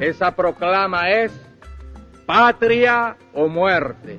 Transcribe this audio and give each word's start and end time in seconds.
Esa 0.00 0.34
proclama 0.34 1.10
es 1.10 1.32
patria 2.26 3.16
o 3.32 3.48
muerte. 3.48 4.18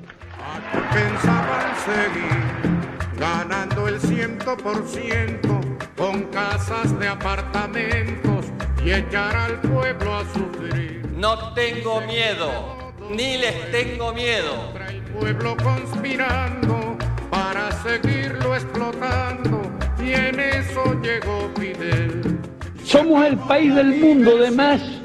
pensaban 0.92 1.74
seguir 1.84 3.18
ganando 3.18 3.88
el 3.88 4.00
ciento 4.00 4.56
por 4.56 4.86
ciento 4.86 5.60
con 5.96 6.24
casas 6.24 6.98
de 6.98 7.08
apartamentos 7.08 8.46
y 8.84 8.92
echar 8.92 9.36
al 9.36 9.60
pueblo 9.60 10.14
a 10.14 10.24
sufrir. 10.32 11.06
No 11.14 11.52
tengo 11.54 12.00
miedo, 12.02 12.92
ni 13.10 13.38
les 13.38 13.70
tengo 13.70 14.12
miedo. 14.12 14.72
El 14.88 15.02
pueblo 15.02 15.56
conspirando 15.62 16.96
para 17.30 17.70
seguirlo 17.82 18.54
explotando 18.54 19.62
y 19.98 20.12
en 20.12 20.40
eso 20.40 21.00
llegó 21.02 21.50
Fidel. 21.58 22.40
Somos 22.84 23.26
el 23.26 23.36
país 23.36 23.74
del 23.74 23.96
mundo 23.96 24.36
de 24.36 24.50
más 24.50 24.95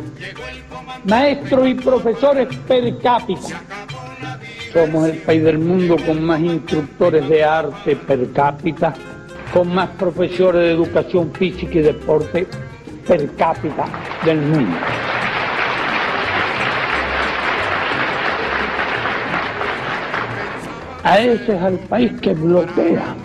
maestros 1.06 1.68
y 1.68 1.74
profesores 1.76 2.48
per 2.68 2.98
cápita. 3.00 3.62
Somos 4.74 5.10
el 5.10 5.18
país 5.18 5.44
del 5.44 5.60
mundo 5.60 5.98
con 6.06 6.24
más 6.24 6.40
instructores 6.40 7.28
de 7.28 7.44
arte 7.44 7.96
per 7.96 8.32
cápita, 8.32 8.94
con 9.54 9.74
más 9.74 9.90
profesores 9.92 10.62
de 10.62 10.72
educación 10.72 11.32
física 11.34 11.80
y 11.80 11.82
deporte 11.82 12.48
per 13.08 13.36
cápita 13.36 13.86
del 14.24 14.42
mundo. 14.42 14.78
A 21.04 21.20
ese 21.20 21.56
es 21.56 21.64
el 21.64 21.80
país 21.80 22.12
que 22.22 22.34
bloquea. 22.34 23.16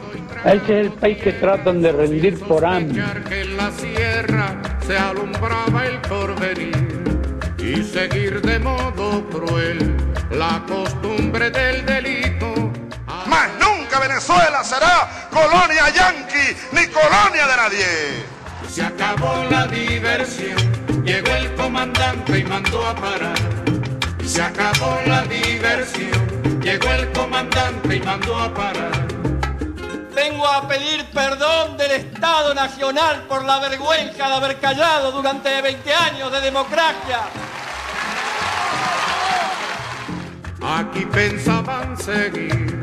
A 0.44 0.54
ese 0.54 0.80
es 0.80 0.86
el 0.86 0.92
país 0.92 1.18
que 1.18 1.32
tratan 1.32 1.82
de 1.82 1.92
rendir 1.92 2.38
por 2.40 2.64
hambre. 2.64 3.02
Y 7.66 7.82
seguir 7.82 8.40
de 8.42 8.60
modo 8.60 9.28
cruel 9.28 9.96
la 10.30 10.62
costumbre 10.68 11.50
del 11.50 11.84
delito. 11.84 12.54
Más 13.26 13.48
nunca 13.58 13.98
Venezuela 13.98 14.62
será 14.62 15.28
colonia 15.30 15.90
yanqui 15.90 16.56
ni 16.70 16.86
colonia 16.86 17.46
de 17.48 17.56
nadie. 17.56 18.26
Se 18.70 18.82
acabó 18.82 19.44
la 19.50 19.66
diversión, 19.66 20.56
llegó 21.04 21.34
el 21.34 21.52
comandante 21.56 22.38
y 22.38 22.44
mandó 22.44 22.86
a 22.86 22.94
parar. 22.94 23.38
Se 24.24 24.42
acabó 24.42 25.00
la 25.06 25.22
diversión, 25.22 26.60
llegó 26.62 26.88
el 26.90 27.10
comandante 27.12 27.96
y 27.96 28.00
mandó 28.00 28.38
a 28.38 28.54
parar. 28.54 29.06
Vengo 30.14 30.46
a 30.46 30.68
pedir 30.68 31.04
perdón 31.06 31.76
del 31.76 31.90
Estado 31.90 32.54
Nacional 32.54 33.24
por 33.28 33.44
la 33.44 33.58
vergüenza 33.58 34.28
de 34.28 34.34
haber 34.34 34.56
callado 34.60 35.10
durante 35.10 35.60
20 35.60 35.94
años 35.94 36.30
de 36.30 36.40
democracia. 36.40 37.22
Aquí 40.62 41.04
pensaban 41.06 41.96
seguir 41.96 42.78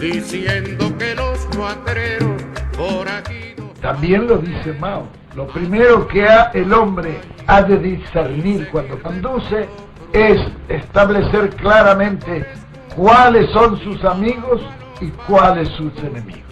diciendo 0.00 0.96
que 0.98 1.14
los 1.14 1.38
cuatreros 1.56 2.42
por 2.76 3.08
aquí. 3.08 3.54
También 3.80 4.26
lo 4.26 4.38
dice 4.38 4.72
Mao. 4.74 5.08
Lo 5.34 5.46
primero 5.48 6.06
que 6.08 6.26
ha, 6.26 6.50
el 6.54 6.72
hombre 6.72 7.20
ha 7.46 7.62
de 7.62 7.78
discernir 7.78 8.68
cuando 8.70 9.00
conduce 9.02 9.68
es 10.12 10.40
establecer 10.68 11.50
claramente 11.56 12.46
cuáles 12.94 13.50
son 13.50 13.78
sus 13.80 14.02
amigos 14.04 14.62
y 15.00 15.08
cuáles 15.26 15.68
sus 15.70 15.96
enemigos. 15.98 16.42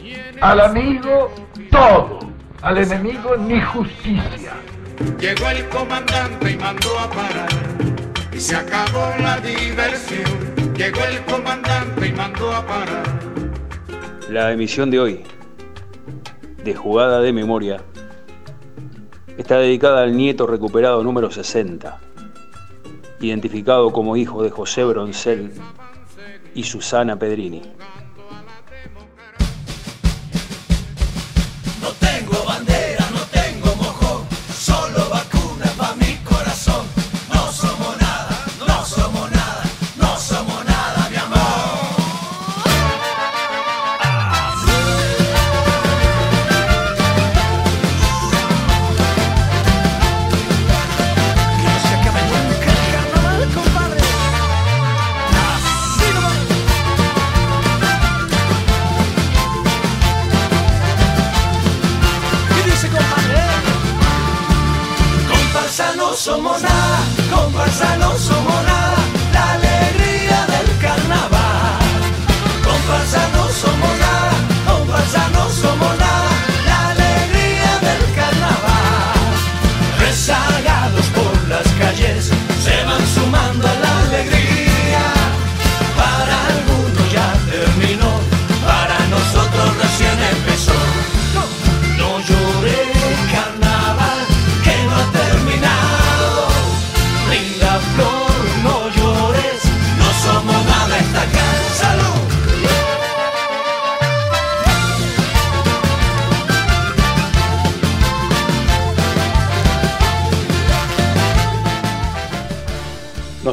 Al 0.40 0.60
amigo 0.60 1.32
todo, 1.70 2.18
al 2.62 2.78
enemigo 2.78 3.36
ni 3.36 3.60
justicia. 3.60 4.52
Llegó 5.18 5.48
el 5.48 5.68
comandante 5.68 6.52
y 6.52 6.56
mandó 6.56 6.98
a 6.98 7.08
parar 7.08 7.48
y 8.32 8.38
se 8.38 8.56
acabó 8.56 9.12
la 9.20 9.40
diversión. 9.40 10.53
Llegó 10.76 10.98
el 11.04 11.24
comandante 11.24 12.08
y 12.08 12.12
mandó 12.12 12.52
a 12.52 12.66
parar. 12.66 13.04
La 14.28 14.50
emisión 14.50 14.90
de 14.90 14.98
hoy, 14.98 15.22
de 16.64 16.74
Jugada 16.74 17.20
de 17.20 17.32
Memoria, 17.32 17.80
está 19.38 19.58
dedicada 19.58 20.02
al 20.02 20.16
nieto 20.16 20.48
recuperado 20.48 21.04
número 21.04 21.30
60, 21.30 22.00
identificado 23.20 23.92
como 23.92 24.16
hijo 24.16 24.42
de 24.42 24.50
José 24.50 24.82
Broncel 24.82 25.52
y 26.56 26.64
Susana 26.64 27.16
Pedrini. 27.20 27.62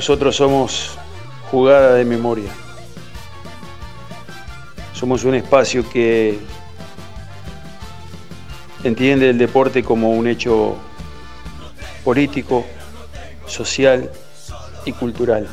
Nosotros 0.02 0.36
somos 0.36 0.98
jugada 1.52 1.94
de 1.94 2.04
memoria. 2.06 2.50
Somos 4.94 5.24
un 5.26 5.36
espacio 5.36 5.88
que 5.88 6.40
entiende 8.84 9.30
el 9.30 9.38
deporte 9.38 9.84
como 9.84 10.10
un 10.10 10.26
hecho 10.26 10.76
político, 12.04 12.66
social 13.46 14.10
y 14.86 14.92
cultural. 14.94 15.48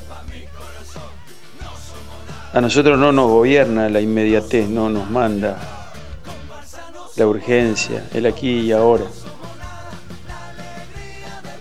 A 2.55 2.61
nosotros 2.63 2.99
no 2.99 3.13
nos 3.13 3.29
gobierna 3.29 3.91
la 3.91 4.01
inmediatez, 4.01 4.67
no 4.67 4.89
nos 4.89 5.11
manda 5.11 5.59
la 7.17 7.27
urgencia, 7.27 8.03
el 8.15 8.25
aquí 8.25 8.61
y 8.61 8.73
ahora. 8.73 9.05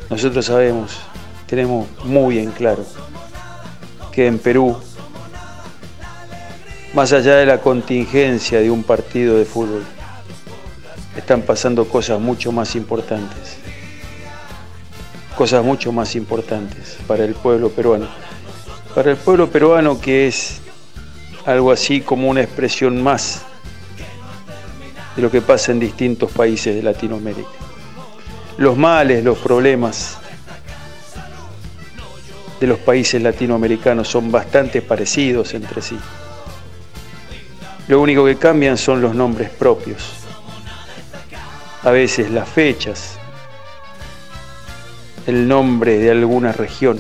Nosotros 0.09 0.45
sabemos 0.45 1.01
tenemos 1.47 1.87
muy 2.03 2.39
en 2.39 2.51
claro 2.51 2.85
que 4.11 4.27
en 4.27 4.37
Perú, 4.37 4.77
más 6.93 7.13
allá 7.13 7.35
de 7.35 7.45
la 7.45 7.59
contingencia 7.59 8.59
de 8.59 8.69
un 8.69 8.83
partido 8.83 9.37
de 9.37 9.45
fútbol, 9.45 9.83
están 11.15 11.41
pasando 11.41 11.87
cosas 11.87 12.19
mucho 12.19 12.51
más 12.51 12.75
importantes, 12.75 13.57
cosas 15.37 15.63
mucho 15.63 15.91
más 15.91 16.15
importantes 16.15 16.97
para 17.07 17.23
el 17.23 17.33
pueblo 17.33 17.69
peruano, 17.69 18.07
para 18.93 19.11
el 19.11 19.17
pueblo 19.17 19.49
peruano 19.49 20.01
que 20.01 20.27
es 20.27 20.61
algo 21.45 21.71
así 21.71 22.01
como 22.01 22.29
una 22.29 22.41
expresión 22.41 23.01
más 23.01 23.43
de 25.15 25.21
lo 25.21 25.31
que 25.31 25.41
pasa 25.41 25.71
en 25.71 25.79
distintos 25.79 26.31
países 26.31 26.75
de 26.75 26.83
Latinoamérica. 26.83 27.49
Los 28.57 28.75
males, 28.75 29.23
los 29.23 29.37
problemas, 29.37 30.17
de 32.59 32.67
los 32.67 32.79
países 32.79 33.21
latinoamericanos 33.21 34.07
son 34.07 34.31
bastante 34.31 34.81
parecidos 34.81 35.53
entre 35.53 35.81
sí. 35.81 35.97
Lo 37.87 38.01
único 38.01 38.25
que 38.25 38.37
cambian 38.37 38.77
son 38.77 39.01
los 39.01 39.15
nombres 39.15 39.49
propios, 39.49 40.03
a 41.83 41.91
veces 41.91 42.31
las 42.31 42.49
fechas, 42.49 43.17
el 45.25 45.47
nombre 45.47 45.97
de 45.97 46.11
alguna 46.11 46.51
región, 46.51 46.99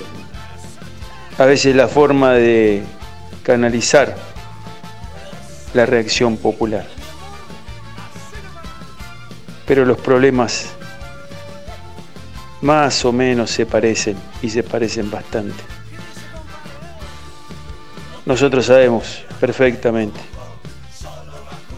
a 1.37 1.45
veces 1.45 1.75
la 1.75 1.87
forma 1.87 2.33
de 2.33 2.83
canalizar 3.43 4.15
la 5.73 5.85
reacción 5.85 6.37
popular. 6.37 6.85
Pero 9.65 9.83
los 9.83 9.97
problemas 9.97 10.76
más 12.67 13.05
o 13.05 13.13
menos 13.13 13.49
se 13.49 13.65
parecen 13.65 14.17
y 14.41 14.49
se 14.49 14.61
parecen 14.61 15.09
bastante. 15.09 15.63
Nosotros 18.25 18.65
sabemos 18.65 19.23
perfectamente 19.39 20.19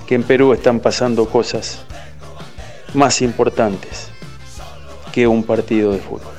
que 0.07 0.15
en 0.15 0.23
Perú 0.23 0.51
están 0.51 0.79
pasando 0.79 1.29
cosas 1.29 1.81
más 2.95 3.21
importantes 3.21 4.07
que 5.11 5.27
un 5.27 5.43
partido 5.43 5.91
de 5.91 5.99
fútbol. 5.99 6.38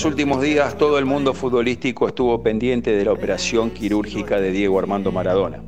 los 0.00 0.06
últimos 0.06 0.40
días 0.40 0.78
todo 0.78 0.98
el 0.98 1.04
mundo 1.04 1.34
futbolístico 1.34 2.08
estuvo 2.08 2.42
pendiente 2.42 2.96
de 2.96 3.04
la 3.04 3.12
operación 3.12 3.68
quirúrgica 3.68 4.40
de 4.40 4.50
Diego 4.50 4.78
Armando 4.78 5.12
Maradona. 5.12 5.60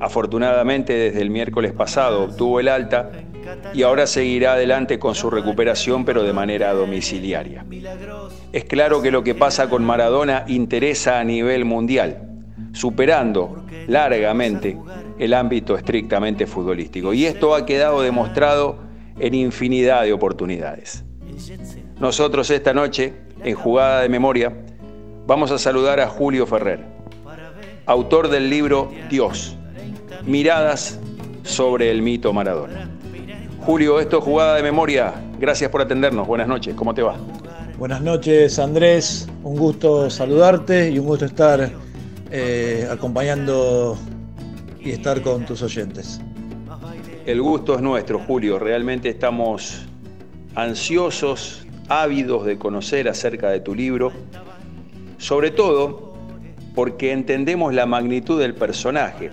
Afortunadamente 0.00 0.92
desde 0.94 1.22
el 1.22 1.30
miércoles 1.30 1.72
pasado 1.72 2.24
obtuvo 2.24 2.58
el 2.58 2.66
alta 2.66 3.12
y 3.72 3.84
ahora 3.84 4.08
seguirá 4.08 4.54
adelante 4.54 4.98
con 4.98 5.14
su 5.14 5.30
recuperación 5.30 6.04
pero 6.04 6.24
de 6.24 6.32
manera 6.32 6.72
domiciliaria. 6.72 7.64
Es 8.50 8.64
claro 8.64 9.00
que 9.00 9.12
lo 9.12 9.22
que 9.22 9.36
pasa 9.36 9.70
con 9.70 9.84
Maradona 9.84 10.44
interesa 10.48 11.20
a 11.20 11.24
nivel 11.24 11.64
mundial, 11.64 12.30
superando 12.72 13.64
largamente 13.86 14.76
el 15.20 15.34
ámbito 15.34 15.76
estrictamente 15.76 16.48
futbolístico. 16.48 17.14
Y 17.14 17.26
esto 17.26 17.54
ha 17.54 17.64
quedado 17.64 18.02
demostrado 18.02 18.80
en 19.20 19.34
infinidad 19.34 20.02
de 20.02 20.12
oportunidades. 20.12 21.04
Nosotros 22.00 22.50
esta 22.50 22.74
noche, 22.74 23.14
en 23.44 23.54
Jugada 23.54 24.02
de 24.02 24.08
Memoria, 24.08 24.52
vamos 25.26 25.50
a 25.50 25.58
saludar 25.58 26.00
a 26.00 26.08
Julio 26.08 26.46
Ferrer, 26.46 26.80
autor 27.86 28.28
del 28.28 28.50
libro 28.50 28.90
Dios, 29.10 29.56
Miradas 30.24 31.00
sobre 31.42 31.90
el 31.90 32.02
mito 32.02 32.32
Maradona. 32.32 32.88
Julio, 33.64 34.00
esto 34.00 34.18
es 34.18 34.24
Jugada 34.24 34.56
de 34.56 34.62
Memoria. 34.62 35.14
Gracias 35.38 35.70
por 35.70 35.80
atendernos. 35.80 36.26
Buenas 36.26 36.48
noches. 36.48 36.74
¿Cómo 36.74 36.94
te 36.94 37.02
va? 37.02 37.16
Buenas 37.78 38.00
noches, 38.00 38.58
Andrés. 38.58 39.28
Un 39.42 39.56
gusto 39.56 40.10
saludarte 40.10 40.90
y 40.90 40.98
un 40.98 41.06
gusto 41.06 41.24
estar 41.24 41.70
eh, 42.30 42.88
acompañando 42.90 43.96
y 44.80 44.90
estar 44.90 45.22
con 45.22 45.44
tus 45.44 45.62
oyentes. 45.62 46.20
El 47.24 47.40
gusto 47.40 47.74
es 47.76 47.82
nuestro, 47.82 48.18
Julio. 48.18 48.58
Realmente 48.58 49.08
estamos 49.08 49.86
ansiosos, 50.54 51.61
ávidos 51.88 52.44
de 52.44 52.58
conocer 52.58 53.08
acerca 53.08 53.50
de 53.50 53.60
tu 53.60 53.74
libro, 53.74 54.12
sobre 55.18 55.50
todo 55.50 56.14
porque 56.74 57.12
entendemos 57.12 57.74
la 57.74 57.86
magnitud 57.86 58.40
del 58.40 58.54
personaje. 58.54 59.30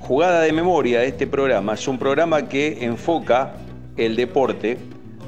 Jugada 0.00 0.42
de 0.42 0.52
Memoria, 0.52 1.02
este 1.04 1.26
programa, 1.26 1.74
es 1.74 1.88
un 1.88 1.98
programa 1.98 2.48
que 2.48 2.84
enfoca 2.84 3.54
el 3.96 4.16
deporte 4.16 4.76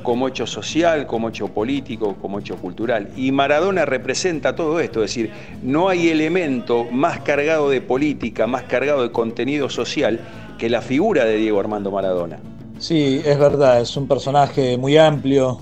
como 0.03 0.29
hecho 0.29 0.47
social, 0.47 1.07
como 1.07 1.31
hecho 1.31 1.49
político, 1.49 2.15
como 2.21 2.39
hecho 2.39 2.57
cultural. 2.57 3.11
Y 3.17 3.33
Maradona 3.33 3.85
representa 3.85 4.55
todo 4.55 4.79
esto, 4.79 5.03
es 5.03 5.11
decir, 5.11 5.33
no 5.63 5.89
hay 5.89 6.11
elemento 6.11 6.85
más 6.85 7.21
cargado 7.21 7.71
de 7.71 7.81
política, 7.81 8.47
más 8.47 8.63
cargado 8.65 9.03
de 9.03 9.11
contenido 9.11 9.69
social 9.69 10.21
que 10.59 10.71
la 10.71 10.81
figura 10.81 11.25
de 11.25 11.39
Diego 11.39 11.59
Armando 11.59 11.91
Maradona. 11.91 12.39
Sí, 12.79 13.21
es 13.25 13.39
verdad, 13.39 13.81
es 13.81 13.97
un 13.97 14.07
personaje 14.07 14.77
muy 14.77 14.97
amplio, 14.97 15.59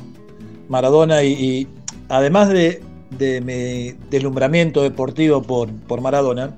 Maradona, 0.68 1.22
y, 1.22 1.32
y 1.32 1.68
además 2.08 2.48
de, 2.48 2.82
mi 3.18 3.92
deslumbramiento 4.10 4.82
deportivo 4.82 5.42
por, 5.42 5.72
por 5.72 6.00
Maradona, 6.00 6.54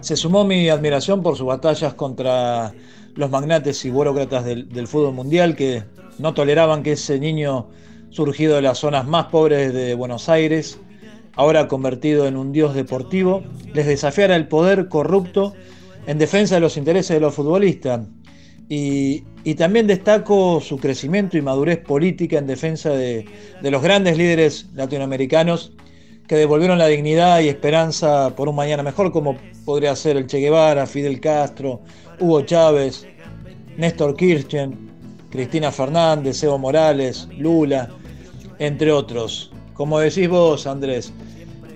se 0.00 0.16
sumó 0.16 0.44
mi 0.44 0.68
admiración 0.68 1.22
por 1.22 1.36
sus 1.36 1.46
batallas 1.46 1.94
contra 1.94 2.72
los 3.14 3.30
magnates 3.30 3.84
y 3.84 3.90
burócratas 3.90 4.44
del, 4.44 4.68
del 4.68 4.86
fútbol 4.86 5.14
mundial 5.14 5.56
que 5.56 5.82
no 6.18 6.34
toleraban 6.34 6.82
que 6.82 6.92
ese 6.92 7.18
niño 7.18 7.68
surgido 8.10 8.56
de 8.56 8.62
las 8.62 8.78
zonas 8.78 9.06
más 9.06 9.26
pobres 9.26 9.72
de 9.74 9.94
Buenos 9.94 10.28
Aires, 10.28 10.78
ahora 11.34 11.66
convertido 11.66 12.26
en 12.26 12.36
un 12.36 12.52
dios 12.52 12.74
deportivo, 12.74 13.42
les 13.72 13.86
desafiara 13.86 14.36
el 14.36 14.46
poder 14.46 14.88
corrupto 14.88 15.52
en 16.06 16.18
defensa 16.18 16.54
de 16.54 16.60
los 16.60 16.76
intereses 16.76 17.14
de 17.14 17.20
los 17.20 17.34
futbolistas. 17.34 18.00
Y, 18.68 19.24
también 19.56 19.86
destaco 19.86 20.60
su 20.60 20.78
crecimiento 20.78 21.36
y 21.36 21.42
madurez 21.42 21.78
política 21.78 22.38
en 22.38 22.46
defensa 22.46 22.90
de, 22.90 23.26
de 23.60 23.70
los 23.70 23.82
grandes 23.82 24.16
líderes 24.16 24.66
latinoamericanos 24.74 25.72
que 26.26 26.36
devolvieron 26.36 26.78
la 26.78 26.86
dignidad 26.86 27.40
y 27.40 27.48
esperanza 27.48 28.34
por 28.34 28.48
un 28.48 28.56
mañana 28.56 28.82
mejor, 28.82 29.12
como 29.12 29.36
podría 29.64 29.94
ser 29.94 30.16
el 30.16 30.26
Che 30.26 30.38
Guevara, 30.38 30.86
Fidel 30.86 31.20
Castro, 31.20 31.82
Hugo 32.18 32.42
Chávez, 32.42 33.06
Néstor 33.76 34.16
Kirchner, 34.16 34.70
Cristina 35.30 35.70
Fernández, 35.70 36.42
Evo 36.42 36.58
Morales, 36.58 37.28
Lula, 37.36 37.90
entre 38.58 38.92
otros. 38.92 39.52
Como 39.74 39.98
decís 39.98 40.28
vos, 40.28 40.66
Andrés, 40.66 41.12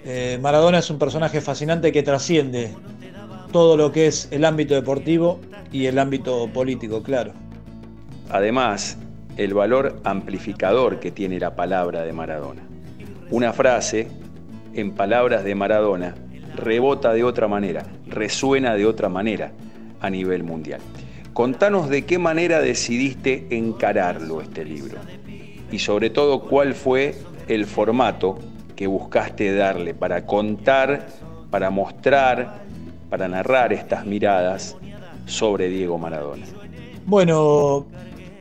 eh, 0.05 0.39
Maradona 0.41 0.79
es 0.79 0.89
un 0.91 0.99
personaje 0.99 1.41
fascinante 1.41 1.93
que 1.93 2.03
trasciende 2.03 2.75
todo 3.53 3.77
lo 3.77 3.93
que 3.93 4.07
es 4.07 4.29
el 4.31 4.45
ámbito 4.45 4.75
deportivo 4.75 5.41
y 5.73 5.87
el 5.87 5.99
ámbito 5.99 6.49
político, 6.53 7.03
claro. 7.03 7.33
Además, 8.31 8.99
el 9.37 9.55
valor 9.55 10.01
amplificador 10.05 11.01
que 11.01 11.11
tiene 11.11 11.39
la 11.39 11.55
palabra 11.55 12.03
de 12.03 12.13
Maradona. 12.13 12.63
Una 13.31 13.53
frase, 13.53 14.09
en 14.75 14.93
palabras 14.93 15.45
de 15.45 15.55
Maradona, 15.55 16.15
rebota 16.57 17.13
de 17.13 17.25
otra 17.25 17.49
manera, 17.49 17.85
resuena 18.07 18.75
de 18.75 18.87
otra 18.87 19.09
manera 19.09 19.53
a 20.01 20.11
nivel 20.11 20.43
mundial. 20.43 20.81
Contanos 21.33 21.89
de 21.89 22.05
qué 22.05 22.19
manera 22.19 22.61
decidiste 22.61 23.47
encararlo 23.51 24.41
este 24.41 24.65
libro 24.65 24.99
y 25.71 25.79
sobre 25.79 26.11
todo 26.11 26.41
cuál 26.41 26.75
fue 26.75 27.15
el 27.47 27.67
formato 27.67 28.39
que 28.75 28.87
buscaste 28.87 29.55
darle 29.55 29.95
para 29.95 30.27
contar, 30.27 31.07
para 31.51 31.71
mostrar, 31.71 32.63
para 33.11 33.29
narrar 33.29 33.73
estas 33.73 34.07
miradas 34.07 34.77
sobre 35.27 35.69
Diego 35.69 35.99
Maradona. 35.99 36.45
Bueno, 37.07 37.87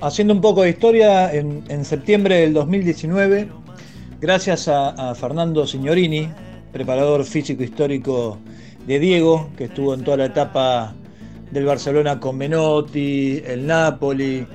haciendo 0.02 0.34
un 0.34 0.42
poco 0.42 0.64
de 0.64 0.70
historia, 0.70 1.34
en, 1.34 1.86
septiembre 1.86 2.42
del 2.42 2.54
2019, 2.54 3.50
gracias 4.20 4.68
a, 4.68 5.14
Fernando 5.16 5.66
Signorini, 5.66 6.30
preparador 6.72 7.24
físico 7.24 7.64
histórico 7.64 8.40
de 8.86 9.00
Diego, 9.00 9.50
que 9.58 9.66
estuvo 9.66 9.94
en 9.94 10.04
toda 10.04 10.18
la 10.18 10.26
etapa 10.26 10.94
del 11.52 11.66
Barcelona 11.66 12.20
con 12.20 12.38
Menotti, 12.38 13.42
el 13.46 13.66
Napoli, 13.66 14.46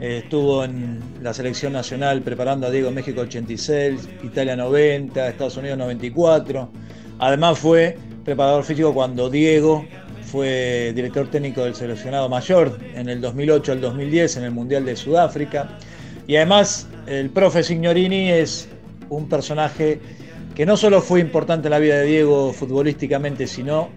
eh, 0.00 0.20
estuvo 0.22 0.62
en 0.62 1.00
la 1.22 1.32
selección 1.32 1.72
nacional 1.72 2.20
preparando 2.22 2.66
a 2.66 2.70
Diego 2.70 2.90
México 2.90 3.22
86, 3.22 4.08
Italia 4.22 4.54
90, 4.54 5.28
Estados 5.28 5.56
Unidos 5.56 5.78
94. 5.78 6.68
Además 7.18 7.58
fue 7.58 7.96
preparador 8.26 8.64
físico 8.64 8.92
cuando 8.92 9.30
Diego 9.30 9.86
fue 10.24 10.92
director 10.96 11.30
técnico 11.30 11.62
del 11.62 11.76
seleccionado 11.76 12.28
mayor 12.28 12.76
en 12.94 13.08
el 13.08 13.20
2008 13.20 13.70
al 13.72 13.80
2010 13.80 14.38
en 14.38 14.42
el 14.42 14.50
Mundial 14.50 14.84
de 14.84 14.96
Sudáfrica. 14.96 15.78
Y 16.26 16.34
además 16.34 16.88
el 17.06 17.30
profe 17.30 17.62
Signorini 17.62 18.32
es 18.32 18.68
un 19.10 19.28
personaje 19.28 20.00
que 20.56 20.66
no 20.66 20.76
solo 20.76 21.00
fue 21.00 21.20
importante 21.20 21.68
en 21.68 21.70
la 21.70 21.78
vida 21.78 21.98
de 21.98 22.06
Diego 22.06 22.52
futbolísticamente, 22.52 23.46
sino 23.46 23.90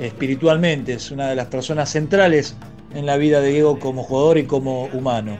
espiritualmente. 0.00 0.94
Es 0.94 1.12
una 1.12 1.28
de 1.28 1.36
las 1.36 1.46
personas 1.46 1.88
centrales 1.88 2.56
en 2.92 3.06
la 3.06 3.16
vida 3.16 3.40
de 3.40 3.50
Diego 3.50 3.78
como 3.78 4.02
jugador 4.02 4.38
y 4.38 4.46
como 4.46 4.86
humano. 4.86 5.38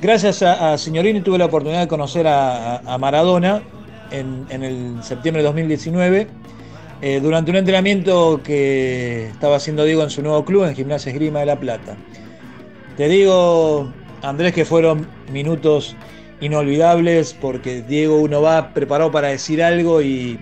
Gracias 0.00 0.42
a, 0.42 0.72
a 0.72 0.78
Signorini 0.78 1.20
tuve 1.20 1.36
la 1.36 1.44
oportunidad 1.44 1.80
de 1.80 1.88
conocer 1.88 2.26
a, 2.26 2.96
Maradona 2.98 3.62
en, 4.10 4.46
el 4.50 5.02
septiembre 5.02 5.42
de 5.42 5.48
2019 5.48 6.42
eh, 7.02 7.20
durante 7.20 7.50
un 7.50 7.56
entrenamiento 7.56 8.40
que 8.44 9.26
estaba 9.26 9.56
haciendo 9.56 9.84
Diego 9.84 10.04
en 10.04 10.10
su 10.10 10.22
nuevo 10.22 10.44
club, 10.44 10.64
en 10.64 10.74
Gimnasia 10.76 11.10
Esgrima 11.10 11.40
de 11.40 11.46
La 11.46 11.58
Plata. 11.58 11.96
Te 12.96 13.08
digo, 13.08 13.92
Andrés, 14.22 14.52
que 14.52 14.64
fueron 14.64 15.08
minutos 15.32 15.96
inolvidables 16.40 17.36
porque 17.40 17.82
Diego 17.82 18.20
uno 18.20 18.40
va 18.40 18.72
preparado 18.72 19.10
para 19.10 19.28
decir 19.28 19.62
algo 19.62 20.00
y 20.00 20.38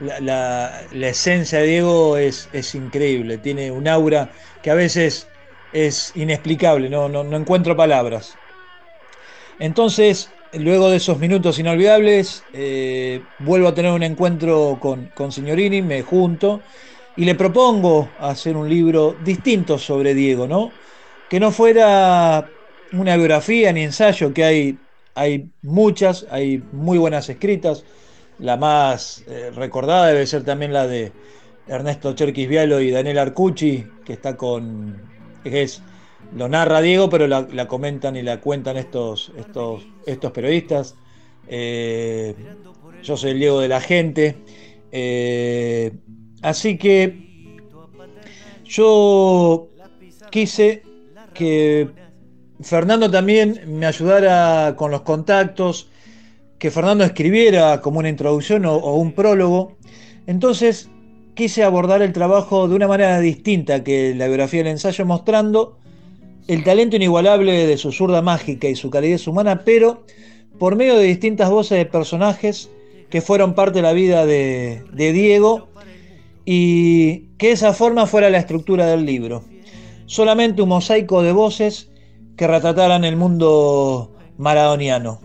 la, 0.00 0.82
esencia 0.92 1.60
de 1.60 1.66
Diego 1.66 2.16
es, 2.16 2.48
es, 2.52 2.74
increíble, 2.74 3.38
tiene 3.38 3.70
un 3.70 3.86
aura 3.88 4.30
que 4.62 4.70
a 4.70 4.74
veces 4.74 5.28
es 5.72 6.12
inexplicable, 6.16 6.88
no, 6.88 7.08
no, 7.08 7.36
encuentro 7.36 7.76
palabras. 7.76 8.34
Entonces, 9.58 10.30
luego 10.52 10.90
de 10.90 10.96
esos 10.98 11.18
minutos 11.18 11.58
inolvidables, 11.58 12.46
eh, 12.52 13.28
vuelvo 13.38 13.68
a 13.68 13.74
tener 13.74 13.92
un 13.92 14.02
encuentro 14.02 14.78
con, 14.80 15.08
con 15.08 15.32
Signorini, 15.32 15.82
me 15.82 16.02
junto 16.02 16.64
y 17.14 17.24
le 17.24 17.34
propongo 17.34 18.14
hacer 18.18 18.56
un 18.56 18.68
libro 18.68 19.14
distinto 19.20 19.78
sobre 19.78 20.14
Diego, 20.14 20.46
¿no? 20.48 20.74
Que 21.28 21.40
no 21.40 21.50
fuera 21.52 22.52
una 22.90 23.16
biografía 23.16 23.72
ni 23.72 23.82
ensayo, 23.82 24.32
que 24.32 24.44
hay, 24.44 24.86
hay 25.14 25.52
muchas, 25.62 26.26
hay 26.30 26.58
muy 26.72 26.98
buenas 26.98 27.28
escritas. 27.28 27.84
La 28.38 28.56
más 28.56 29.24
eh, 29.26 29.50
recordada 29.50 30.08
debe 30.08 30.26
ser 30.26 30.44
también 30.44 30.72
la 30.72 30.86
de 30.86 31.16
Ernesto 31.66 32.14
Cherquis 32.14 32.48
Vialo 32.48 32.80
y 32.80 32.90
Daniel 32.90 33.18
Arcucci, 33.18 33.94
que 34.04 34.12
está 34.14 34.36
con. 34.36 35.12
es. 35.44 35.84
Lo 36.34 36.48
narra 36.48 36.80
Diego, 36.80 37.08
pero 37.08 37.26
la, 37.26 37.68
comentan 37.68 38.16
y 38.16 38.22
la 38.22 38.40
cuentan 38.40 38.76
estos, 38.76 39.32
estos, 39.36 39.86
estos 40.06 40.32
periodistas. 40.32 40.96
Eh, 41.48 42.34
yo 43.02 43.16
soy 43.16 43.30
el 43.32 43.38
Diego 43.38 43.60
de 43.60 43.68
la 43.68 43.80
gente. 43.80 44.36
Eh, 44.92 45.92
así 46.42 46.76
que 46.76 47.26
yo 48.64 49.68
quise 50.30 50.82
que 51.34 51.88
Fernando 52.60 53.10
también 53.10 53.60
me 53.66 53.86
ayudara 53.86 54.74
con 54.76 54.90
los 54.90 55.02
contactos, 55.02 55.88
que 56.58 56.70
Fernando 56.70 57.04
escribiera 57.04 57.80
como 57.80 57.98
una 57.98 58.08
introducción 58.08 58.64
o, 58.64 58.78
un 58.96 59.12
prólogo. 59.12 59.76
Entonces 60.26 60.88
quise 61.34 61.62
abordar 61.62 62.02
el 62.02 62.12
trabajo 62.12 62.66
de 62.66 62.74
una 62.74 62.88
manera 62.88 63.20
distinta 63.20 63.84
que 63.84 64.14
la 64.14 64.26
biografía 64.26 64.60
del 64.60 64.72
ensayo, 64.72 65.04
mostrando 65.04 65.78
el 66.48 66.64
talento 66.64 66.96
inigualable 66.96 67.66
de 67.66 67.76
su 67.76 67.92
zurda 67.92 68.22
mágica 68.22 68.68
y 68.68 68.76
su 68.76 68.90
calidez 68.90 69.26
humana, 69.26 69.62
pero 69.64 70.04
por 70.58 70.76
medio 70.76 70.96
de 70.96 71.04
distintas 71.04 71.50
voces 71.50 71.78
de 71.78 71.86
personajes 71.86 72.70
que 73.10 73.20
fueron 73.20 73.54
parte 73.54 73.78
de 73.78 73.82
la 73.82 73.92
vida 73.92 74.26
de, 74.26 74.82
de 74.92 75.12
Diego 75.12 75.68
y 76.44 77.26
que 77.38 77.52
esa 77.52 77.72
forma 77.72 78.06
fuera 78.06 78.30
la 78.30 78.38
estructura 78.38 78.86
del 78.86 79.04
libro. 79.04 79.42
Solamente 80.06 80.62
un 80.62 80.68
mosaico 80.68 81.22
de 81.22 81.32
voces 81.32 81.90
que 82.36 82.46
retrataran 82.46 83.04
el 83.04 83.16
mundo 83.16 84.12
maradoniano. 84.38 85.20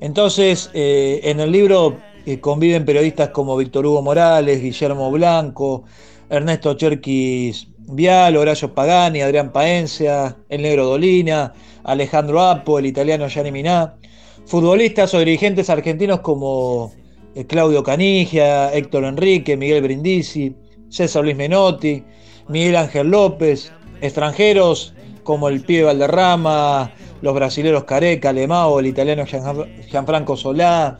Entonces, 0.00 0.70
eh, 0.74 1.20
en 1.24 1.40
el 1.40 1.52
libro 1.52 1.98
eh, 2.26 2.40
conviven 2.40 2.84
periodistas 2.84 3.30
como 3.30 3.56
Víctor 3.56 3.86
Hugo 3.86 4.02
Morales, 4.02 4.62
Guillermo 4.62 5.10
Blanco, 5.10 5.84
Ernesto 6.28 6.74
Cherquis 6.74 7.69
Vial, 7.90 8.36
Horacio 8.36 8.74
Pagani, 8.74 9.20
Adrián 9.20 9.52
Paencia, 9.52 10.36
El 10.48 10.62
Negro 10.62 10.86
Dolina, 10.86 11.52
Alejandro 11.84 12.40
Apo, 12.42 12.78
el 12.78 12.86
italiano 12.86 13.28
Gianni 13.28 13.52
Miná, 13.52 13.96
futbolistas 14.46 15.12
o 15.14 15.18
dirigentes 15.18 15.70
argentinos 15.70 16.20
como 16.20 16.92
eh, 17.34 17.46
Claudio 17.46 17.82
Canigia, 17.82 18.72
Héctor 18.72 19.04
Enrique, 19.04 19.56
Miguel 19.56 19.82
Brindisi, 19.82 20.54
César 20.88 21.24
Luis 21.24 21.36
Menotti, 21.36 22.02
Miguel 22.48 22.76
Ángel 22.76 23.08
López, 23.08 23.72
extranjeros 24.00 24.94
como 25.22 25.48
el 25.48 25.60
pibe 25.60 25.84
Valderrama, 25.84 26.90
los 27.22 27.34
brasileros 27.34 27.84
Careca, 27.84 28.30
Alemao, 28.30 28.80
el 28.80 28.86
italiano 28.86 29.24
Gianfranco 29.26 30.36
Solá, 30.36 30.98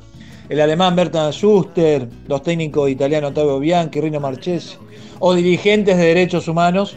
el 0.48 0.60
alemán 0.60 0.96
Bertrand 0.96 1.32
Schuster, 1.32 2.08
los 2.26 2.42
técnicos 2.42 2.90
italianos 2.90 3.30
Ottavio 3.30 3.58
Bianchi, 3.58 4.00
Rino 4.00 4.20
Marchesi, 4.20 4.76
o 5.20 5.34
dirigentes 5.34 5.96
de 5.96 6.04
derechos 6.04 6.48
humanos 6.48 6.96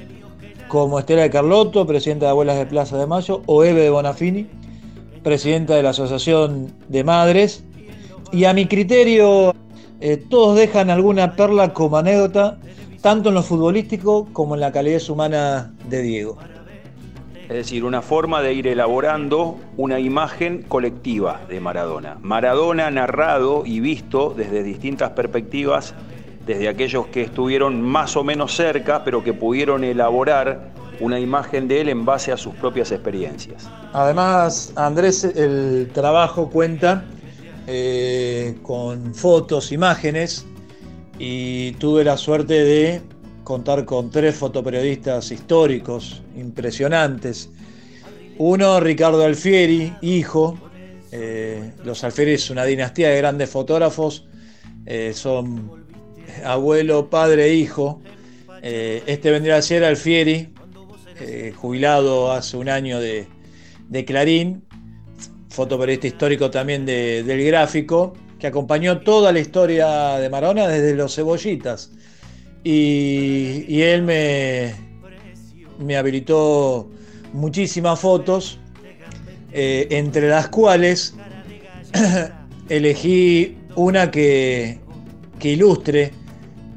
como 0.68 0.98
Estela 0.98 1.22
de 1.22 1.30
Carlotto, 1.30 1.86
presidenta 1.86 2.25
de 2.25 2.32
Abuelas 2.32 2.58
de 2.58 2.65
Plaza 2.65 2.98
de 2.98 3.06
Mayo, 3.06 3.44
o 3.46 3.63
Eve 3.63 3.82
de 3.82 3.92
Bonafini, 3.92 4.48
presidenta 5.22 5.75
de 5.75 5.84
la 5.84 5.92
Asociación 5.92 6.74
de 6.88 7.03
Madres. 7.03 7.63
Y 8.32 8.46
a 8.46 8.53
mi 8.53 8.65
criterio, 8.65 9.53
eh, 10.00 10.18
todos 10.18 10.58
dejan 10.58 10.89
alguna 10.89 11.36
perla 11.36 11.74
como 11.74 11.98
anécdota, 11.98 12.58
tanto 13.01 13.30
en 13.30 13.36
lo 13.36 13.44
futbolístico 13.44 14.27
como 14.34 14.56
en 14.56 14.62
la 14.62 14.72
calidad 14.72 15.08
humana 15.10 15.75
de 15.88 16.01
Diego. 16.01 16.39
Es 17.44 17.56
decir, 17.56 17.84
una 17.84 18.01
forma 18.01 18.42
de 18.42 18.53
ir 18.53 18.68
elaborando 18.68 19.58
una 19.77 20.00
imagen 20.00 20.63
colectiva 20.63 21.42
de 21.50 21.60
Maradona. 21.60 22.18
Maradona 22.22 22.89
narrado 22.89 23.63
y 23.63 23.80
visto 23.80 24.34
desde 24.36 24.63
distintas 24.63 25.12
perspectivas, 25.12 25.94
desde 26.45 26.67
aquellos 26.67 27.07
que 27.07 27.21
estuvieron 27.21 27.81
más 27.81 28.15
o 28.17 28.23
menos 28.23 28.55
cerca, 28.55 29.03
pero 29.03 29.23
que 29.23 29.33
pudieron 29.33 29.83
elaborar 29.83 30.71
una 31.00 31.19
imagen 31.19 31.67
de 31.67 31.81
él 31.81 31.89
en 31.89 32.05
base 32.05 32.31
a 32.31 32.38
sus 32.38 32.53
propias 32.55 32.91
experiencias. 32.91 33.69
Además, 33.93 34.73
Andrés, 34.75 35.23
el 35.23 35.89
trabajo 35.93 36.50
cuenta 36.50 37.05
eh, 37.67 38.55
con 38.62 39.13
fotos, 39.15 39.71
imágenes, 39.71 40.45
y 41.19 41.71
tuve 41.73 42.03
la 42.03 42.17
suerte 42.17 42.53
de 42.63 43.01
contar 43.43 43.85
con 43.85 44.09
tres 44.09 44.35
fotoperiodistas 44.35 45.31
históricos 45.31 46.21
impresionantes. 46.35 47.50
Uno, 48.38 48.79
Ricardo 48.79 49.23
Alfieri, 49.23 49.93
hijo. 50.01 50.57
Eh, 51.12 51.73
los 51.83 52.03
Alfieri 52.03 52.33
es 52.33 52.50
una 52.50 52.65
dinastía 52.65 53.09
de 53.09 53.17
grandes 53.17 53.50
fotógrafos. 53.50 54.27
Eh, 54.85 55.13
son 55.13 55.82
abuelo, 56.43 57.09
padre 57.09 57.53
hijo. 57.53 58.01
Eh, 58.61 59.03
este 59.07 59.31
vendría 59.31 59.57
a 59.57 59.61
ser 59.61 59.83
Alfieri, 59.83 60.49
jubilado 61.55 62.31
hace 62.31 62.57
un 62.57 62.69
año 62.69 62.99
de, 62.99 63.27
Clarín, 64.05 64.63
fotoperiodista 65.49 66.07
histórico 66.07 66.49
también 66.49 66.85
del 66.85 67.45
gráfico, 67.45 68.13
que 68.39 68.47
acompañó 68.47 69.01
toda 69.01 69.31
la 69.31 69.39
historia 69.39 70.17
de 70.17 70.29
Marona 70.29 70.67
desde 70.67 70.95
los 70.95 71.15
cebollitas 71.15 71.91
y, 72.63 73.81
él 73.81 74.03
me, 74.03 74.73
me, 75.79 75.97
habilitó 75.97 76.89
muchísimas 77.33 77.99
fotos, 77.99 78.59
eh, 79.51 79.87
entre 79.91 80.29
las 80.29 80.47
cuales 80.47 81.15
elegí 82.69 83.57
una 83.75 84.09
que, 84.09 84.79
que, 85.39 85.49
ilustre 85.51 86.11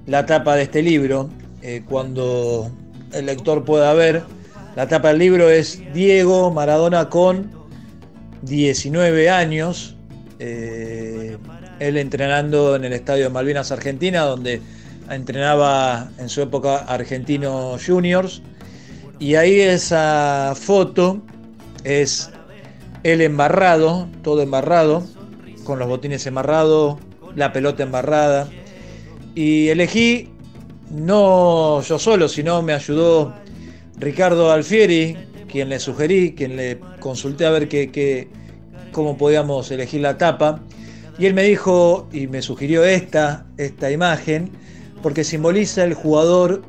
la 0.07 0.27
tapa 0.27 0.57
de 0.57 0.63
este 0.63 0.83
libro. 0.83 1.29
Eh, 1.63 1.83
cuando 1.89 2.71
el 3.13 3.27
lector 3.27 3.65
pueda 3.65 3.93
ver, 3.95 4.23
la 4.77 4.87
tapa 4.87 5.09
del 5.09 5.19
libro 5.19 5.51
es 5.51 5.81
Diego 5.93 6.51
Maradona 6.51 7.09
con 7.09 7.51
19 8.43 9.31
años, 9.31 9.97
eh, 10.39 11.37
él 11.81 11.97
entrenando 11.97 12.77
en 12.77 12.85
el 12.85 12.93
Estadio 12.93 13.25
de 13.25 13.31
Malvinas 13.31 13.73
Argentina, 13.73 14.23
donde 14.23 14.61
entrenaba 15.11 16.11
en 16.19 16.29
su 16.29 16.43
época 16.43 16.79
Argentinos 16.79 17.85
Juniors. 17.85 18.43
Y 19.19 19.35
ahí 19.35 19.61
esa 19.61 20.53
foto 20.55 21.23
es 21.85 22.31
él 23.03 23.21
embarrado, 23.23 24.09
todo 24.23 24.43
embarrado, 24.43 25.05
con 25.65 25.79
los 25.79 25.89
botines 25.89 26.27
embarrados, 26.27 26.99
la 27.35 27.53
pelota 27.53 27.83
embarrada. 27.83 28.49
Y 29.37 29.69
elegí, 29.69 30.31
no 30.91 31.83
yo 31.83 31.99
solo, 31.99 32.27
sino 32.27 32.63
me 32.63 32.73
ayudó 32.73 33.35
Ricardo 33.99 34.51
Alfieri, 34.51 35.15
quien 35.47 35.69
le 35.69 35.79
sugerí, 35.79 36.35
quien 36.35 36.57
le 36.57 36.81
consulté 37.01 37.45
a 37.45 37.51
ver 37.51 37.69
qué, 37.69 38.29
cómo 38.93 39.19
podíamos 39.19 39.71
elegir 39.71 40.01
la 40.01 40.17
tapa. 40.17 40.63
Y 41.19 41.27
él 41.27 41.35
me 41.35 41.43
dijo 41.43 42.09
y 42.13 42.29
me 42.29 42.41
sugirió 42.41 42.83
esta, 42.83 43.45
esta 43.59 43.91
imagen 43.91 44.51
porque 45.03 45.23
simboliza 45.23 45.85
el 45.85 45.93
jugador 45.93 46.63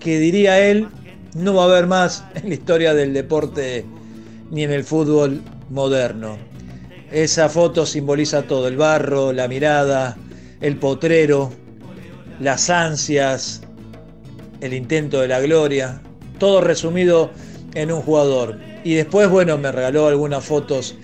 que 0.00 0.18
diría 0.18 0.58
él 0.58 0.88
no 1.36 1.54
va 1.54 1.62
a 1.62 1.66
haber 1.66 1.86
más 1.86 2.24
en 2.34 2.48
la 2.48 2.54
historia 2.56 2.94
del 2.94 3.14
deporte 3.14 3.84
ni 4.50 4.64
en 4.64 4.72
el 4.72 4.82
fútbol 4.82 5.40
moderno. 5.70 6.36
Esa 7.12 7.48
foto 7.48 7.86
simboliza 7.86 8.42
todo, 8.42 8.66
el 8.66 8.76
barro, 8.76 9.32
la 9.32 9.46
mirada, 9.46 10.16
el 10.60 10.78
potrero, 10.78 11.52
las 12.40 12.70
ansias, 12.70 13.62
el 14.60 14.74
intento 14.74 15.20
de 15.20 15.28
la 15.28 15.40
gloria, 15.40 16.00
todo 16.38 16.60
resumido 16.60 17.30
en 17.74 17.92
un 17.92 18.02
jugador. 18.02 18.58
Y 18.84 18.94
después, 18.94 19.28
bueno, 19.28 19.58
me 19.58 19.72
regaló 19.72 20.06
algunas 20.06 20.44
fotos 20.44 20.96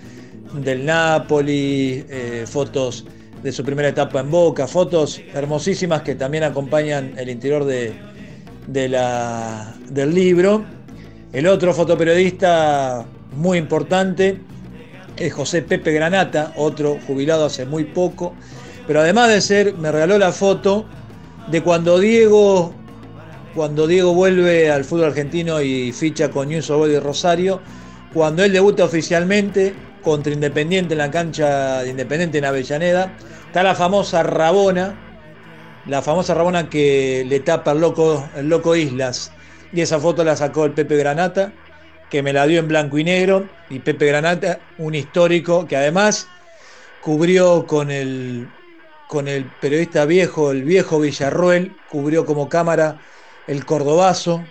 del 0.53 0.85
Napoli, 0.85 2.05
eh, 2.09 2.45
fotos 2.47 3.05
de 3.41 3.51
su 3.51 3.63
primera 3.63 3.89
etapa 3.89 4.21
en 4.21 4.31
Boca, 4.31 4.67
fotos 4.67 5.21
hermosísimas 5.33 6.01
que 6.01 6.15
también 6.15 6.43
acompañan 6.43 7.13
el 7.17 7.29
interior 7.29 7.65
de, 7.65 7.93
del 8.67 10.15
libro. 10.15 10.63
El 11.33 11.47
otro 11.47 11.73
fotoperiodista 11.73 13.05
muy 13.35 13.57
importante 13.57 14.39
es 15.17 15.33
José 15.33 15.61
Pepe 15.61 15.91
Granata, 15.91 16.53
otro 16.55 16.97
jubilado 17.05 17.45
hace 17.45 17.65
muy 17.65 17.83
poco, 17.83 18.33
pero 18.87 19.01
además 19.01 19.29
de 19.29 19.41
ser, 19.41 19.73
me 19.75 19.91
regaló 19.91 20.17
la 20.17 20.31
foto 20.31 20.85
de 21.47 21.61
cuando 21.61 21.99
Diego, 21.99 22.73
cuando 23.55 23.87
Diego 23.87 24.13
vuelve 24.13 24.71
al 24.71 24.83
fútbol 24.83 25.05
argentino 25.05 25.61
y 25.61 25.91
ficha 25.91 26.29
con 26.29 26.49
News 26.49 26.67
de 26.67 26.99
Rosario, 26.99 27.61
cuando 28.13 28.43
él 28.43 28.53
debuta 28.53 28.83
oficialmente 28.85 29.73
contra 30.01 30.33
Independiente 30.33 30.93
en 30.93 30.97
la 30.99 31.11
cancha 31.11 31.83
de 31.83 31.89
Independiente 31.89 32.37
en 32.37 32.45
Avellaneda, 32.45 33.13
está 33.47 33.63
la 33.63 33.75
famosa 33.75 34.23
Rabona, 34.23 34.95
la 35.87 36.01
famosa 36.01 36.33
Rabona 36.33 36.69
que 36.69 37.25
le 37.27 37.39
tapa 37.39 37.71
el 37.73 37.79
loco 38.49 38.75
Islas, 38.75 39.31
y 39.71 39.81
esa 39.81 39.99
foto 39.99 40.23
la 40.23 40.35
sacó 40.35 40.65
el 40.65 40.71
Pepe 40.71 40.97
Granata, 40.97 41.53
que 42.09 42.21
me 42.21 42.31
la 42.31 42.45
dio 42.45 42.59
en 42.59 42.67
blanco 42.67 42.97
y 42.99 43.03
negro, 43.03 43.49
y 43.69 43.79
Pepe 43.79 44.05
Granata, 44.05 44.59
un 44.77 44.93
histórico 44.93 45.65
que 45.67 45.75
además 45.75 46.27
cubrió 47.01 47.65
con 47.65 47.89
el 47.89 48.47
con 49.07 49.27
el 49.27 49.45
periodista 49.45 50.05
viejo, 50.05 50.51
el 50.51 50.63
viejo 50.63 50.99
Villarruel, 50.99 51.75
cubrió 51.89 52.25
como 52.25 52.49
cámara 52.49 52.99
el 53.47 53.65
Cordobazo, 53.65 54.43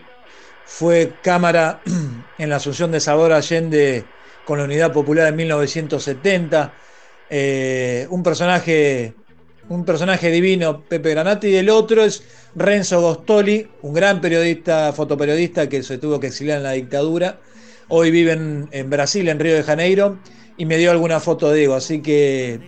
fue 0.65 1.15
cámara 1.23 1.81
en 2.39 2.49
la 2.49 2.57
Asunción 2.57 2.93
de 2.93 3.01
Salvador 3.01 3.33
Allende 3.33 4.05
con 4.45 4.59
la 4.59 4.65
Unidad 4.65 4.93
Popular 4.93 5.29
en 5.29 5.37
1970, 5.37 6.73
eh, 7.31 8.07
un 8.11 8.23
personaje 8.23 9.15
un 9.69 9.85
personaje 9.85 10.31
divino, 10.31 10.83
Pepe 10.83 11.11
Granati, 11.11 11.49
y 11.49 11.57
el 11.57 11.71
otro 11.71 12.03
es 12.03 12.23
Renzo 12.55 13.01
Gostoli, 13.01 13.69
un 13.83 13.95
gran 13.95 14.21
periodista, 14.21 14.93
fotoperiodista 14.93 15.69
que 15.69 15.83
se 15.83 15.99
tuvo 15.99 16.21
que 16.21 16.29
exiliar 16.29 16.59
en 16.59 16.65
la 16.65 16.73
dictadura. 16.73 17.39
Hoy 17.89 18.11
vive 18.11 18.33
en, 18.33 18.91
Brasil, 18.91 19.29
en 19.29 19.39
Río 19.39 19.55
de 19.55 19.63
Janeiro, 19.63 20.19
y 20.57 20.67
me 20.67 20.77
dio 20.77 20.91
alguna 20.91 21.21
foto 21.21 21.51
de 21.51 21.59
Diego, 21.59 21.75
así 21.75 22.03
que 22.03 22.61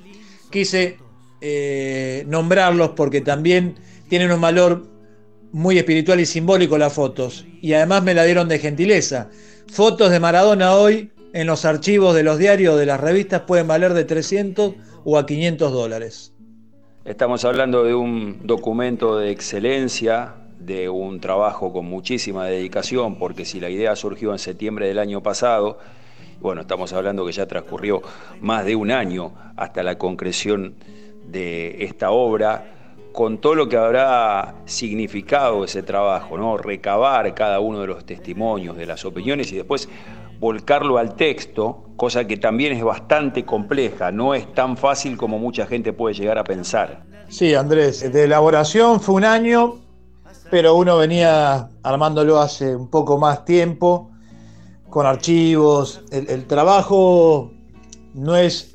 quise 0.50 0.98
eh, 1.46 2.24
nombrarlos 2.26 2.92
porque 2.96 3.20
también 3.20 3.74
tienen 4.08 4.32
un 4.32 4.40
valor 4.40 4.86
muy 5.52 5.76
espiritual 5.76 6.18
y 6.18 6.24
simbólico 6.24 6.78
las 6.78 6.94
fotos. 6.94 7.44
Y 7.60 7.74
además 7.74 8.02
me 8.02 8.14
la 8.14 8.24
dieron 8.24 8.48
de 8.48 8.58
gentileza. 8.58 9.28
Fotos 9.70 10.10
de 10.10 10.20
Maradona 10.20 10.74
hoy 10.74 11.10
en 11.34 11.46
los 11.46 11.66
archivos 11.66 12.14
de 12.14 12.22
los 12.22 12.38
diarios, 12.38 12.78
de 12.78 12.86
las 12.86 12.98
revistas, 12.98 13.42
pueden 13.42 13.66
valer 13.66 13.92
de 13.92 14.04
300 14.04 14.72
o 15.04 15.18
a 15.18 15.26
500 15.26 15.70
dólares. 15.70 16.32
Estamos 17.04 17.44
hablando 17.44 17.84
de 17.84 17.94
un 17.94 18.46
documento 18.46 19.18
de 19.18 19.30
excelencia, 19.30 20.36
de 20.58 20.88
un 20.88 21.20
trabajo 21.20 21.74
con 21.74 21.84
muchísima 21.84 22.46
dedicación, 22.46 23.18
porque 23.18 23.44
si 23.44 23.60
la 23.60 23.68
idea 23.68 23.94
surgió 23.96 24.32
en 24.32 24.38
septiembre 24.38 24.88
del 24.88 24.98
año 24.98 25.22
pasado, 25.22 25.78
bueno, 26.40 26.62
estamos 26.62 26.94
hablando 26.94 27.26
que 27.26 27.32
ya 27.32 27.46
transcurrió 27.46 28.00
más 28.40 28.64
de 28.64 28.76
un 28.76 28.90
año 28.90 29.34
hasta 29.56 29.82
la 29.82 29.98
concreción 29.98 30.76
de 31.26 31.85
esta 31.85 32.11
obra, 32.11 32.71
con 33.12 33.38
todo 33.38 33.54
lo 33.54 33.69
que 33.69 33.76
habrá 33.76 34.56
significado 34.65 35.65
ese 35.65 35.82
trabajo, 35.82 36.37
¿no? 36.37 36.56
Recabar 36.56 37.32
cada 37.34 37.60
uno 37.60 37.80
de 37.80 37.87
los 37.87 38.04
testimonios, 38.04 38.76
de 38.76 38.87
las 38.87 39.04
opiniones 39.04 39.52
y 39.52 39.56
después 39.56 39.89
volcarlo 40.41 40.99
al 40.99 41.15
texto, 41.15 41.84
cosa 41.97 42.26
que 42.26 42.37
también 42.37 42.73
es 42.73 42.82
bastante 42.82 43.45
compleja, 43.45 44.10
no 44.10 44.34
es 44.34 44.52
tan 44.52 44.76
fácil 44.76 45.17
como 45.17 45.39
mucha 45.39 45.67
gente 45.67 45.93
puede 45.93 46.15
llegar 46.15 46.39
a 46.39 46.45
pensar. 46.45 47.04
Sí, 47.28 47.54
Andrés, 47.54 48.13
de 48.13 48.25
elaboración 48.25 49.00
fue 49.00 49.15
un 49.15 49.25
año, 49.25 49.76
pero 50.50 50.75
uno 50.75 50.99
venía 50.99 51.69
armándolo 51.82 52.41
hace 52.41 52.76
un 52.76 52.89
poco 52.89 53.19
más 53.19 53.45
tiempo, 53.45 54.10
con 54.91 55.06
archivos. 55.06 56.02
El, 56.10 56.47
trabajo 56.47 57.50
no 58.13 58.37
es 58.37 58.74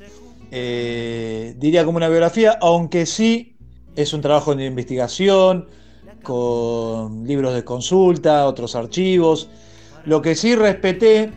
eh, 0.50 1.54
diría 1.58 1.84
como 1.84 1.96
una 1.96 2.08
biografía, 2.08 2.58
aunque 2.60 3.06
sí 3.06 3.56
es 3.96 4.12
un 4.12 4.20
trabajo 4.20 4.54
de 4.54 4.64
investigación, 4.64 5.66
con 6.22 7.26
libros 7.26 7.54
de 7.54 7.64
consulta, 7.64 8.46
otros 8.46 8.74
archivos. 8.74 9.48
Lo 10.04 10.22
que 10.22 10.34
sí 10.34 10.54
respeté 10.54 11.30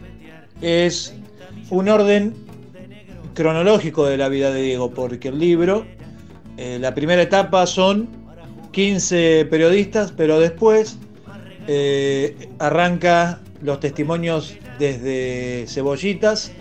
es 0.62 1.14
un 1.70 1.90
orden 1.90 2.34
cronológico 3.34 4.06
de 4.06 4.18
la 4.18 4.30
vida 4.30 4.52
de 4.52 4.62
Diego, 4.62 4.92
porque 4.92 5.30
el 5.30 5.40
libro, 5.40 5.86
eh, 6.58 6.78
la 6.80 6.94
primera 6.94 7.22
etapa 7.22 7.66
son 7.66 8.10
15 8.72 9.48
periodistas, 9.50 10.12
pero 10.12 10.40
después 10.40 10.98
eh, 11.68 12.50
arranca 12.60 13.42
los 13.62 13.80
testimonios 13.80 14.56
desde 14.80 15.66
Cebollitas 15.68 16.52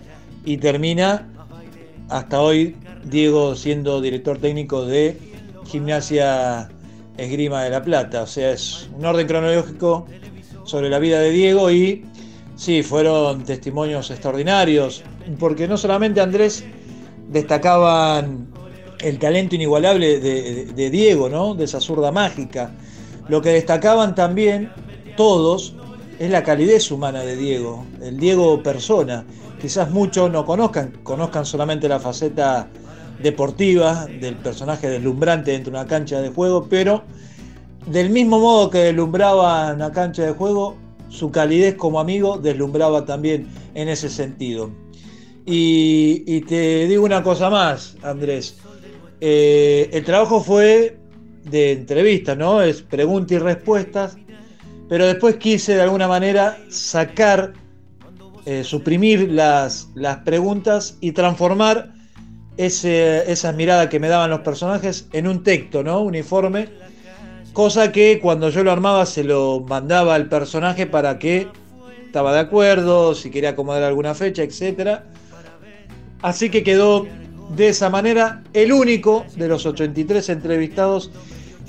y 0.45 0.59
termina 0.59 1.32
hasta 2.13 2.43
hoy 2.43 2.77
Diego 3.05 3.57
siendo 3.57 4.01
director 4.01 4.39
técnico 4.39 4.85
de 4.85 5.17
Gimnasia 5.67 6.69
Esgrima 7.17 7.65
de 7.65 7.71
la 7.71 7.83
Plata. 7.83 8.23
O 8.23 8.27
sea, 8.27 8.53
es 8.53 8.91
un 8.97 9.05
orden 9.07 9.27
cronológico 9.27 10.07
sobre 10.65 10.91
la 10.91 10.99
vida 10.99 11.21
de 11.21 11.31
Diego 11.31 11.71
y 11.71 12.05
sí, 12.55 12.83
fueron 12.83 13.45
testimonios 13.45 14.11
extraordinarios, 14.11 15.03
porque 15.39 15.67
no 15.67 15.79
solamente 15.79 16.21
Andrés 16.21 16.65
destacaban 17.29 18.49
el 19.01 19.19
talento 19.19 19.55
inigualable 19.55 20.21
de, 20.21 20.91
Diego, 20.91 21.31
¿no? 21.31 21.55
De 21.55 21.65
esa 21.65 21.81
zurda 21.81 22.13
mágica. 22.13 22.73
Lo 23.29 23.41
que 23.41 23.51
destacaban 23.51 24.15
también 24.15 24.71
todos 25.17 25.75
es 26.19 26.31
la 26.31 26.43
calidez 26.43 26.91
humana 26.91 27.21
de 27.21 27.37
Diego, 27.37 27.87
el 28.03 28.19
Diego 28.19 28.63
persona, 28.63 29.25
quizás 29.63 29.93
muchos 29.93 30.29
no 30.29 30.45
conozcan, 30.45 30.91
conozcan 31.05 31.47
solamente 31.47 31.89
la 31.89 32.01
faceta 32.01 32.69
deportiva 33.23 34.07
del 34.07 34.35
personaje 34.35 34.91
deslumbrante 34.91 35.53
dentro 35.53 35.73
de 35.73 35.79
una 35.79 35.87
cancha 35.87 36.21
de 36.21 36.31
juego, 36.31 36.67
pero 36.69 37.05
del 37.87 38.11
mismo 38.11 38.41
modo 38.41 38.71
que 38.71 38.79
deslumbraba 38.79 39.73
una 39.73 39.93
cancha 39.93 40.25
de 40.25 40.33
juego, 40.33 40.77
su 41.09 41.31
calidez 41.31 41.77
como 41.77 42.01
amigo 42.01 42.39
deslumbraba 42.39 43.05
también 43.05 43.47
en 43.75 43.89
ese 43.89 44.09
sentido. 44.09 44.73
Y, 45.47 46.41
te 46.43 46.89
digo 46.89 47.05
una 47.05 47.23
cosa 47.23 47.49
más, 47.49 47.97
Andrés. 48.03 48.57
Eh, 49.21 49.91
el 49.93 50.05
trabajo 50.05 50.41
fue 50.41 50.99
de 51.45 51.73
entrevistas, 51.73 52.37
¿no? 52.37 52.63
Es 52.63 52.83
preguntas 52.83 53.37
y 53.37 53.39
respuestas, 53.39 54.17
pero 54.89 55.07
después 55.07 55.37
quise 55.37 55.77
de 55.77 55.83
alguna 55.83 56.09
manera 56.09 56.59
sacar 56.69 57.53
eh, 58.45 58.65
suprimir 58.65 59.31
las, 59.31 59.89
las, 59.95 60.19
preguntas 60.19 60.97
y 61.01 61.13
transformar 61.13 61.93
ese, 62.57 63.31
esa 63.31 63.53
mirada 63.53 63.89
que 63.89 64.01
me 64.01 64.09
daban 64.09 64.31
los 64.31 64.41
personajes 64.41 65.09
en 65.13 65.29
un 65.29 65.43
texto, 65.43 65.83
¿no? 65.83 66.01
Uniforme. 66.01 66.69
Cosa 67.53 67.93
que 67.93 68.19
cuando 68.21 68.49
yo 68.49 68.65
lo 68.65 68.73
armaba 68.73 69.07
se 69.07 69.25
lo 69.25 69.65
mandaba 69.69 70.15
al 70.15 70.29
personaje 70.29 70.87
para 70.87 71.19
que 71.19 71.49
estaba 72.07 72.33
de 72.33 72.41
acuerdo, 72.41 73.15
si 73.15 73.31
quería 73.31 73.51
acomodar 73.51 73.83
alguna 73.83 74.15
fecha, 74.15 74.43
etc. 74.43 75.01
Así 76.21 76.51
que 76.51 76.63
quedó 76.63 77.07
de 77.57 77.69
esa 77.69 77.91
manera 77.91 78.43
el 78.53 78.73
único 78.73 79.25
de 79.37 79.49
los 79.49 79.67
83 79.67 80.29
entrevistados 80.31 81.11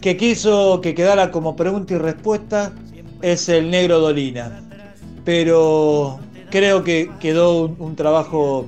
que 0.01 0.17
quiso 0.17 0.81
que 0.81 0.93
quedara 0.95 1.31
como 1.31 1.55
pregunta 1.55 1.93
y 1.93 1.97
respuesta 1.97 2.73
es 3.21 3.47
el 3.47 3.71
negro 3.71 3.99
Dolina. 3.99 4.61
Pero 5.23 6.19
creo 6.53 6.83
que 6.83 7.09
quedó 7.19 7.65
un, 7.65 7.95
trabajo 7.95 8.67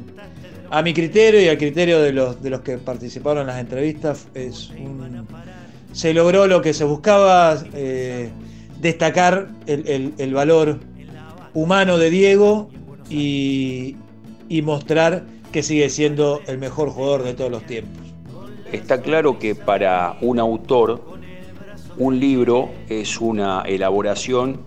a 0.71 0.81
mi 0.81 0.91
criterio 0.91 1.39
y 1.39 1.49
al 1.49 1.59
criterio 1.59 2.01
de 2.01 2.13
los, 2.13 2.41
de 2.41 2.49
los 2.49 2.61
que 2.61 2.79
participaron 2.79 3.41
en 3.41 3.47
las 3.47 3.59
entrevistas. 3.59 4.27
Es 4.33 4.71
se 5.91 6.11
logró 6.15 6.47
lo 6.47 6.63
que 6.63 6.73
se 6.73 6.83
buscaba, 6.83 7.55
eh, 7.75 8.31
destacar 8.81 9.49
el, 9.67 10.33
valor 10.33 10.79
humano 11.53 11.99
de 11.99 12.09
Diego 12.09 12.71
y, 13.07 13.95
y 14.49 14.63
mostrar 14.63 15.23
que 15.51 15.61
sigue 15.61 15.87
siendo 15.91 16.41
el 16.47 16.57
mejor 16.57 16.89
jugador 16.89 17.21
de 17.21 17.35
todos 17.35 17.51
los 17.51 17.63
tiempos. 17.67 18.03
Está 18.71 18.99
claro 18.99 19.37
que 19.37 19.53
para 19.53 20.17
un 20.21 20.39
autor 20.39 21.03
un 21.97 22.19
libro 22.19 22.71
es 22.89 23.21
una 23.21 23.61
elaboración 23.61 24.59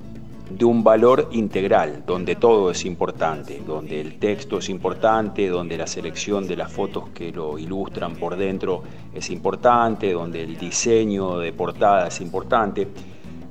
de 0.51 0.65
un 0.65 0.83
valor 0.83 1.29
integral, 1.33 2.05
donde 2.07 2.37
todo 2.37 2.71
es 2.71 2.85
importante, 2.85 3.63
donde 3.67 4.01
el 4.01 4.19
texto 4.19 4.59
es 4.59 4.69
importante, 4.69 5.49
donde 5.49 5.77
la 5.77 5.87
selección 5.87 6.47
de 6.47 6.57
las 6.57 6.73
fotos 6.73 7.11
que 7.11 7.31
lo 7.31 7.59
ilustran 7.59 8.17
por 8.17 8.37
dentro 8.37 8.83
es 9.13 9.31
importante, 9.31 10.13
donde 10.13 10.43
el 10.43 10.57
diseño 10.57 11.39
de 11.39 11.53
portada 11.53 12.09
es 12.09 12.21
importante, 12.21 12.89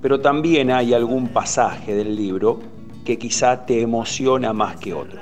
pero 0.02 0.20
también 0.20 0.72
hay 0.72 0.94
algún 0.94 1.28
pasaje 1.28 1.94
del 1.94 2.16
libro 2.16 2.60
que 3.06 3.18
quizá 3.18 3.66
te 3.66 3.82
emociona 3.82 4.52
más 4.54 4.78
que 4.78 4.94
otro. 4.94 5.20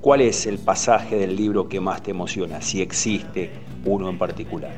¿Cuál 0.00 0.22
es 0.22 0.46
el 0.46 0.58
pasaje 0.58 1.16
del 1.16 1.36
libro 1.36 1.68
que 1.68 1.80
más 1.80 2.02
te 2.02 2.12
emociona, 2.12 2.60
si 2.62 2.80
existe 2.80 3.50
uno 3.84 4.08
en 4.08 4.18
particular? 4.18 4.72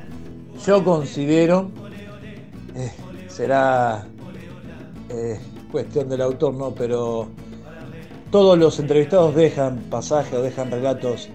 Yo 0.67 0.83
considero, 0.83 1.71
eh, 2.75 2.91
será 3.29 4.07
eh, 5.11 5.39
cuestión 5.71 6.09
del 6.09 6.23
autor, 6.23 6.55
¿no? 6.55 6.75
Pero 6.75 7.29
todos 8.31 8.59
los 8.59 8.79
entrevistados 8.79 9.35
dejan 9.35 9.79
pasajes 9.91 10.35
o 10.35 10.43
dejan 10.43 10.71
relatos, 10.71 11.29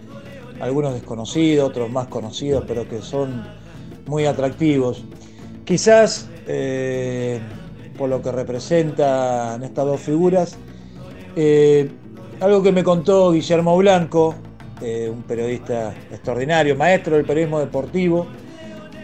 algunos 0.59 0.93
desconocidos, 0.93 1.69
otros 1.69 1.91
más 1.91 2.07
conocidos, 2.07 2.63
pero 2.67 2.87
que 2.87 3.01
son 3.01 3.43
muy 4.05 4.25
atractivos. 4.25 5.03
Quizás 5.65 6.29
eh, 6.47 7.39
por 7.97 8.09
lo 8.09 8.21
que 8.21 8.31
representan 8.31 9.63
estas 9.63 9.85
dos 9.85 10.01
figuras, 10.01 10.57
eh, 11.35 11.89
algo 12.39 12.61
que 12.61 12.71
me 12.71 12.83
contó 12.83 13.31
Guillermo 13.31 13.77
Blanco, 13.77 14.35
eh, 14.81 15.09
un 15.09 15.23
periodista 15.23 15.93
extraordinario, 16.11 16.75
maestro 16.75 17.15
del 17.15 17.25
periodismo 17.25 17.59
deportivo, 17.59 18.27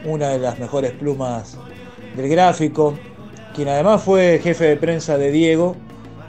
una 0.05 0.29
de 0.29 0.39
las 0.39 0.59
mejores 0.59 0.91
plumas 0.91 1.57
del 2.15 2.27
gráfico, 2.29 2.95
quien 3.55 3.67
además 3.67 4.03
fue 4.03 4.39
jefe 4.41 4.65
de 4.65 4.77
prensa 4.77 5.17
de 5.17 5.31
Diego 5.31 5.75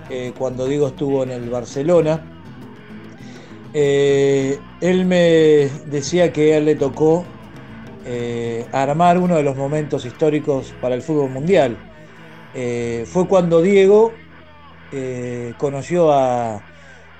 eh, 0.08 0.32
cuando 0.36 0.66
Diego 0.66 0.88
estuvo 0.88 1.22
en 1.22 1.30
el 1.30 1.48
Barcelona. 1.50 2.20
Eh, 3.72 4.58
él 4.80 5.04
me 5.04 5.70
decía 5.86 6.32
que 6.32 6.54
a 6.54 6.58
él 6.58 6.64
le 6.64 6.74
tocó 6.74 7.24
eh, 8.04 8.66
armar 8.72 9.18
uno 9.18 9.36
de 9.36 9.42
los 9.42 9.56
momentos 9.56 10.04
históricos 10.04 10.74
para 10.80 10.94
el 10.94 11.02
fútbol 11.02 11.30
mundial. 11.30 11.76
fue 13.06 13.28
cuando 13.28 13.62
Diego 13.62 14.12
conoció 15.56 16.10
a, 16.10 16.64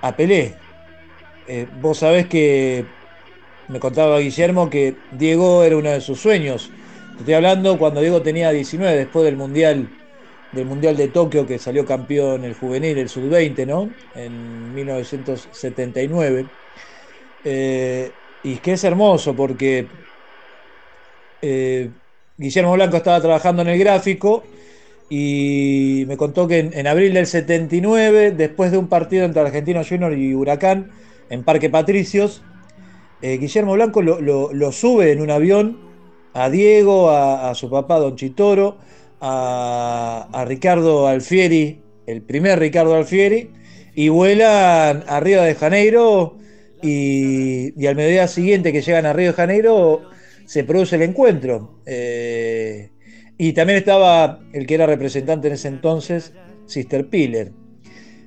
a 0.03 0.17
Pelé. 0.17 0.57
vos 1.81 1.99
sabés 1.99 2.27
que 2.27 2.85
me 3.69 3.79
contaba 3.79 4.19
Guillermo 4.19 4.69
que 4.69 4.97
Diego 5.13 5.63
era 5.63 5.77
uno 5.77 5.91
de 5.91 6.01
sus 6.01 6.21
sueños. 6.21 6.73
Estoy 7.21 7.35
hablando 7.35 7.77
cuando 7.77 8.01
Diego 8.01 8.23
tenía 8.23 8.51
19, 8.51 8.97
después 8.97 9.27
del 9.27 9.37
Mundial 9.37 9.91
del 10.53 10.65
Mundial 10.65 10.97
de 10.97 11.09
Tokio 11.09 11.47
que 11.47 11.59
salió 11.59 11.85
campeón 11.85 12.45
el 12.45 12.55
juvenil, 12.55 12.97
el 12.97 13.11
sub-20, 13.11 13.67
¿no? 13.67 13.91
En 14.15 14.75
1979. 14.75 16.47
Eh, 17.45 18.11
y 18.43 18.57
que 18.57 18.73
es 18.73 18.85
hermoso 18.85 19.37
porque 19.37 19.87
eh, 21.43 21.91
Guillermo 22.39 22.73
Blanco 22.73 22.97
estaba 22.97 23.21
trabajando 23.21 23.61
en 23.61 23.69
el 23.69 23.79
gráfico 23.79 24.43
y 25.11 26.05
me 26.09 26.17
contó 26.17 26.49
que 26.49 26.71
en, 26.73 26.87
abril 26.87 27.13
del 27.13 27.27
79, 27.27 28.31
después 28.31 28.73
de 28.73 28.79
un 28.79 28.89
partido 28.89 29.27
entre 29.27 29.43
Argentino 29.43 29.83
Junior 29.87 30.17
y 30.17 30.35
Huracán 30.35 30.91
en 31.29 31.45
Parque 31.45 31.69
Patricios, 31.69 32.43
eh, 33.21 33.37
Guillermo 33.37 33.75
Blanco 33.75 34.01
lo, 34.01 34.73
sube 34.73 35.13
en 35.13 35.21
un 35.21 35.31
avión 35.31 35.90
a 36.33 36.51
Diego, 36.51 37.11
a, 37.11 37.55
su 37.55 37.71
papá 37.71 37.99
Don 37.99 38.17
Chitoro, 38.17 38.79
a, 39.21 40.45
Ricardo 40.47 41.07
Alfieri, 41.07 41.81
el 42.07 42.23
primer 42.23 42.59
Ricardo 42.59 42.95
Alfieri, 42.95 43.51
y 43.95 44.09
vuelan 44.09 45.05
a 45.07 45.21
Río 45.21 45.43
de 45.43 45.55
Janeiro 45.55 46.37
y, 46.83 47.87
al 47.87 47.97
mediodía 47.97 48.29
siguiente 48.29 48.73
que 48.73 48.83
llegan 48.83 49.07
a 49.07 49.13
Río 49.13 49.29
de 49.29 49.35
Janeiro 49.35 50.03
se 50.47 50.65
produce 50.65 50.97
el 50.97 51.03
encuentro. 51.03 51.81
Eh, 51.87 52.91
y 53.39 53.53
también 53.53 53.79
estaba 53.79 54.41
el 54.53 54.67
que 54.67 54.75
era 54.75 54.87
representante 54.87 55.49
en 55.49 55.55
ese 55.55 55.69
entonces, 55.69 56.33
Sister 56.67 57.09
Piller. 57.09 57.53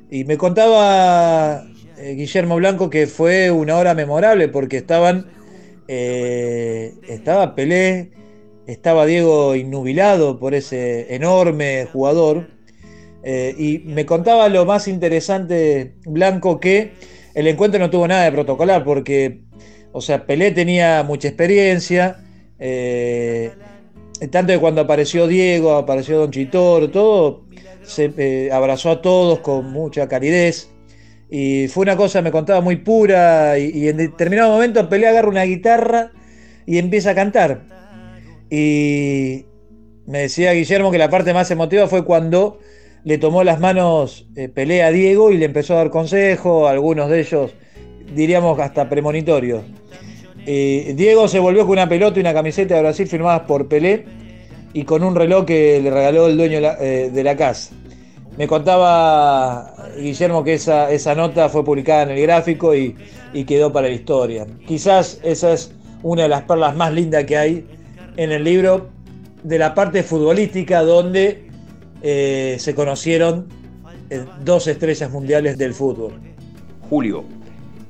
Y 0.09 0.25
me 0.25 0.37
contaba 0.37 1.65
eh, 1.97 2.15
Guillermo 2.15 2.55
Blanco 2.55 2.89
que 2.89 3.07
fue 3.07 3.51
una 3.51 3.77
hora 3.77 3.93
memorable 3.93 4.47
porque 4.47 4.77
estaban, 4.77 5.27
eh, 5.87 6.93
estaba 7.07 7.55
Pelé, 7.55 8.11
estaba 8.67 9.05
Diego 9.05 9.55
innubilado 9.55 10.39
por 10.39 10.53
ese 10.53 11.13
enorme 11.13 11.85
jugador. 11.91 12.47
Eh, 13.23 13.55
y 13.57 13.79
me 13.79 14.05
contaba 14.05 14.49
lo 14.49 14.65
más 14.65 14.87
interesante, 14.87 15.95
Blanco, 16.05 16.59
que 16.59 16.91
el 17.33 17.47
encuentro 17.47 17.79
no 17.79 17.89
tuvo 17.89 18.07
nada 18.07 18.25
de 18.25 18.31
protocolar, 18.31 18.83
porque, 18.83 19.43
o 19.91 20.01
sea, 20.01 20.25
Pelé 20.25 20.51
tenía 20.51 21.03
mucha 21.03 21.29
experiencia, 21.29 22.17
eh, 22.59 23.51
tanto 24.29 24.53
que 24.53 24.59
cuando 24.59 24.81
apareció 24.81 25.27
Diego, 25.27 25.73
apareció 25.75 26.19
Don 26.19 26.31
Chitor, 26.31 26.91
todo, 26.91 27.45
se 27.83 28.49
abrazó 28.51 28.91
a 28.91 29.01
todos 29.01 29.39
con 29.39 29.71
mucha 29.71 30.07
calidez. 30.07 30.72
Y 31.35 31.67
fue 31.67 31.81
una 31.81 31.97
cosa, 31.97 32.21
me 32.21 32.29
contaba, 32.29 32.61
muy 32.61 32.75
pura. 32.75 33.57
Y, 33.57 33.87
en 33.87 33.97
determinado 33.97 34.51
momento 34.51 34.87
Pelé 34.87 35.07
agarra 35.07 35.27
una 35.27 35.41
guitarra 35.45 36.11
y 36.67 36.77
empieza 36.77 37.09
a 37.09 37.15
cantar. 37.15 37.61
Y 38.51 39.43
me 40.05 40.19
decía 40.19 40.51
Guillermo 40.53 40.91
que 40.91 40.99
la 40.99 41.09
parte 41.09 41.33
más 41.33 41.49
emotiva 41.49 41.87
fue 41.87 42.05
cuando 42.05 42.59
le 43.03 43.17
tomó 43.17 43.43
las 43.43 43.59
manos 43.59 44.27
eh, 44.35 44.47
pelea 44.47 44.85
a 44.87 44.91
Diego 44.91 45.31
y 45.31 45.37
le 45.37 45.45
empezó 45.45 45.73
a 45.73 45.77
dar 45.77 45.89
consejos, 45.89 46.69
algunos 46.69 47.09
de 47.09 47.21
ellos 47.21 47.55
diríamos 48.13 48.59
hasta 48.59 48.87
premonitorios. 48.87 49.63
Diego 50.45 51.27
se 51.27 51.39
volvió 51.39 51.63
con 51.63 51.71
una 51.71 51.89
pelota 51.89 52.19
y 52.19 52.21
una 52.21 52.33
camiseta 52.35 52.75
de 52.75 52.81
Brasil 52.81 53.07
firmadas 53.07 53.41
por 53.47 53.67
Pelé 53.67 54.05
y 54.71 54.83
con 54.83 55.03
un 55.03 55.15
reloj 55.15 55.45
que 55.45 55.81
le 55.81 55.89
regaló 55.89 56.27
el 56.27 56.37
dueño 56.37 56.57
de 56.57 57.23
la, 57.23 57.31
eh, 57.31 57.35
casa. 57.35 57.73
Me 58.37 58.47
contaba 58.47 59.73
Guillermo 59.97 60.43
que 60.43 60.55
esa, 60.55 60.91
esa, 60.91 61.13
nota 61.13 61.49
fue 61.49 61.63
publicada 61.63 62.03
en 62.03 62.09
el 62.11 62.21
gráfico 62.21 62.73
y, 62.75 62.95
quedó 63.45 63.71
para 63.71 63.87
la 63.87 63.93
historia. 63.93 64.45
Quizás 64.67 65.19
esa 65.23 65.53
es 65.53 65.71
una 66.01 66.23
de 66.23 66.29
las 66.29 66.43
perlas 66.43 66.75
más 66.75 66.93
lindas 66.93 67.25
que 67.25 67.37
hay 67.37 67.67
en 68.17 68.31
el 68.31 68.43
libro 68.43 68.89
de 69.43 69.57
la 69.57 69.73
parte 69.73 70.03
futbolística 70.03 70.81
donde 70.81 71.49
eh, 72.01 72.57
se 72.59 72.75
conocieron 72.75 73.47
eh, 74.09 74.25
dos 74.43 74.67
estrellas 74.67 75.09
mundiales 75.11 75.57
del 75.57 75.73
fútbol. 75.73 76.13
Julio, 76.89 77.23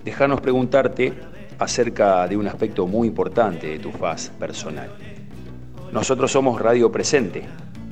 déjanos 0.03 0.41
preguntarte 0.41 1.13
acerca 1.59 2.27
de 2.27 2.37
un 2.37 2.47
aspecto 2.47 2.87
muy 2.87 3.07
importante 3.07 3.67
de 3.67 3.79
tu 3.79 3.91
faz 3.91 4.29
personal. 4.39 4.89
Nosotros 5.91 6.31
somos 6.31 6.61
Radio 6.61 6.91
Presente, 6.91 7.43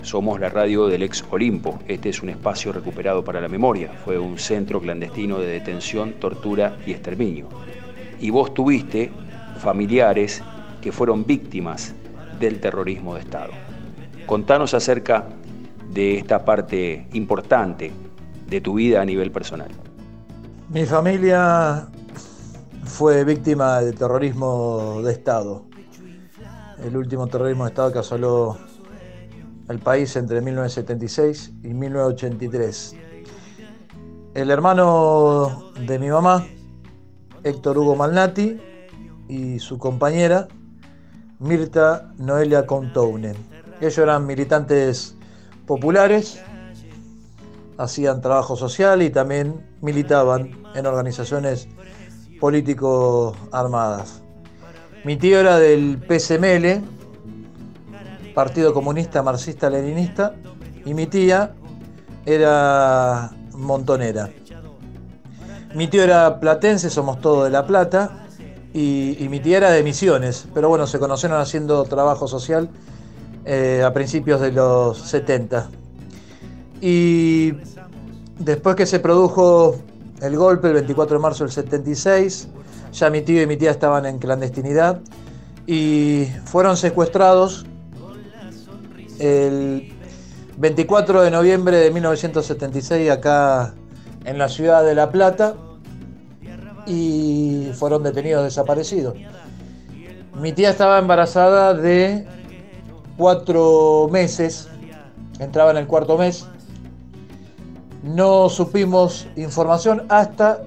somos 0.02 0.40
la 0.40 0.50
radio 0.50 0.88
del 0.88 1.04
ex 1.04 1.24
Olimpo. 1.30 1.80
Este 1.88 2.10
es 2.10 2.22
un 2.22 2.30
espacio 2.30 2.72
recuperado 2.72 3.24
para 3.24 3.42
la 3.42 3.48
memoria. 3.48 3.92
Fue 4.04 4.18
un 4.18 4.38
centro 4.38 4.82
clandestino 4.82 5.40
de 5.40 5.48
detención, 5.48 6.14
tortura 6.14 6.78
y 6.86 6.92
exterminio. 6.92 7.48
Y 8.20 8.30
vos 8.30 8.54
tuviste 8.54 9.12
familiares 9.60 10.42
que 10.82 10.92
fueron 10.92 11.26
víctimas 11.26 11.94
del 12.40 12.60
terrorismo 12.60 13.16
de 13.16 13.22
Estado. 13.22 13.52
Contanos 14.26 14.74
acerca 14.74 15.28
de 15.94 16.18
esta 16.18 16.44
parte 16.44 17.08
importante 17.14 17.92
de 18.48 18.62
tu 18.62 18.76
vida 18.76 19.02
a 19.02 19.06
nivel 19.06 19.32
personal. 19.32 19.70
Mi 20.70 20.86
familia 20.86 21.88
fue 22.86 23.24
víctima 23.24 23.82
del 23.82 23.96
terrorismo 23.96 25.02
de 25.04 25.12
Estado. 25.12 25.66
El 26.84 26.98
último 26.98 27.28
terrorismo 27.28 27.66
de 27.66 27.70
Estado 27.70 27.94
que 27.94 28.00
asoló 28.00 28.58
el 29.72 29.80
país 29.80 30.16
entre 30.16 30.42
1976 30.42 31.52
y 31.64 31.74
1983. 31.74 32.96
El 34.34 34.52
hermano 34.52 35.72
de 35.86 35.98
mi 35.98 36.10
mamá, 36.10 36.46
Héctor 37.44 37.78
Hugo 37.78 37.96
Malnati, 37.96 38.60
y 39.28 39.60
su 39.60 39.78
compañera, 39.78 40.48
Mirta 41.40 42.12
Noelia 42.18 42.66
Contoune. 42.66 43.34
Ellos 43.80 43.98
eran 43.98 44.28
militantes 44.28 45.16
populares, 45.66 46.42
hacían 47.78 48.22
trabajo 48.22 48.56
social 48.56 49.02
y 49.02 49.10
también 49.10 49.66
militaban 49.82 50.52
en 50.76 50.86
organizaciones 50.86 51.68
políticos 52.40 53.36
armadas. 53.52 54.22
Mi 55.04 55.18
tío 55.18 55.40
era 55.40 55.58
del 55.58 55.98
PSML, 55.98 56.84
Partido 58.34 58.74
Comunista 58.74 59.24
Marxista 59.24 59.70
Leninista, 59.70 60.34
y 60.86 60.94
mi 60.94 61.08
tía 61.08 61.54
era 62.26 63.32
montonera. 63.54 64.30
Mi 65.76 65.88
tío 65.88 66.04
era 66.04 66.39
platense, 66.39 66.89
somos 66.89 67.22
todos 67.22 67.46
de 67.46 67.50
La 67.50 67.65
Plata, 67.65 68.26
y, 68.74 69.28
mi 69.30 69.39
tía 69.39 69.58
era 69.58 69.72
de 69.72 69.84
Misiones, 69.84 70.48
pero 70.54 70.70
bueno, 70.70 70.88
se 70.88 70.98
conocieron 70.98 71.39
haciendo 71.39 71.84
trabajo 71.84 72.28
social 72.28 72.70
eh, 73.46 73.84
a 73.86 73.91
principios 73.94 74.39
de 74.39 74.52
los 74.52 74.98
70. 74.98 75.70
Y 76.80 77.54
después 78.39 78.76
que 78.76 78.86
se 78.86 79.00
produjo 79.00 79.76
el 80.22 80.38
golpe 80.38 80.67
el 80.67 80.74
24 80.76 81.17
de 81.17 81.22
marzo 81.22 81.44
del 81.44 81.52
76, 81.52 82.48
ya 82.94 83.10
mi 83.10 83.22
tío 83.22 83.41
y 83.41 83.48
mi 83.48 83.58
tía 83.58 83.72
estaban 83.72 84.06
en 84.06 84.20
clandestinidad 84.20 85.02
y 85.67 86.28
fueron 86.46 86.78
secuestrados 86.78 87.65
el 89.22 89.94
24 90.58 91.22
de 91.22 91.32
noviembre 91.32 91.78
de 91.78 91.92
1976 91.92 93.12
acá 93.12 93.76
en 94.26 94.38
la 94.38 94.50
ciudad 94.50 94.84
de 94.84 94.96
La 94.96 95.12
Plata 95.12 95.56
y 96.88 97.70
fueron 97.76 98.02
detenidos 98.02 98.44
desaparecidos. 98.44 99.16
Mi 100.40 100.54
tía 100.54 100.72
estaba 100.72 100.98
embarazada 100.98 101.76
de 101.76 102.26
cuatro 103.16 104.10
meses, 104.12 104.68
entraba 105.40 105.70
en 105.72 105.78
el 105.78 105.88
cuarto 105.88 106.18
mes. 106.18 106.48
No 108.02 108.50
supimos 108.50 109.28
información 109.36 110.04
hasta 110.10 110.64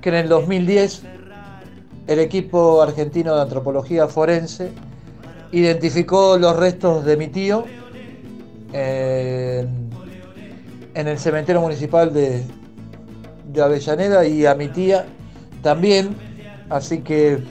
que 0.00 0.10
en 0.10 0.14
el 0.14 0.28
2010 0.28 1.02
el 2.06 2.18
equipo 2.20 2.80
argentino 2.80 3.34
de 3.34 3.42
antropología 3.42 4.06
forense 4.06 4.70
identificó 5.52 6.38
los 6.38 6.56
restos 6.56 7.04
de 7.04 7.16
mi 7.16 7.28
tío 7.28 7.64
en, 8.72 9.90
el 10.94 11.18
cementerio 11.18 11.60
municipal 11.60 12.12
de, 12.12 12.44
de 13.52 13.62
Avellaneda 13.62 14.24
y 14.26 14.46
a 14.46 14.54
mi 14.54 14.68
tía 14.68 15.06
también, 15.62 16.16
así 16.68 16.98
que 17.00 17.42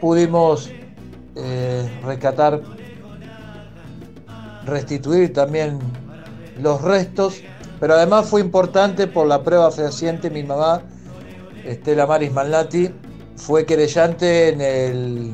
pudimos 0.00 0.70
eh, 1.36 2.00
rescatar, 2.04 2.60
restituir 4.66 5.32
también 5.32 5.78
los 6.60 6.82
restos, 6.82 7.40
pero 7.80 7.94
además 7.94 8.28
fue 8.28 8.40
importante 8.40 9.06
por 9.06 9.26
la 9.26 9.42
prueba 9.42 9.70
fehaciente, 9.70 10.28
mi 10.28 10.42
mamá, 10.42 10.82
Estela 11.64 12.06
Maris 12.06 12.32
Malnati, 12.32 12.90
fue 13.36 13.64
querellante 13.64 14.50
en 14.50 14.60
el, 14.60 15.30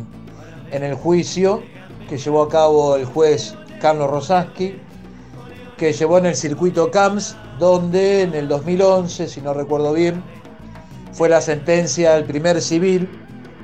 en 0.71 0.83
el 0.83 0.95
juicio 0.95 1.63
que 2.09 2.19
llevó 2.19 2.43
a 2.43 2.49
cabo 2.49 2.97
el 2.97 3.05
juez 3.05 3.55
Carlos 3.81 4.11
Rosaski, 4.11 4.81
que 5.77 5.93
llevó 5.93 6.19
en 6.19 6.27
el 6.27 6.35
circuito 6.35 6.91
CAMS, 6.91 7.37
donde 7.59 8.23
en 8.23 8.35
el 8.35 8.49
2011, 8.49 9.29
si 9.29 9.41
no 9.41 9.55
recuerdo 9.55 9.93
bien, 9.93 10.23
fue 11.13 11.29
la 11.29 11.41
sentencia 11.41 12.15
del 12.15 12.25
primer 12.25 12.61
civil 12.61 13.09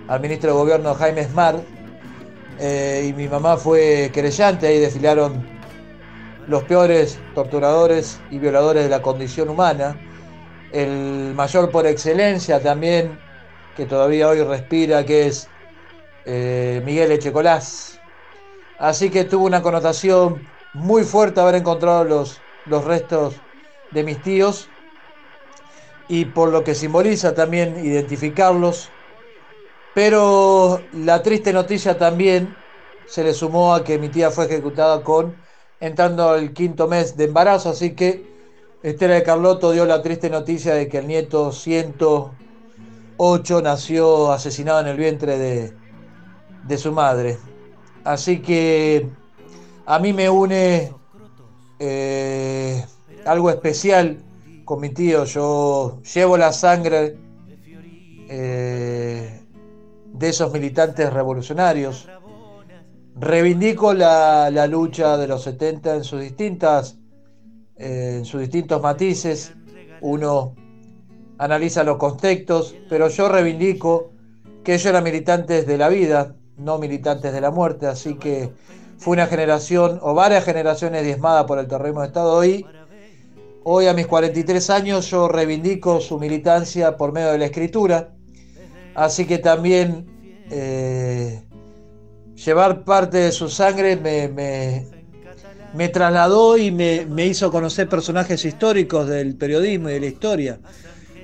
al 0.08 0.20
ministro 0.20 0.50
de 0.50 0.56
Gobierno 0.56 0.94
Jaime 0.94 1.24
Smart, 1.24 1.58
eh, 2.60 3.06
y 3.08 3.12
mi 3.14 3.26
mamá 3.28 3.56
fue 3.56 4.10
querellante, 4.12 4.66
ahí 4.66 4.78
desfilaron 4.78 5.44
los 6.46 6.62
peores 6.64 7.18
torturadores 7.34 8.20
y 8.30 8.38
violadores 8.38 8.84
de 8.84 8.90
la 8.90 9.02
condición 9.02 9.48
humana, 9.48 9.96
el 10.72 11.32
mayor 11.34 11.70
por 11.70 11.86
excelencia 11.86 12.60
también, 12.60 13.18
que 13.76 13.86
todavía 13.86 14.28
hoy 14.28 14.42
respira, 14.42 15.04
que 15.04 15.26
es 15.26 15.48
eh, 16.26 16.82
Miguel 16.84 17.12
Echecolás. 17.12 17.93
Así 18.78 19.10
que 19.10 19.24
tuvo 19.24 19.46
una 19.46 19.62
connotación 19.62 20.42
muy 20.72 21.04
fuerte 21.04 21.40
haber 21.40 21.56
encontrado 21.56 22.04
los, 22.04 22.40
los 22.66 22.84
restos 22.84 23.34
de 23.92 24.04
mis 24.04 24.20
tíos. 24.22 24.68
Y 26.08 26.26
por 26.26 26.50
lo 26.50 26.64
que 26.64 26.74
simboliza 26.74 27.34
también 27.34 27.84
identificarlos. 27.84 28.90
Pero 29.94 30.80
la 30.92 31.22
triste 31.22 31.52
noticia 31.52 31.96
también 31.96 32.54
se 33.06 33.22
le 33.22 33.32
sumó 33.32 33.74
a 33.74 33.84
que 33.84 33.98
mi 33.98 34.08
tía 34.08 34.30
fue 34.30 34.46
ejecutada 34.46 35.02
con 35.02 35.36
entrando 35.80 36.30
al 36.30 36.52
quinto 36.52 36.88
mes 36.88 37.16
de 37.16 37.24
embarazo, 37.24 37.70
así 37.70 37.94
que 37.94 38.24
Estela 38.82 39.14
de 39.14 39.22
Carlotto 39.22 39.72
dio 39.72 39.86
la 39.86 40.02
triste 40.02 40.30
noticia 40.30 40.74
de 40.74 40.88
que 40.88 40.98
el 40.98 41.06
nieto 41.06 41.52
108 41.52 43.62
nació 43.62 44.32
asesinado 44.32 44.80
en 44.80 44.86
el 44.88 44.96
vientre 44.96 45.38
de, 45.38 45.72
de 46.66 46.78
su 46.78 46.92
madre. 46.92 47.38
Así 48.04 48.40
que 48.40 49.08
a 49.86 49.98
mí 49.98 50.12
me 50.12 50.28
une 50.28 50.92
eh, 51.78 52.84
algo 53.24 53.50
especial 53.50 54.18
con 54.64 54.80
mi 54.80 54.90
tío. 54.90 55.24
Yo 55.24 56.00
llevo 56.02 56.36
la 56.36 56.52
sangre 56.52 57.16
eh, 58.28 59.40
de 60.12 60.28
esos 60.28 60.52
militantes 60.52 61.12
revolucionarios. 61.12 62.08
Reivindico 63.16 63.94
la, 63.94 64.66
lucha 64.66 65.16
de 65.16 65.28
los 65.28 65.42
70 65.42 65.96
en 65.96 66.04
sus 66.04 66.20
distintas, 66.20 66.98
eh, 67.76 68.16
en 68.18 68.24
sus 68.24 68.40
distintos 68.40 68.82
matices. 68.82 69.54
Uno 70.02 70.54
analiza 71.38 71.84
los 71.84 71.96
contextos, 71.96 72.74
pero 72.88 73.08
yo 73.08 73.28
reivindico 73.28 74.10
que 74.62 74.74
ellos 74.74 74.86
eran 74.86 75.04
militantes 75.04 75.66
de 75.66 75.78
la 75.78 75.88
vida, 75.88 76.34
no 76.56 76.78
militantes 76.78 77.32
de 77.32 77.40
la 77.40 77.50
muerte, 77.50 77.86
así 77.86 78.14
que 78.14 78.50
fue 78.98 79.14
una 79.14 79.26
generación 79.26 79.98
o 80.02 80.14
varias 80.14 80.44
generaciones 80.44 81.04
diezmadas 81.04 81.44
por 81.44 81.58
el 81.58 81.66
terrorismo 81.66 82.00
de 82.00 82.06
Estado. 82.06 82.32
Hoy, 82.32 82.66
hoy 83.64 83.86
a 83.86 83.94
mis 83.94 84.06
43 84.06 84.70
años 84.70 85.10
yo 85.10 85.28
reivindico 85.28 86.00
su 86.00 86.18
militancia 86.18 86.96
por 86.96 87.12
medio 87.12 87.32
de 87.32 87.38
la 87.38 87.46
escritura, 87.46 88.14
Así 88.94 89.26
que 89.26 89.38
también 89.38 90.06
eh, 90.50 91.42
llevar 92.36 92.84
parte 92.84 93.18
de 93.18 93.32
su 93.32 93.48
sangre 93.48 93.96
me, 93.96 95.88
trasladó 95.88 96.56
y 96.56 96.70
me, 96.70 97.26
hizo 97.26 97.50
conocer 97.50 97.88
personajes 97.88 98.44
históricos 98.44 99.08
del 99.08 99.36
periodismo 99.36 99.90
y 99.90 99.94
de 99.94 100.00
la 100.00 100.06
historia. 100.06 100.60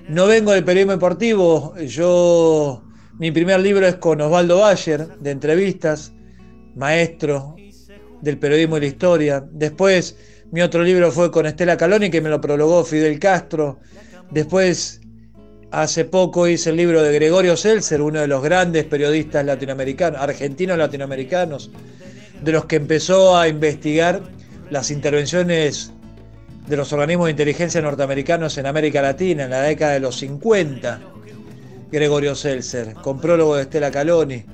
No 0.09 0.27
vengo 0.27 0.51
del 0.51 0.65
periodismo 0.65 0.93
deportivo, 0.93 1.77
yo 1.79 2.83
mi 3.21 3.31
primer 3.31 3.61
libro 3.61 3.87
es 3.87 3.95
con 3.97 4.21
Osvaldo 4.21 4.59
Bayer, 4.59 5.07
de 5.21 5.31
entrevistas, 5.31 6.13
maestro 6.75 7.55
del 8.21 8.39
periodismo 8.39 8.79
y 8.79 8.81
la 8.81 8.87
historia. 8.87 9.45
Después 9.53 10.17
mi 10.51 10.63
otro 10.63 10.83
libro 10.83 11.13
fue 11.13 11.31
con 11.31 11.47
Estela 11.47 11.77
Caloni, 11.77 12.11
que 12.11 12.21
me 12.21 12.29
lo 12.29 12.41
prologó 12.41 12.85
Fidel 12.85 13.21
Castro. 13.21 13.79
Después 14.31 15.01
Hace 15.73 16.05
poco 16.05 16.49
hice 16.49 16.71
el 16.71 16.77
libro 16.77 17.01
de 17.01 17.15
Gregorio 17.15 17.57
Seltzer, 17.57 18.03
uno 18.03 18.21
de 18.21 18.27
los 18.27 18.43
grandes 18.43 18.85
periodistas 18.87 19.45
latinoamericanos, 19.45 20.21
argentinos 20.21 20.77
latinoamericanos, 20.77 21.71
de 22.43 22.51
los 22.51 22.65
que 22.65 22.75
empezó 22.75 23.39
a 23.39 23.47
investigar 23.47 24.21
las 24.69 24.91
intervenciones 24.91 25.93
de 26.67 26.77
los 26.77 26.93
organismos 26.93 27.27
de 27.27 27.31
inteligencia 27.33 27.81
norteamericanos 27.81 28.59
en 28.59 28.67
América 28.67 29.01
Latina 29.01 29.45
en 29.45 29.51
la 29.51 29.63
década 29.63 29.93
de 29.93 30.01
los 30.01 30.17
50. 30.17 31.01
Gregorio 31.93 32.35
Seltzer, 32.35 32.95
con 32.95 33.21
prólogo 33.21 33.57
de 33.57 33.63
Estela 33.63 33.91
Caloni. 33.91 34.45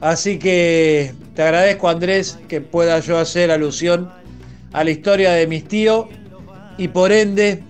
Así 0.00 0.38
que 0.38 1.12
te 1.34 1.42
agradezco 1.42 1.88
Andrés 1.88 2.38
que 2.48 2.60
pueda 2.60 3.00
yo 3.00 3.18
hacer 3.18 3.50
alusión 3.50 4.10
a 4.72 4.84
la 4.84 4.90
historia 4.90 5.32
de 5.32 5.46
mis 5.46 5.64
tíos 5.68 6.06
y 6.78 6.88
por 6.88 7.12
ende 7.12 7.62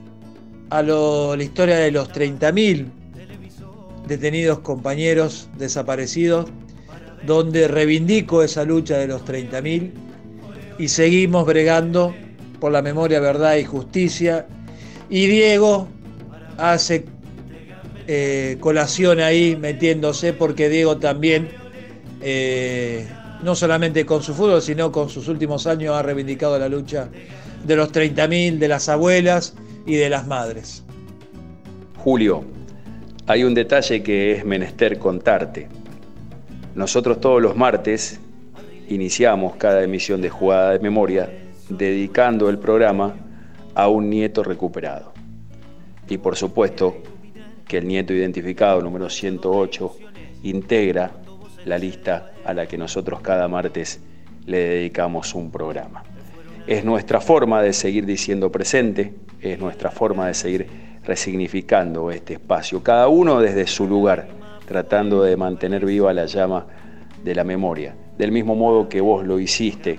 a 0.71 0.83
la 0.83 1.43
historia 1.43 1.77
de 1.77 1.91
los 1.91 2.09
30.000 2.11 2.87
detenidos 4.07 4.61
compañeros 4.61 5.49
desaparecidos, 5.59 6.51
donde 7.27 7.69
reivindico 7.69 8.43
esa 8.43 8.65
lucha 8.65 8.99
de 8.99 9.09
los 9.09 9.25
30.000 9.25 9.93
y 10.79 10.89
seguimos 10.89 11.45
bregando 11.47 12.15
por 12.61 12.73
la 12.73 12.83
memoria, 12.83 13.21
verdad 13.21 13.57
y 13.57 13.65
justicia. 13.65 14.47
Y 15.09 15.27
Diego 15.27 15.89
hace 16.57 17.05
eh, 18.13 18.57
colación 18.59 19.21
ahí 19.21 19.55
metiéndose 19.55 20.33
porque 20.33 20.69
Diego 20.69 20.97
también, 20.97 21.49
eh, 22.21 23.07
no 23.45 23.55
solamente 23.55 24.05
con 24.05 24.21
su 24.21 24.35
fútbol, 24.35 24.61
sino 24.61 24.91
con 24.91 25.09
sus 25.09 25.29
últimos 25.29 25.69
años 25.69 25.95
ha 25.95 26.03
reivindicado 26.03 26.59
la 26.59 26.69
lucha 26.69 27.09
de 27.63 27.77
los 27.77 27.93
30.000, 27.93 28.59
de 28.59 28.67
las 28.67 28.89
abuelas 28.89 29.55
y 29.87 29.95
de 29.95 30.11
las 30.11 30.27
madres. 30.27 30.83
Julio, 31.99 32.43
hay 33.29 33.45
un 33.45 33.55
detalle 33.55 34.03
que 34.03 34.33
es 34.33 34.45
menester 34.45 34.99
contarte. 34.99 35.69
Nosotros 36.75 37.21
todos 37.21 37.41
los 37.41 37.57
martes 37.57 38.19
iniciamos 38.89 39.55
cada 39.55 39.85
emisión 39.85 40.21
de 40.21 40.31
Jugada 40.31 40.73
de 40.73 40.81
Memoria 40.81 41.31
dedicando 41.69 42.51
el 42.51 42.59
programa 42.59 43.15
a 43.77 43.87
un 43.87 44.11
nieto 44.11 44.43
recuperado. 44.43 45.13
Y 46.09 46.19
por 46.19 46.35
supuesto 46.35 46.97
que 47.71 47.79
el 47.79 47.87
nieto 47.87 48.13
identificado 48.13 48.83
número 48.83 49.09
108 49.09 49.97
integra 50.43 51.13
la 51.67 51.79
lista 51.79 52.33
a 52.45 52.53
la 52.53 52.67
que 52.67 52.77
nosotros 52.77 53.21
cada 53.21 53.47
martes 53.47 54.01
le 54.45 54.59
dedicamos 54.59 55.37
un 55.37 55.53
programa. 55.53 56.03
Es 56.67 56.85
nuestra 56.85 57.21
forma 57.21 57.63
de 57.63 57.73
seguir 57.73 58.07
diciendo 58.07 58.51
presente, 58.51 59.15
es 59.41 59.61
nuestra 59.61 59.93
forma 59.93 60.27
de 60.27 60.35
seguir 60.35 60.67
resignificando 61.05 62.11
este 62.11 62.33
espacio, 62.35 62.83
cada 62.83 63.07
uno 63.07 63.39
desde 63.39 63.69
su 63.69 63.87
lugar, 63.87 64.27
tratando 64.67 65.23
de 65.23 65.37
mantener 65.37 65.87
viva 65.87 66.13
la 66.13 66.27
llama 66.27 66.67
de 67.23 67.37
la 67.37 67.45
memoria, 67.45 67.95
del 68.19 68.33
mismo 68.33 68.57
modo 68.57 68.89
que 68.89 69.01
vos 69.01 69.25
lo 69.25 69.39
hiciste, 69.39 69.97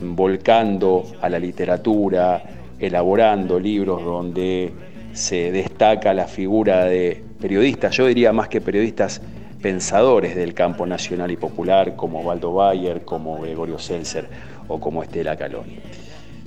volcando 0.00 1.04
a 1.20 1.28
la 1.28 1.38
literatura 1.38 2.42
elaborando 2.78 3.60
libros 3.60 4.02
donde 4.02 4.72
se 5.14 5.52
destaca 5.52 6.12
la 6.12 6.26
figura 6.26 6.84
de 6.84 7.22
periodistas, 7.40 7.96
yo 7.96 8.06
diría 8.06 8.32
más 8.32 8.48
que 8.48 8.60
periodistas 8.60 9.22
pensadores 9.62 10.36
del 10.36 10.52
campo 10.52 10.86
nacional 10.86 11.30
y 11.30 11.36
popular, 11.36 11.96
como 11.96 12.20
Waldo 12.20 12.52
Bayer, 12.52 13.02
como 13.02 13.40
Gregorio 13.40 13.78
Seltzer 13.78 14.26
o 14.68 14.78
como 14.78 15.02
Estela 15.02 15.36
Caloni. 15.36 15.78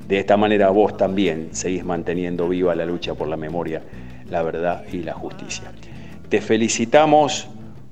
De 0.08 0.20
esta 0.20 0.38
manera 0.38 0.70
vos 0.70 0.96
también 0.96 1.50
seguís 1.52 1.84
manteniendo 1.84 2.48
viva 2.48 2.76
la 2.76 2.86
lucha 2.86 3.16
por 3.16 3.28
la 3.28 3.38
memoria, 3.38 3.82
la 4.30 4.44
verdad 4.44 4.84
y 4.92 4.98
la 4.98 5.14
justicia. 5.14 5.72
Te 6.30 6.42
felicitamos 6.42 7.48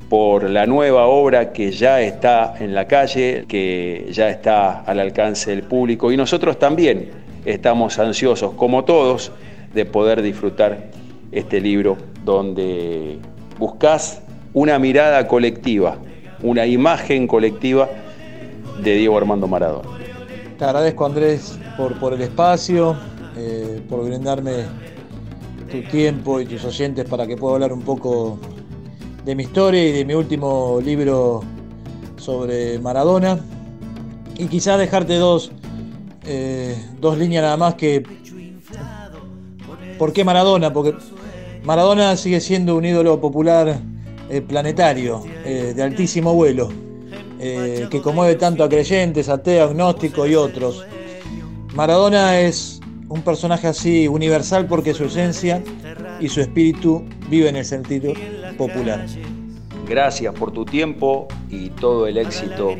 por 0.09 0.49
la 0.49 0.65
nueva 0.65 1.07
obra 1.07 1.51
que 1.51 1.71
ya 1.71 2.01
está 2.01 2.55
en 2.59 2.75
la 2.75 2.85
calle, 2.85 3.45
que 3.47 4.09
ya 4.11 4.29
está 4.29 4.81
al 4.81 4.99
alcance 4.99 5.49
del 5.51 5.63
público 5.63 6.11
y 6.11 6.17
nosotros 6.17 6.59
también 6.59 7.09
estamos 7.45 7.97
ansiosos, 7.97 8.53
como 8.53 8.83
todos, 8.83 9.31
de 9.75 9.85
poder 9.85 10.21
disfrutar 10.21 10.89
este 11.31 11.59
libro 11.59 11.97
donde 12.23 13.19
buscas 13.59 14.21
una 14.53 14.79
mirada 14.79 15.27
colectiva, 15.27 15.97
una 16.41 16.65
imagen 16.65 17.27
colectiva 17.27 17.89
de 18.81 18.95
Diego 18.95 19.17
Armando 19.17 19.47
Maradona. 19.47 19.89
Te 20.57 20.63
agradezco 20.63 21.05
Andrés 21.05 21.59
por, 21.75 21.99
por 21.99 22.13
el 22.13 22.21
espacio, 22.21 22.95
eh, 23.37 23.81
por 23.89 24.05
brindarme 24.05 24.63
tu 25.69 25.81
tiempo 25.89 26.39
y 26.39 26.45
tus 26.45 26.63
oyentes 26.63 27.03
para 27.05 27.27
que 27.27 27.35
pueda 27.35 27.55
hablar 27.55 27.73
un 27.73 27.81
poco 27.81 28.39
de 29.25 29.35
mi 29.35 29.43
historia 29.43 29.83
y 29.83 29.91
de 29.91 30.05
mi 30.05 30.13
último 30.13 30.79
libro 30.81 31.43
sobre 32.15 32.79
Maradona. 32.79 33.39
Y 34.37 34.47
quizás 34.47 34.79
dejarte 34.79 35.15
dos, 35.15 35.51
eh, 36.25 36.77
dos 37.01 37.17
líneas 37.17 37.43
nada 37.43 37.57
más 37.57 37.75
que... 37.75 38.03
¿Por 39.97 40.13
qué 40.13 40.23
Maradona? 40.23 40.73
Porque 40.73 40.95
Maradona 41.63 42.15
sigue 42.15 42.41
siendo 42.41 42.75
un 42.75 42.85
ídolo 42.85 43.19
popular 43.19 43.79
eh, 44.29 44.41
planetario, 44.41 45.23
eh, 45.45 45.73
de 45.75 45.83
altísimo 45.83 46.33
vuelo, 46.33 46.69
eh, 47.39 47.87
que 47.89 48.01
conmueve 48.01 48.35
tanto 48.35 48.63
a 48.63 48.69
creyentes, 48.69 49.29
ateos, 49.29 49.69
agnósticos 49.69 50.27
y 50.29 50.35
otros. 50.35 50.85
Maradona 51.73 52.39
es 52.39 52.79
un 53.07 53.21
personaje 53.21 53.67
así 53.67 54.07
universal 54.07 54.65
porque 54.67 54.93
su 54.93 55.05
esencia 55.05 55.61
y 56.19 56.29
su 56.29 56.41
espíritu 56.41 57.03
vive 57.29 57.49
en 57.49 57.57
el 57.57 57.65
sentido 57.65 58.13
popular. 58.57 59.05
Gracias 59.87 60.33
por 60.33 60.51
tu 60.51 60.65
tiempo 60.65 61.27
y 61.49 61.69
todo 61.69 62.07
el 62.07 62.17
éxito 62.17 62.71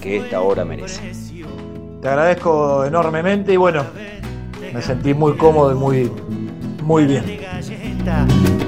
que 0.00 0.18
esta 0.18 0.40
obra 0.40 0.64
merece. 0.64 1.12
Te 2.00 2.08
agradezco 2.08 2.84
enormemente 2.84 3.52
y 3.52 3.56
bueno, 3.56 3.84
me 4.72 4.80
sentí 4.80 5.12
muy 5.12 5.36
cómodo 5.36 5.72
y 5.72 5.74
muy, 5.74 6.10
muy 6.86 7.04
bien. 7.04 7.24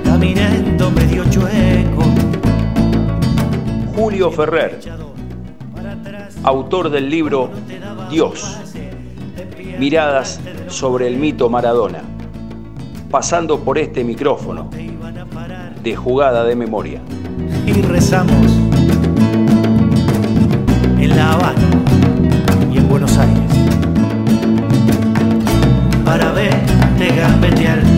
Caminando 0.04 0.90
medio 0.90 1.24
chueco. 1.30 2.02
Julio 3.94 4.30
Ferrer, 4.30 4.80
autor 6.42 6.90
del 6.90 7.08
libro 7.08 7.50
Dios, 8.10 8.58
miradas 9.78 10.40
sobre 10.66 11.06
el 11.06 11.16
mito 11.16 11.48
Maradona, 11.48 12.02
pasando 13.10 13.60
por 13.60 13.78
este 13.78 14.04
micrófono 14.04 14.68
de 15.82 15.96
jugada 15.96 16.44
de 16.44 16.56
memoria. 16.56 17.00
Y 17.66 17.72
rezamos 17.82 18.46
en 20.98 21.16
La 21.16 21.32
Habana 21.32 21.68
y 22.72 22.78
en 22.78 22.88
Buenos 22.88 23.16
Aires 23.18 23.42
para 26.04 26.32
verte 26.32 27.14
gambetear 27.16 27.97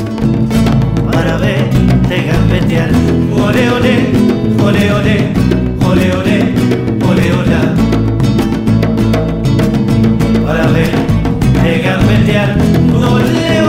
para 1.11 1.37
verte 1.37 2.23
gambetear. 2.27 2.89
Ole, 3.33 3.69
ole, 3.69 3.93
ole, 4.63 4.91
ole, 4.91 5.31
ole, 5.85 6.11
ole, 6.15 6.37
ole, 7.09 7.25
ole. 7.39 7.59
Para 10.45 10.67
verte 10.67 11.81
gambetear. 11.83 12.49
Ole, 12.95 13.60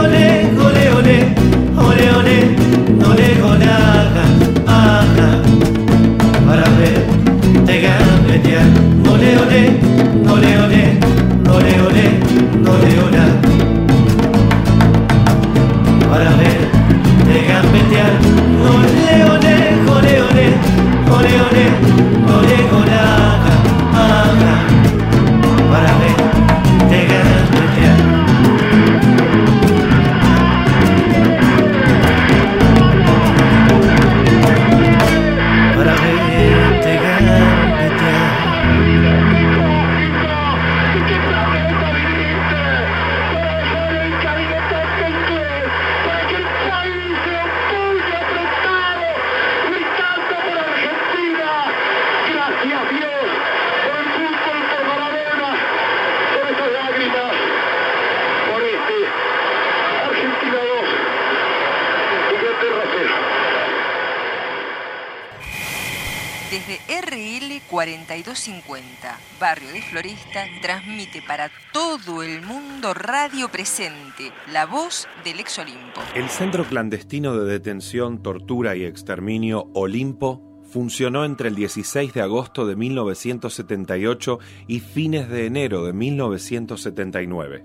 Presente, 73.53 74.31
la 74.51 74.65
voz 74.65 75.07
del 75.23 75.39
ex 75.39 75.59
Olimpo. 75.59 76.01
El 76.15 76.27
centro 76.29 76.65
clandestino 76.65 77.37
de 77.37 77.45
detención, 77.45 78.23
tortura 78.23 78.75
y 78.75 78.83
exterminio 78.83 79.69
Olimpo 79.75 80.41
funcionó 80.63 81.23
entre 81.23 81.49
el 81.49 81.55
16 81.55 82.15
de 82.15 82.21
agosto 82.23 82.65
de 82.65 82.75
1978 82.75 84.39
y 84.65 84.79
fines 84.79 85.29
de 85.29 85.45
enero 85.45 85.85
de 85.85 85.93
1979. 85.93 87.63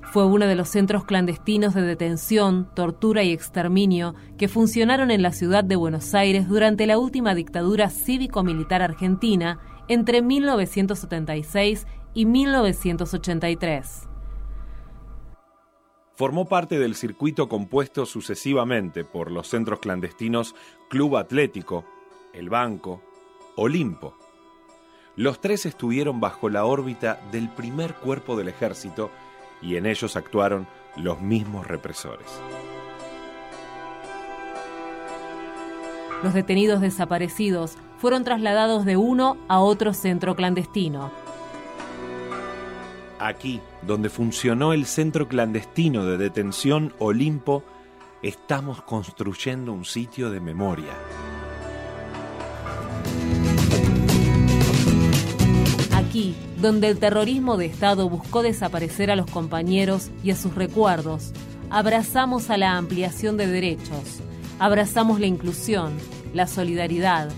Fue 0.00 0.24
uno 0.24 0.46
de 0.46 0.54
los 0.54 0.70
centros 0.70 1.04
clandestinos 1.04 1.74
de 1.74 1.82
detención, 1.82 2.70
tortura 2.74 3.22
y 3.22 3.30
exterminio 3.30 4.14
que 4.38 4.48
funcionaron 4.48 5.10
en 5.10 5.20
la 5.20 5.32
ciudad 5.32 5.62
de 5.62 5.76
Buenos 5.76 6.14
Aires 6.14 6.48
durante 6.48 6.86
la 6.86 6.98
última 6.98 7.34
dictadura 7.34 7.90
cívico-militar 7.90 8.80
argentina 8.80 9.58
entre 9.88 10.22
1976 10.22 11.86
y 12.14 12.24
1983. 12.24 14.07
Formó 16.18 16.46
parte 16.46 16.80
del 16.80 16.96
circuito 16.96 17.48
compuesto 17.48 18.04
sucesivamente 18.04 19.04
por 19.04 19.30
los 19.30 19.46
centros 19.46 19.78
clandestinos 19.78 20.56
Club 20.88 21.16
Atlético, 21.16 21.84
El 22.34 22.50
Banco, 22.50 23.00
Olimpo. 23.54 24.16
Los 25.14 25.40
tres 25.40 25.64
estuvieron 25.64 26.18
bajo 26.18 26.48
la 26.48 26.64
órbita 26.64 27.20
del 27.30 27.48
primer 27.48 27.94
cuerpo 27.94 28.36
del 28.36 28.48
ejército 28.48 29.12
y 29.62 29.76
en 29.76 29.86
ellos 29.86 30.16
actuaron 30.16 30.66
los 30.96 31.20
mismos 31.20 31.68
represores. 31.68 32.26
Los 36.24 36.34
detenidos 36.34 36.80
desaparecidos 36.80 37.78
fueron 37.98 38.24
trasladados 38.24 38.84
de 38.84 38.96
uno 38.96 39.36
a 39.46 39.60
otro 39.60 39.94
centro 39.94 40.34
clandestino. 40.34 41.12
Aquí, 43.18 43.60
donde 43.82 44.10
funcionó 44.10 44.72
el 44.72 44.86
centro 44.86 45.26
clandestino 45.26 46.04
de 46.04 46.18
detención 46.18 46.94
Olimpo, 47.00 47.64
estamos 48.22 48.80
construyendo 48.82 49.72
un 49.72 49.84
sitio 49.84 50.30
de 50.30 50.38
memoria. 50.38 50.92
Aquí, 55.96 56.36
donde 56.60 56.88
el 56.88 56.98
terrorismo 56.98 57.56
de 57.56 57.66
Estado 57.66 58.08
buscó 58.08 58.42
desaparecer 58.42 59.10
a 59.10 59.16
los 59.16 59.28
compañeros 59.28 60.10
y 60.22 60.30
a 60.30 60.36
sus 60.36 60.54
recuerdos, 60.54 61.32
abrazamos 61.70 62.50
a 62.50 62.56
la 62.56 62.76
ampliación 62.76 63.36
de 63.36 63.48
derechos, 63.48 64.20
abrazamos 64.60 65.18
la 65.18 65.26
inclusión, 65.26 65.92
la 66.34 66.46
solidaridad. 66.46 67.30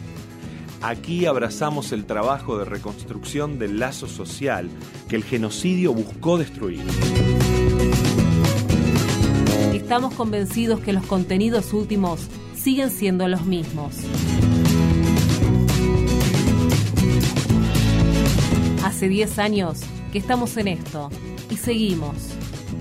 Aquí 0.82 1.26
abrazamos 1.26 1.92
el 1.92 2.06
trabajo 2.06 2.58
de 2.58 2.64
reconstrucción 2.64 3.58
del 3.58 3.78
lazo 3.78 4.06
social 4.06 4.70
que 5.08 5.16
el 5.16 5.24
genocidio 5.24 5.92
buscó 5.92 6.38
destruir. 6.38 6.82
Estamos 9.74 10.14
convencidos 10.14 10.80
que 10.80 10.94
los 10.94 11.04
contenidos 11.04 11.74
últimos 11.74 12.28
siguen 12.56 12.90
siendo 12.90 13.28
los 13.28 13.44
mismos. 13.44 13.94
Hace 18.82 19.08
10 19.08 19.38
años 19.38 19.80
que 20.12 20.18
estamos 20.18 20.56
en 20.56 20.68
esto 20.68 21.10
y 21.50 21.56
seguimos. 21.56 22.14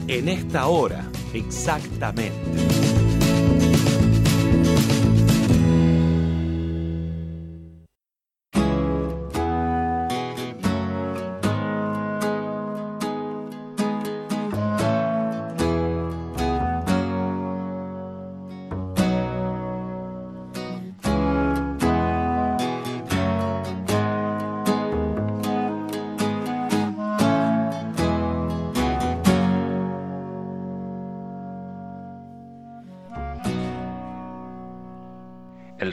En 0.07 0.29
esta 0.29 0.67
hora, 0.67 1.05
exactamente. 1.33 2.88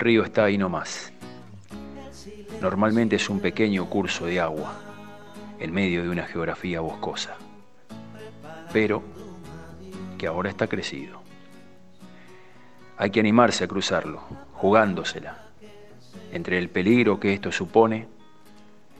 Río 0.07 0.22
está 0.22 0.44
ahí 0.44 0.57
nomás. 0.57 1.12
Normalmente 2.61 3.16
es 3.16 3.28
un 3.28 3.40
pequeño 3.40 3.86
curso 3.86 4.26
de 4.26 4.38
agua 4.38 4.72
en 5.59 5.72
medio 5.72 6.04
de 6.04 6.09
una 6.09 6.22
geografía 6.22 6.80
boscosa, 6.80 7.34
pero 8.72 9.02
que 10.16 10.28
ahora 10.28 10.48
está 10.48 10.68
crecido. 10.68 11.20
Hay 12.96 13.11
que 13.11 13.18
animarse 13.18 13.64
a 13.64 13.66
cruzarlo, 13.66 14.20
jugándosela, 14.52 15.38
entre 16.30 16.59
el 16.59 16.68
peligro 16.68 17.18
que 17.18 17.34
esto 17.34 17.50
supone 17.50 18.07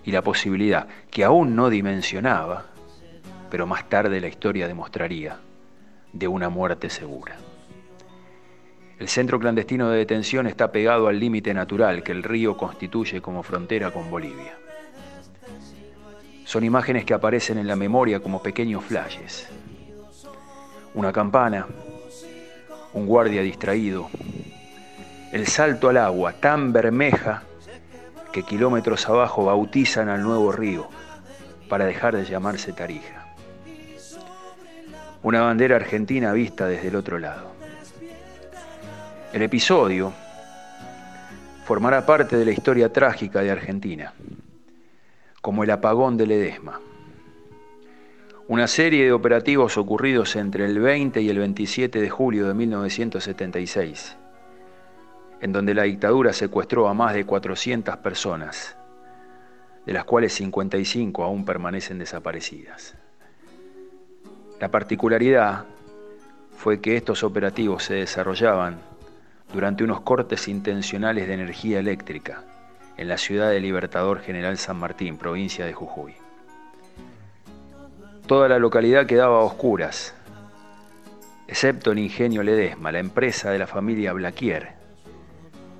y 0.05 0.11
la 0.11 0.23
posibilidad 0.23 0.89
que 1.09 1.23
aún 1.23 1.55
no 1.55 1.71
dimensionaba, 1.71 2.67
pero 3.49 3.65
más 3.65 3.89
tarde 3.89 4.21
la 4.21 4.27
historia 4.27 4.67
demostraría, 4.67 5.39
de 6.13 6.27
una 6.27 6.49
muerte 6.49 6.91
segura. 6.91 7.37
El 8.99 9.09
centro 9.09 9.39
clandestino 9.39 9.91
de 9.91 9.99
detención 9.99 10.47
está 10.47 10.73
pegado 10.73 11.09
al 11.09 11.21
límite 11.21 11.53
natural 11.53 12.03
que 12.03 12.13
el 12.13 12.23
río 12.23 12.57
constituye 12.57 13.21
como 13.21 13.43
frontera 13.43 13.91
con 13.91 14.11
Bolivia. 14.11 14.57
Son 16.47 16.65
imágenes 16.65 17.05
que 17.05 17.13
aparecen 17.13 17.59
en 17.59 17.67
la 17.67 17.77
memoria 17.77 18.21
como 18.21 18.43
pequeños 18.43 18.85
flashes. 18.85 19.49
Una 20.95 21.13
campana, 21.13 21.67
un 22.95 23.07
guardia 23.07 23.43
distraído, 23.43 24.09
el 25.33 25.47
salto 25.47 25.91
al 25.91 25.99
agua 25.99 26.33
tan 26.33 26.73
bermeja 26.73 27.43
que 28.33 28.45
kilómetros 28.45 29.07
abajo 29.09 29.45
bautizan 29.45 30.09
al 30.09 30.23
nuevo 30.23 30.53
río 30.53 30.89
para 31.69 31.85
dejar 31.85 32.17
de 32.17 32.25
llamarse 32.25 32.73
Tarija. 32.73 33.35
Una 35.23 35.43
bandera 35.43 35.77
argentina 35.77 36.33
vista 36.33 36.67
desde 36.67 36.89
el 36.89 36.97
otro 36.97 37.19
lado. 37.19 37.56
El 39.33 39.43
episodio 39.43 40.13
formará 41.65 42.07
parte 42.07 42.37
de 42.37 42.45
la 42.45 42.53
historia 42.53 42.93
trágica 42.93 43.41
de 43.43 43.51
Argentina, 43.51 44.15
como 45.43 45.65
el 45.65 45.71
apagón 45.71 46.17
de 46.17 46.27
Ledesma. 46.27 46.81
Una 48.47 48.69
serie 48.69 49.05
de 49.05 49.13
operativos 49.13 49.77
ocurridos 49.77 50.37
entre 50.37 50.65
el 50.65 50.79
20 50.79 51.21
y 51.21 51.29
el 51.29 51.39
27 51.39 52.01
de 52.01 52.09
julio 52.09 52.47
de 52.47 52.55
1976, 52.55 54.17
en 55.41 55.53
donde 55.53 55.75
la 55.75 55.83
dictadura 55.83 56.33
secuestró 56.33 56.89
a 56.89 56.95
más 56.95 57.13
de 57.13 57.27
400 57.27 57.97
personas, 57.97 58.77
de 59.85 59.93
las 59.93 60.05
cuales 60.05 60.33
55 60.35 61.25
aún 61.25 61.45
permanecen 61.45 61.99
desaparecidas. 61.99 62.95
La 64.61 64.71
particularidad 64.71 65.65
fue 66.57 66.81
que 66.81 66.97
estos 66.97 67.25
operativos 67.25 67.83
se 67.83 67.95
desarrollaban 67.95 68.96
durante 69.57 69.85
unos 69.85 70.03
cortes 70.03 70.49
intencionales 70.49 71.27
de 71.27 71.33
energía 71.33 71.79
eléctrica 71.79 72.43
en 72.99 73.09
la 73.09 73.17
ciudad 73.17 73.49
de 73.49 73.59
Libertador 73.59 74.21
General 74.21 74.59
San 74.59 74.77
Martín, 74.77 75.17
provincia 75.17 75.65
de 75.65 75.73
Jujuy. 75.73 76.15
Toda 78.27 78.51
la 78.51 78.59
localidad 78.59 79.07
quedaba 79.07 79.39
a 79.39 79.45
oscuras, 79.45 80.15
excepto 81.49 81.93
el 81.93 82.01
ingenio 82.01 82.43
Ledesma, 82.43 82.93
la 82.93 82.99
empresa 82.99 83.51
de 83.51 83.59
la 83.59 83.67
familia 83.67 84.13
Blaquier, 84.13 84.75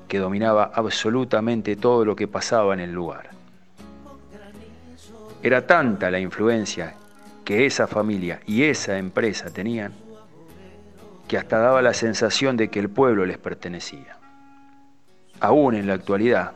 que 0.09 0.21
dominaba 0.21 0.73
absolutamente 0.75 1.77
todo 1.77 2.07
lo 2.07 2.17
que 2.17 2.29
pasaba 2.29 2.73
en 2.73 2.81
el 2.81 2.93
lugar. 2.93 3.29
Era 5.43 5.67
tanta 5.67 6.11
la 6.11 6.19
influencia 6.19 6.95
que 7.45 7.67
esa 7.67 7.87
familia 7.87 8.41
y 8.47 8.63
esa 8.63 8.97
empresa 8.97 9.53
tenían 9.53 10.06
que 11.29 11.39
hasta 11.39 11.59
daba 11.59 11.83
la 11.83 11.95
sensación 11.95 12.57
de 12.57 12.69
que 12.69 12.79
el 12.79 12.89
pueblo 12.89 13.27
les 13.27 13.39
pertenecía. 13.39 14.19
Aún 15.41 15.75
en 15.75 15.87
la 15.87 15.95
actualidad, 15.95 16.53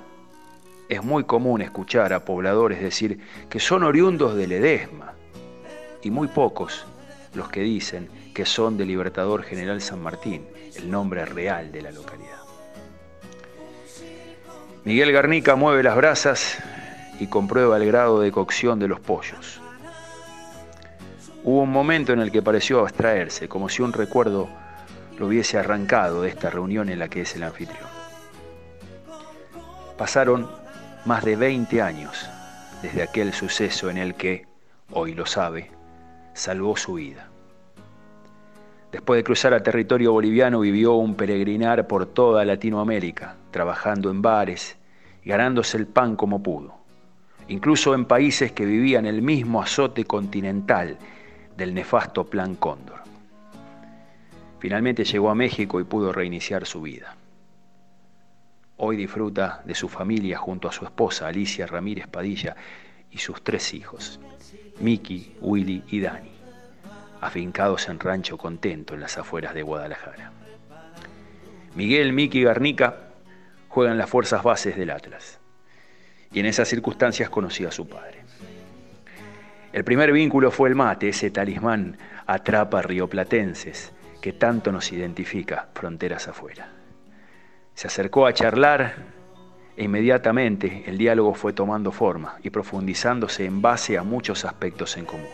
es 0.89 1.03
muy 1.05 1.25
común 1.25 1.63
escuchar 1.63 2.13
a 2.13 2.25
pobladores 2.25 2.81
decir 2.81 3.21
que 3.49 3.61
son 3.61 3.85
oriundos 3.85 4.35
de 4.35 4.47
Ledesma, 4.47 5.13
y 6.03 6.11
muy 6.11 6.29
pocos 6.29 6.85
los 7.35 7.49
que 7.49 7.61
dicen 7.61 8.09
que 8.35 8.45
son 8.45 8.77
de 8.77 8.85
Libertador 8.87 9.43
General 9.43 9.81
San 9.81 10.03
Martín, 10.03 10.47
el 10.77 10.91
nombre 10.91 11.25
real 11.25 11.71
de 11.71 11.83
la 11.83 11.93
localidad. 11.93 12.41
Miguel 14.85 15.13
Garnica 15.13 15.57
mueve 15.57 15.83
las 15.83 15.95
brasas 15.95 16.59
y 17.21 17.27
comprueba 17.27 17.77
el 17.77 17.87
grado 17.87 18.21
de 18.21 18.33
cocción 18.33 18.79
de 18.79 18.89
los 18.89 18.99
pollos. 18.99 19.61
Hubo 21.43 21.63
un 21.63 21.71
momento 21.71 22.13
en 22.13 22.21
el 22.21 22.31
que 22.31 22.43
pareció 22.43 22.81
abstraerse, 22.81 23.49
como 23.49 23.69
si 23.69 23.83
un 23.83 23.93
recuerdo 23.93 24.49
lo 25.19 25.27
hubiese 25.27 25.59
arrancado 25.59 26.23
de 26.23 26.29
esta 26.29 26.51
reunión 26.51 26.91
en 26.91 26.99
la 26.99 27.09
que 27.09 27.23
es 27.23 27.35
el 27.35 27.43
anfitrión. 27.43 27.89
Pasaron 29.97 30.51
más 31.07 31.25
de 31.25 31.37
20 31.37 31.81
años 31.81 32.29
desde 32.83 33.03
aquel 33.03 33.33
suceso 33.33 33.89
en 33.89 33.99
el 33.99 34.15
que, 34.15 34.47
hoy 34.91 35.15
lo 35.15 35.25
sabe, 35.25 35.71
salvó 36.35 36.77
su 36.77 36.95
vida. 36.95 37.29
Después 38.93 39.19
de 39.19 39.25
cruzar 39.25 39.55
a 39.55 39.63
territorio 39.63 40.13
boliviano 40.13 40.61
vivió 40.61 40.95
un 40.95 41.15
peregrinar 41.15 41.87
por 41.87 42.07
toda 42.07 42.45
Latinoamérica, 42.45 43.37
trabajando 43.51 44.11
en 44.11 44.21
bares 44.21 44.77
ganándose 45.25 45.77
el 45.77 45.87
pan 45.87 46.17
como 46.17 46.43
pudo, 46.43 46.75
incluso 47.49 47.95
en 47.95 48.05
países 48.05 48.53
que 48.53 48.65
vivían 48.65 49.07
el 49.07 49.23
mismo 49.23 49.63
azote 49.63 50.05
continental 50.05 50.99
del 51.61 51.75
nefasto 51.75 52.25
Plan 52.25 52.55
Cóndor. 52.55 53.01
Finalmente 54.61 55.05
llegó 55.05 55.29
a 55.29 55.35
México 55.35 55.79
y 55.79 55.85
pudo 55.85 56.11
reiniciar 56.11 56.65
su 56.65 56.81
vida. 56.81 57.15
Hoy 58.79 58.97
disfruta 58.97 59.61
de 59.67 59.75
su 59.75 59.91
familia 59.91 60.39
junto 60.39 60.69
a 60.69 60.73
su 60.73 60.87
esposa 60.87 61.29
Alicia 61.29 61.67
Ramírez 61.67 62.07
Padilla 62.07 62.57
y 63.11 63.19
sus 63.19 63.45
tres 63.45 63.75
hijos, 63.75 64.19
Miki, 64.81 65.37
Willy 65.43 65.85
y 65.89 66.01
Dani, 66.01 66.33
afincados 67.21 67.91
en 67.91 68.01
Rancho 68.01 68.39
Contento 68.39 68.95
en 68.95 69.01
las 69.01 69.19
afueras 69.19 69.53
de 69.53 69.61
Guadalajara. 69.61 70.33
Miguel, 71.75 72.15
Miki 72.15 72.39
y 72.39 72.45
Garnica 72.45 73.11
juegan 73.69 73.99
las 73.99 74.09
fuerzas 74.09 74.43
bases 74.43 74.79
del 74.79 74.89
Atlas 74.89 75.39
y 76.33 76.41
en 76.41 76.47
esas 76.47 76.69
circunstancias 76.69 77.29
conocí 77.29 77.67
a 77.67 77.71
su 77.71 77.87
padre. 77.87 78.20
El 79.73 79.85
primer 79.85 80.11
vínculo 80.13 80.51
fue 80.51 80.69
el 80.69 80.75
mate, 80.75 81.11
ese 81.11 81.31
talismán 81.31 81.97
atrapa 82.27 82.83
rioplatenses 82.83 83.93
que 84.21 84.33
tanto 84.33 84.73
nos 84.73 84.91
identifica 84.91 85.69
fronteras 85.75 86.27
afuera. 86.27 86.69
Se 87.75 87.87
acercó 87.87 88.27
a 88.27 88.35
charlar 88.35 88.95
e 89.77 89.85
inmediatamente 89.85 90.83
el 90.87 90.99
diálogo 90.99 91.35
fue 91.35 91.53
tomando 91.53 91.93
forma 91.93 92.37
y 92.43 92.51
profundizándose 92.51 93.47
en 93.47 93.63
base 93.63 93.97
a 93.97 94.03
muchos 94.03 94.45
aspectos 94.45 94.97
en 94.97 95.07
común. 95.07 95.29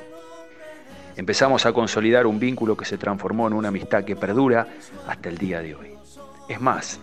Empezamos 1.17 1.65
a 1.65 1.73
consolidar 1.73 2.27
un 2.27 2.39
vínculo 2.39 2.77
que 2.77 2.85
se 2.85 2.99
transformó 2.99 3.47
en 3.47 3.55
una 3.55 3.69
amistad 3.69 4.05
que 4.05 4.17
perdura 4.17 4.69
hasta 5.09 5.31
el 5.31 5.39
día 5.39 5.63
de 5.63 5.75
hoy. 5.75 5.95
Es 6.47 6.61
más, 6.61 7.01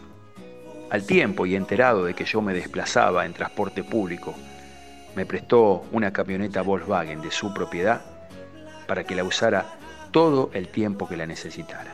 al 0.92 1.06
tiempo 1.08 1.48
y 1.48 1.56
enterado 1.56 2.06
de 2.06 2.14
que 2.14 2.26
yo 2.26 2.40
me 2.40 2.54
desplazaba 2.54 3.26
en 3.26 3.34
transporte 3.34 3.84
público, 3.84 4.36
me 5.16 5.26
prestó 5.26 5.86
una 5.92 6.12
camioneta 6.12 6.62
Volkswagen 6.62 7.22
de 7.22 7.32
su 7.32 7.54
propiedad 7.54 8.02
para 8.88 9.04
que 9.04 9.16
la 9.16 9.24
usara 9.24 9.66
todo 10.12 10.50
el 10.54 10.70
tiempo 10.70 11.08
que 11.08 11.18
la 11.18 11.26
necesitara. 11.26 11.92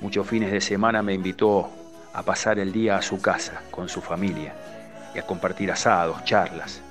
Muchos 0.00 0.26
fines 0.26 0.52
de 0.52 0.60
semana 0.60 1.02
me 1.02 1.14
invitó 1.14 1.70
a 2.12 2.22
pasar 2.22 2.58
el 2.58 2.72
día 2.72 2.96
a 2.96 3.02
su 3.02 3.20
casa 3.20 3.62
con 3.70 3.88
su 3.88 4.00
familia 4.00 4.54
y 5.14 5.18
a 5.18 5.26
compartir 5.26 5.70
asados, 5.70 6.24
charlas, 6.24 6.82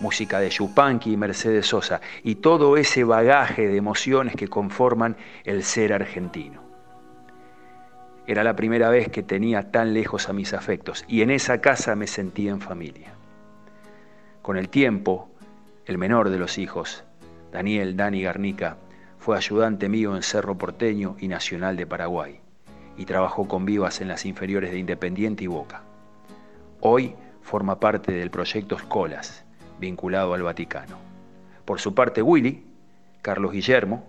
música 0.00 0.40
de 0.40 0.50
Yupanqui 0.50 1.12
y 1.12 1.16
Mercedes 1.16 1.66
Sosa 1.66 2.00
y 2.22 2.36
todo 2.36 2.76
ese 2.76 3.04
bagaje 3.04 3.66
de 3.68 3.76
emociones 3.76 4.34
que 4.34 4.48
conforman 4.48 5.16
el 5.44 5.62
ser 5.62 5.92
argentino. 5.92 6.62
Era 8.26 8.42
la 8.42 8.56
primera 8.56 8.90
vez 8.90 9.08
que 9.08 9.22
tenía 9.22 9.70
tan 9.70 9.94
lejos 9.94 10.28
a 10.28 10.32
mis 10.32 10.52
afectos 10.52 11.04
y 11.06 11.22
en 11.22 11.30
esa 11.30 11.60
casa 11.60 11.94
me 11.94 12.08
sentía 12.08 12.50
en 12.50 12.60
familia. 12.60 13.15
Con 14.46 14.56
el 14.56 14.68
tiempo, 14.68 15.28
el 15.86 15.98
menor 15.98 16.30
de 16.30 16.38
los 16.38 16.56
hijos, 16.56 17.02
Daniel 17.50 17.96
Dani 17.96 18.22
Garnica, 18.22 18.76
fue 19.18 19.36
ayudante 19.36 19.88
mío 19.88 20.14
en 20.14 20.22
Cerro 20.22 20.56
Porteño 20.56 21.16
y 21.18 21.26
Nacional 21.26 21.76
de 21.76 21.84
Paraguay 21.84 22.38
y 22.96 23.06
trabajó 23.06 23.48
con 23.48 23.64
Vivas 23.64 24.00
en 24.00 24.06
las 24.06 24.24
inferiores 24.24 24.70
de 24.70 24.78
Independiente 24.78 25.42
y 25.42 25.48
Boca. 25.48 25.82
Hoy 26.78 27.16
forma 27.42 27.80
parte 27.80 28.12
del 28.12 28.30
proyecto 28.30 28.76
Escolas, 28.76 29.44
vinculado 29.80 30.32
al 30.32 30.44
Vaticano. 30.44 30.96
Por 31.64 31.80
su 31.80 31.96
parte, 31.96 32.22
Willy, 32.22 32.64
Carlos 33.22 33.50
Guillermo, 33.50 34.08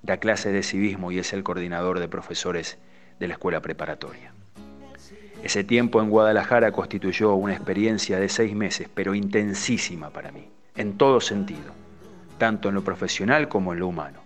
da 0.00 0.16
clases 0.16 0.54
de 0.54 0.62
civismo 0.62 1.12
y 1.12 1.18
es 1.18 1.34
el 1.34 1.44
coordinador 1.44 2.00
de 2.00 2.08
profesores 2.08 2.78
de 3.20 3.28
la 3.28 3.34
escuela 3.34 3.60
preparatoria. 3.60 4.35
Ese 5.46 5.62
tiempo 5.62 6.02
en 6.02 6.10
Guadalajara 6.10 6.72
constituyó 6.72 7.36
una 7.36 7.54
experiencia 7.54 8.18
de 8.18 8.28
seis 8.28 8.52
meses, 8.52 8.88
pero 8.92 9.14
intensísima 9.14 10.10
para 10.10 10.32
mí, 10.32 10.48
en 10.74 10.98
todo 10.98 11.20
sentido, 11.20 11.72
tanto 12.36 12.68
en 12.68 12.74
lo 12.74 12.82
profesional 12.82 13.46
como 13.46 13.72
en 13.72 13.78
lo 13.78 13.86
humano. 13.86 14.18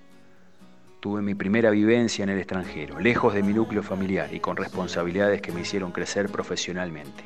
Tuve 0.99 1.21
mi 1.21 1.35
primera 1.35 1.69
vivencia 1.69 2.23
en 2.23 2.31
el 2.31 2.39
extranjero, 2.39 2.99
lejos 3.01 3.35
de 3.35 3.43
mi 3.43 3.53
núcleo 3.53 3.83
familiar 3.83 4.33
y 4.33 4.41
con 4.41 4.57
responsabilidades 4.57 5.43
que 5.43 5.53
me 5.53 5.61
hicieron 5.61 5.93
crecer 5.93 6.31
profesionalmente. 6.31 7.23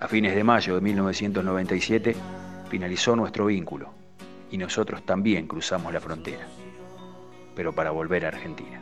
A 0.00 0.08
fines 0.08 0.34
de 0.34 0.42
mayo 0.42 0.74
de 0.74 0.80
1997 0.80 2.16
finalizó 2.68 3.14
nuestro 3.14 3.46
vínculo 3.46 3.94
y 4.50 4.58
nosotros 4.58 5.06
también 5.06 5.46
cruzamos 5.46 5.92
la 5.92 6.00
frontera, 6.00 6.48
pero 7.54 7.72
para 7.72 7.92
volver 7.92 8.24
a 8.24 8.28
Argentina. 8.30 8.80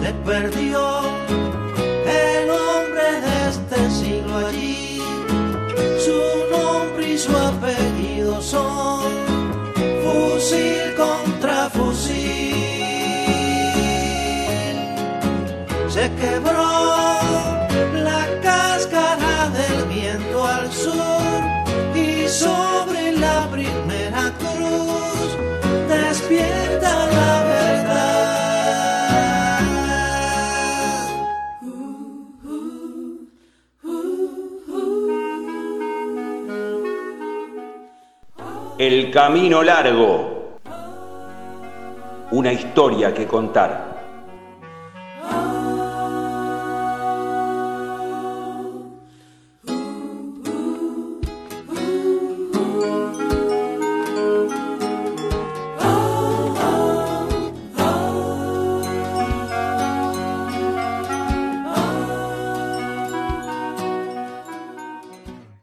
Se 0.00 0.14
perdió 0.24 1.49
este 3.50 3.90
siglo 3.90 4.46
allí, 4.46 5.02
su 6.04 6.18
nombre 6.54 7.14
y 7.14 7.18
su 7.18 7.36
apellido 7.36 8.40
son 8.40 9.02
fusil 10.04 10.94
contra 10.96 11.68
fusil. 11.70 12.54
Se 15.88 16.08
quebró 16.20 16.70
la 18.08 18.24
cáscara 18.40 19.50
del 19.58 19.84
viento 19.86 20.46
al 20.46 20.72
sur 20.72 21.42
y 21.96 22.28
sobre 22.28 22.79
El 38.80 39.10
camino 39.10 39.62
largo. 39.62 40.56
Una 42.30 42.50
historia 42.50 43.12
que 43.12 43.26
contar. 43.26 43.90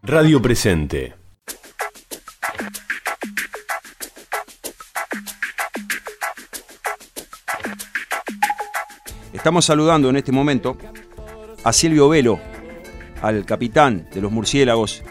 Radio 0.03 0.39
Presente. 0.39 1.16
Estamos 9.47 9.63
saludando 9.63 10.09
en 10.09 10.17
este 10.17 10.33
momento 10.33 10.75
a 11.63 11.71
Silvio 11.71 12.09
Velo, 12.09 12.37
al 13.21 13.45
capitán 13.45 14.05
de 14.13 14.19
los 14.19 14.29
murciélagos. 14.29 15.01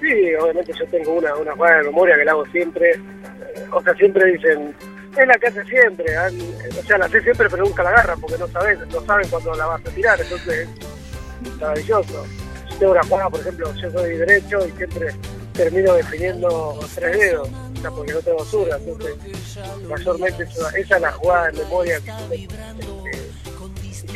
Sí, 0.00 0.34
obviamente 0.40 0.72
yo 0.76 0.84
tengo 0.88 1.12
una, 1.12 1.32
una 1.36 1.52
de 1.54 1.84
memoria 1.84 2.16
que 2.16 2.24
la 2.24 2.32
hago 2.32 2.44
siempre. 2.46 2.90
Eh, 2.90 2.98
O 3.70 3.80
sea, 3.84 3.94
siempre 3.94 4.32
dicen, 4.32 4.74
es 5.16 5.24
la 5.28 5.34
que 5.34 5.46
hace 5.46 5.64
siempre. 5.66 6.16
han- 6.16 6.36
O 6.36 6.82
sea, 6.84 6.98
la 6.98 7.04
hace 7.04 7.22
siempre, 7.22 7.48
pero 7.48 7.62
nunca 7.64 7.84
la 7.84 7.90
agarran 7.90 8.20
porque 8.20 8.36
no 8.38 8.48
saben, 8.48 8.76
no 8.92 9.00
saben 9.06 9.28
cuándo 9.28 9.54
la 9.54 9.66
vas 9.66 9.80
a 9.86 9.90
tirar. 9.90 10.20
Entonces, 10.20 10.68
es 11.44 11.56
maravilloso. 11.60 12.26
Yo 12.70 12.76
tengo 12.80 12.90
una 12.92 13.02
jugada, 13.04 13.30
por 13.30 13.38
ejemplo, 13.40 13.72
yo 13.76 13.90
soy 13.92 14.16
derecho 14.16 14.66
y 14.66 14.70
siempre 14.72 15.14
termino 15.52 15.94
definiendo 15.94 16.80
tres 16.96 17.16
dedos, 17.20 17.48
o 17.48 17.80
sea, 17.80 17.90
porque 17.92 18.12
no 18.14 18.18
tengo 18.18 18.44
zurda. 18.46 18.78
Entonces, 18.78 19.14
mayormente 19.88 20.42
esa 20.42 20.76
es 20.96 21.00
la 21.00 21.12
jugada 21.12 21.46
de 21.52 21.62
memoria 21.62 21.98
que, 22.00 22.48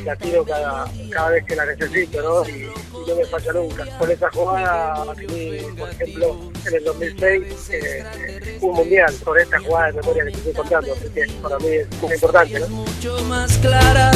la 0.05 0.16
tiro 0.16 0.44
cada, 0.44 0.90
cada 1.11 1.30
vez 1.30 1.44
que 1.44 1.57
la 1.57 1.66
necesito, 1.66 2.22
¿no? 2.22 2.48
Y, 2.48 2.62
y 2.62 3.09
no 3.09 3.16
me 3.16 3.24
falla 3.26 3.53
nunca. 3.53 3.86
Con 3.98 4.11
esa 4.11 4.30
jugada, 4.30 5.03
a 5.03 5.14
mí, 5.14 5.59
por 5.78 5.90
ejemplo, 5.90 6.51
en 6.66 6.74
el 6.74 6.84
2006, 6.84 7.70
eh, 7.70 8.59
un 8.61 8.74
mundial 8.74 9.14
por 9.24 9.38
esta 9.38 9.59
jugada 9.61 9.86
de 9.88 9.92
memoria 9.94 10.24
que 10.24 10.30
te 10.30 10.38
estoy 10.38 10.53
contando, 10.53 10.92
así 10.92 11.09
que 11.14 11.26
para 11.42 11.59
mí 11.59 11.68
es 11.68 12.03
muy 12.03 12.14
importante, 12.14 12.61
¿no? 12.61 12.68
mucho 12.68 13.24
más 13.24 13.57
clara 13.59 14.11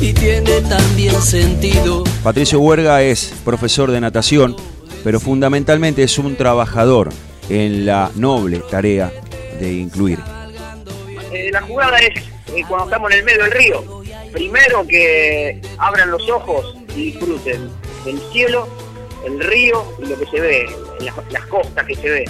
y 0.00 0.12
tiene 0.14 0.60
también 0.62 1.20
sentido. 1.20 2.04
Patricio 2.22 2.60
Huerga 2.60 3.02
es 3.02 3.32
profesor 3.44 3.90
de 3.90 4.00
natación, 4.00 4.56
pero 5.04 5.20
fundamentalmente 5.20 6.02
es 6.02 6.18
un 6.18 6.36
trabajador 6.36 7.10
en 7.48 7.84
la 7.84 8.10
noble 8.14 8.62
tarea 8.70 9.12
de 9.58 9.72
incluir. 9.72 10.18
Eh, 11.32 11.50
la 11.52 11.60
jugada 11.62 11.98
es 11.98 12.16
eh, 12.54 12.62
cuando 12.66 12.86
estamos 12.86 13.10
en 13.12 13.18
el 13.18 13.24
medio 13.24 13.42
del 13.44 13.52
río. 13.52 13.99
Primero 14.32 14.86
que 14.86 15.60
abran 15.78 16.10
los 16.10 16.28
ojos 16.30 16.76
y 16.94 17.12
disfruten 17.12 17.70
del 18.04 18.20
cielo, 18.32 18.68
el 19.24 19.40
río 19.40 19.84
y 20.02 20.06
lo 20.06 20.18
que 20.18 20.26
se 20.26 20.40
ve, 20.40 20.66
las, 21.30 21.46
costas 21.46 21.86
que 21.86 21.94
se 21.96 22.08
ve. 22.08 22.24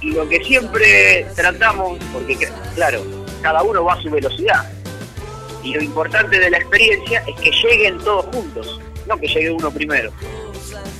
Y 0.00 0.12
lo 0.12 0.28
que 0.28 0.42
siempre 0.42 1.26
tratamos, 1.36 1.98
porque 2.12 2.36
que- 2.36 2.48
claro, 2.74 3.02
cada 3.42 3.62
uno 3.62 3.84
va 3.84 3.94
a 3.94 4.02
su 4.02 4.10
velocidad. 4.10 4.70
Y 5.62 5.74
lo 5.74 5.82
importante 5.82 6.40
de 6.40 6.50
la 6.50 6.58
experiencia 6.58 7.22
es 7.26 7.40
que 7.40 7.50
lleguen 7.50 7.98
todos 7.98 8.26
juntos, 8.34 8.80
no 9.06 9.16
que 9.18 9.28
llegue 9.28 9.50
uno 9.50 9.70
primero. 9.70 10.10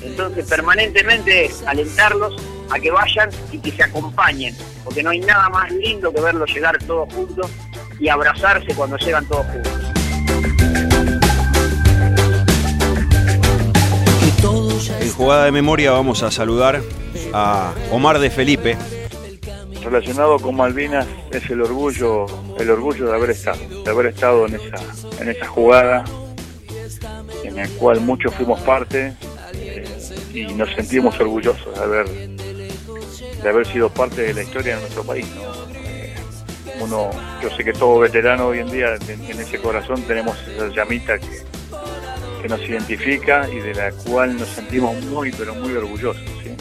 Entonces 0.02 0.46
permanentemente 0.48 1.46
es 1.46 1.62
alentarlos 1.66 2.40
a 2.70 2.78
que 2.78 2.90
vayan 2.90 3.30
y 3.50 3.58
que 3.58 3.72
se 3.72 3.82
acompañen, 3.82 4.56
porque 4.84 5.02
no 5.02 5.10
hay 5.10 5.20
nada 5.20 5.48
más 5.48 5.70
lindo 5.72 6.12
que 6.12 6.20
verlos 6.20 6.52
llegar 6.52 6.78
todos 6.86 7.12
juntos 7.12 7.50
y 7.98 8.08
abrazarse 8.08 8.74
cuando 8.74 8.96
llegan 8.98 9.26
todos 9.26 9.46
juntos. 9.46 9.72
Jugada 15.12 15.44
de 15.44 15.52
memoria 15.52 15.92
vamos 15.92 16.22
a 16.22 16.30
saludar 16.30 16.82
a 17.32 17.72
Omar 17.90 18.18
de 18.18 18.30
Felipe. 18.30 18.76
relacionado 19.84 20.38
con 20.38 20.56
Malvinas 20.56 21.06
es 21.32 21.48
el 21.50 21.60
orgullo, 21.60 22.26
el 22.58 22.70
orgullo 22.70 23.06
de 23.06 23.14
haber 23.14 23.30
estado, 23.30 23.58
de 23.84 23.90
haber 23.90 24.06
estado 24.06 24.46
en 24.46 24.54
esa, 24.54 24.76
en 25.20 25.28
esa 25.28 25.46
jugada 25.46 26.04
en 27.44 27.56
la 27.56 27.68
cual 27.78 28.00
muchos 28.00 28.32
fuimos 28.34 28.60
parte 28.60 29.14
eh, 29.54 29.84
y 30.32 30.54
nos 30.54 30.70
sentimos 30.74 31.18
orgullosos 31.20 31.74
de 31.74 31.82
haber, 31.82 32.06
de 32.08 33.48
haber 33.48 33.66
sido 33.66 33.90
parte 33.90 34.22
de 34.22 34.34
la 34.34 34.42
historia 34.42 34.76
de 34.76 34.82
nuestro 34.82 35.02
país. 35.04 35.26
Eh, 35.74 36.14
Uno, 36.80 37.10
yo 37.42 37.50
sé 37.50 37.64
que 37.64 37.72
todo 37.72 37.98
veterano 37.98 38.46
hoy 38.46 38.60
en 38.60 38.70
día 38.70 38.94
en, 39.08 39.24
en 39.24 39.40
ese 39.40 39.58
corazón 39.58 40.00
tenemos 40.02 40.36
esa 40.46 40.68
llamita 40.68 41.18
que, 41.18 41.42
que 42.42 42.48
nos 42.48 42.60
identifica 42.60 43.48
y 43.48 43.60
de 43.60 43.74
la 43.74 43.92
cual 43.92 44.36
nos 44.36 44.48
sentimos 44.48 45.00
muy, 45.04 45.30
pero 45.32 45.54
muy 45.54 45.72
orgullosos. 45.74 46.22
¿sí? 46.42 46.54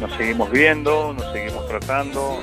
Nos 0.00 0.12
seguimos 0.14 0.50
viendo, 0.50 1.12
nos 1.12 1.30
seguimos 1.32 1.68
tratando. 1.68 2.40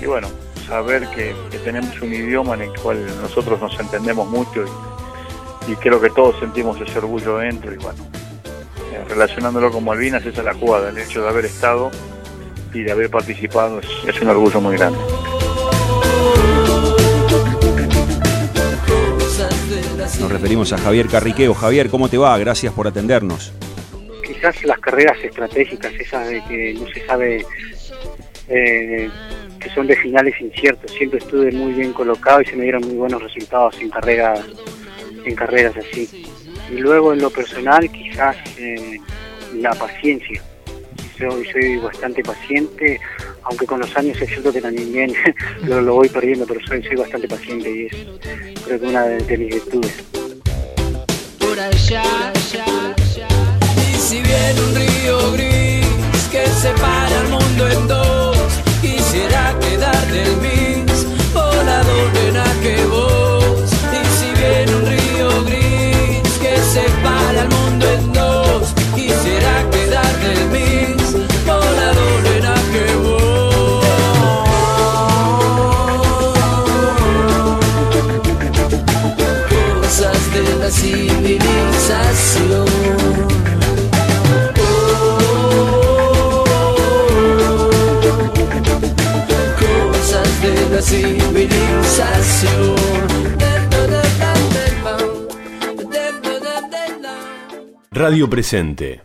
y 0.00 0.06
bueno, 0.06 0.28
saber 0.66 1.08
que, 1.08 1.34
tenemos 1.64 2.00
un 2.00 2.12
idioma 2.12 2.54
en 2.54 2.62
el 2.62 2.80
cual 2.80 3.04
nosotros 3.20 3.60
nos 3.60 3.78
entendemos 3.78 4.28
mucho 4.28 4.64
y, 5.68 5.74
creo 5.76 6.00
que 6.00 6.10
todos 6.10 6.38
sentimos 6.38 6.80
ese 6.80 6.98
orgullo 6.98 7.38
dentro 7.38 7.72
y 7.72 7.78
bueno, 7.78 7.98
eh, 8.92 9.02
relacionándolo 9.08 9.72
con 9.72 9.84
Malvinas, 9.84 10.24
esa 10.24 10.40
es 10.40 10.44
la 10.44 10.54
jugada, 10.54 10.90
el 10.90 10.98
hecho 10.98 11.22
de 11.22 11.28
haber 11.28 11.46
estado 11.46 11.90
y 12.72 12.82
de 12.82 12.92
haber 12.92 13.10
participado 13.10 13.80
es 13.80 14.20
un 14.20 14.28
orgullo 14.28 14.60
muy 14.60 14.76
grande. 14.76 14.98
Nos 20.20 20.30
referimos 20.30 20.72
a 20.72 20.78
Javier 20.78 21.08
Carriqueo. 21.08 21.54
Javier, 21.54 21.88
¿cómo 21.90 22.08
te 22.08 22.18
va? 22.18 22.36
Gracias 22.38 22.72
por 22.72 22.86
atendernos. 22.86 23.52
Quizás 24.24 24.62
las 24.64 24.78
carreras 24.78 25.18
estratégicas, 25.22 25.92
esas 25.94 26.28
de 26.28 26.42
que 26.44 26.74
no 26.74 26.86
se 26.88 27.06
sabe, 27.06 27.44
eh, 28.48 29.10
que 29.58 29.70
son 29.70 29.86
de 29.86 29.96
finales 29.96 30.40
inciertos, 30.40 30.92
siempre 30.92 31.18
estuve 31.18 31.50
muy 31.52 31.72
bien 31.72 31.92
colocado 31.92 32.40
y 32.42 32.46
se 32.46 32.56
me 32.56 32.64
dieron 32.64 32.82
muy 32.82 32.94
buenos 32.94 33.22
resultados 33.22 33.76
en 33.80 33.90
carreras, 33.90 34.40
en 35.24 35.34
carreras 35.34 35.74
así. 35.76 36.26
Y 36.70 36.78
luego 36.78 37.12
en 37.12 37.20
lo 37.20 37.30
personal, 37.30 37.90
quizás 37.90 38.36
eh, 38.58 38.98
la 39.54 39.74
paciencia. 39.74 40.42
Soy, 41.18 41.44
soy 41.52 41.76
bastante 41.78 42.22
paciente, 42.22 43.00
aunque 43.42 43.66
con 43.66 43.80
los 43.80 43.96
años 43.96 44.20
es 44.20 44.28
cierto 44.28 44.52
que 44.52 44.60
también 44.60 45.12
lo, 45.66 45.80
lo 45.80 45.94
voy 45.94 46.08
perdiendo, 46.08 46.46
pero 46.46 46.60
soy, 46.66 46.82
soy 46.82 46.96
bastante 46.96 47.28
paciente 47.28 47.70
y 47.70 47.86
es 47.86 48.60
creo 48.64 48.80
que 48.80 48.86
una 48.86 49.04
de, 49.04 49.18
de 49.22 49.38
mis 49.38 49.54
virtudes. 49.54 50.23
Civilización. 90.84 92.74
Radio 97.90 98.28
Presente. 98.28 99.00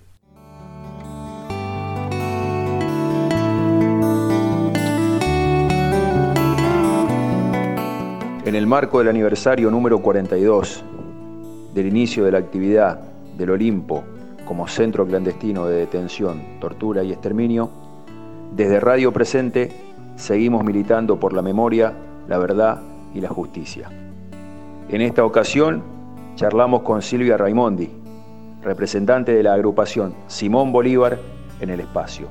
En 8.46 8.56
el 8.56 8.68
marco 8.68 9.00
del 9.00 9.08
aniversario 9.08 9.72
número 9.72 10.02
42 10.02 10.84
del 11.74 11.88
inicio 11.88 12.26
de 12.26 12.32
la 12.32 12.40
actividad 12.40 13.00
del 13.38 13.52
Olimpo 13.52 14.04
como 14.44 14.68
centro 14.68 15.06
clandestino 15.06 15.68
de 15.68 15.78
detención, 15.78 16.60
tortura 16.60 17.04
y 17.04 17.14
exterminio, 17.14 17.70
desde 18.56 18.80
Radio 18.80 19.14
Presente 19.14 19.89
seguimos 20.20 20.66
militando 20.66 21.18
por 21.18 21.32
la 21.32 21.42
memoria, 21.42 21.94
la 22.28 22.38
verdad 22.38 22.82
y 23.14 23.22
la 23.22 23.30
justicia. 23.30 23.90
En 24.90 25.02
esta 25.02 25.24
ocasión 25.24 25.82
charlamos 26.36 26.82
con 26.82 27.02
Silvia 27.02 27.38
Raimondi, 27.38 27.90
representante 28.62 29.34
de 29.34 29.44
la 29.44 29.54
agrupación 29.54 30.14
Simón 30.28 30.74
Bolívar 30.74 31.18
en 31.62 31.70
el 31.70 31.80
espacio. 31.80 32.28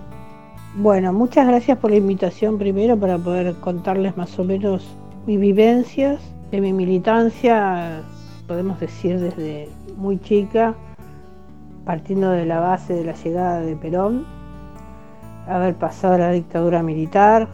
Bueno, 0.76 1.12
muchas 1.14 1.46
gracias 1.48 1.78
por 1.78 1.90
la 1.90 1.96
invitación 1.96 2.58
primero 2.58 2.96
para 2.96 3.16
poder 3.16 3.54
contarles 3.56 4.16
más 4.18 4.38
o 4.38 4.44
menos 4.44 4.86
mis 5.26 5.40
vivencias 5.40 6.20
de 6.50 6.60
mi 6.60 6.74
militancia, 6.74 8.02
podemos 8.46 8.78
decir 8.80 9.18
desde 9.18 9.68
muy 9.96 10.20
chica, 10.20 10.74
partiendo 11.86 12.30
de 12.30 12.44
la 12.44 12.60
base 12.60 12.92
de 12.92 13.04
la 13.04 13.14
llegada 13.14 13.60
de 13.60 13.74
Perón, 13.76 14.26
haber 15.46 15.74
pasado 15.74 16.18
la 16.18 16.30
dictadura 16.30 16.82
militar, 16.82 17.48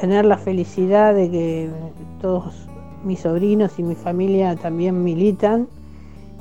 tener 0.00 0.24
la 0.24 0.38
felicidad 0.38 1.14
de 1.14 1.30
que 1.30 1.70
todos 2.20 2.68
mis 3.04 3.20
sobrinos 3.20 3.78
y 3.78 3.82
mi 3.82 3.94
familia 3.94 4.56
también 4.56 5.02
militan 5.02 5.68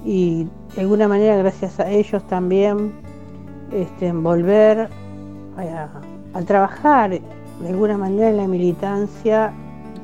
y 0.06 0.48
de 0.76 0.82
alguna 0.82 1.08
manera 1.08 1.38
gracias 1.38 1.80
a 1.80 1.90
ellos 1.90 2.26
también 2.28 2.94
este, 3.72 4.12
volver 4.12 4.90
a, 5.58 6.42
trabajar 6.46 7.10
de 7.10 7.68
alguna 7.68 7.98
manera 7.98 8.30
en 8.30 8.38
la 8.38 8.48
militancia 8.48 9.52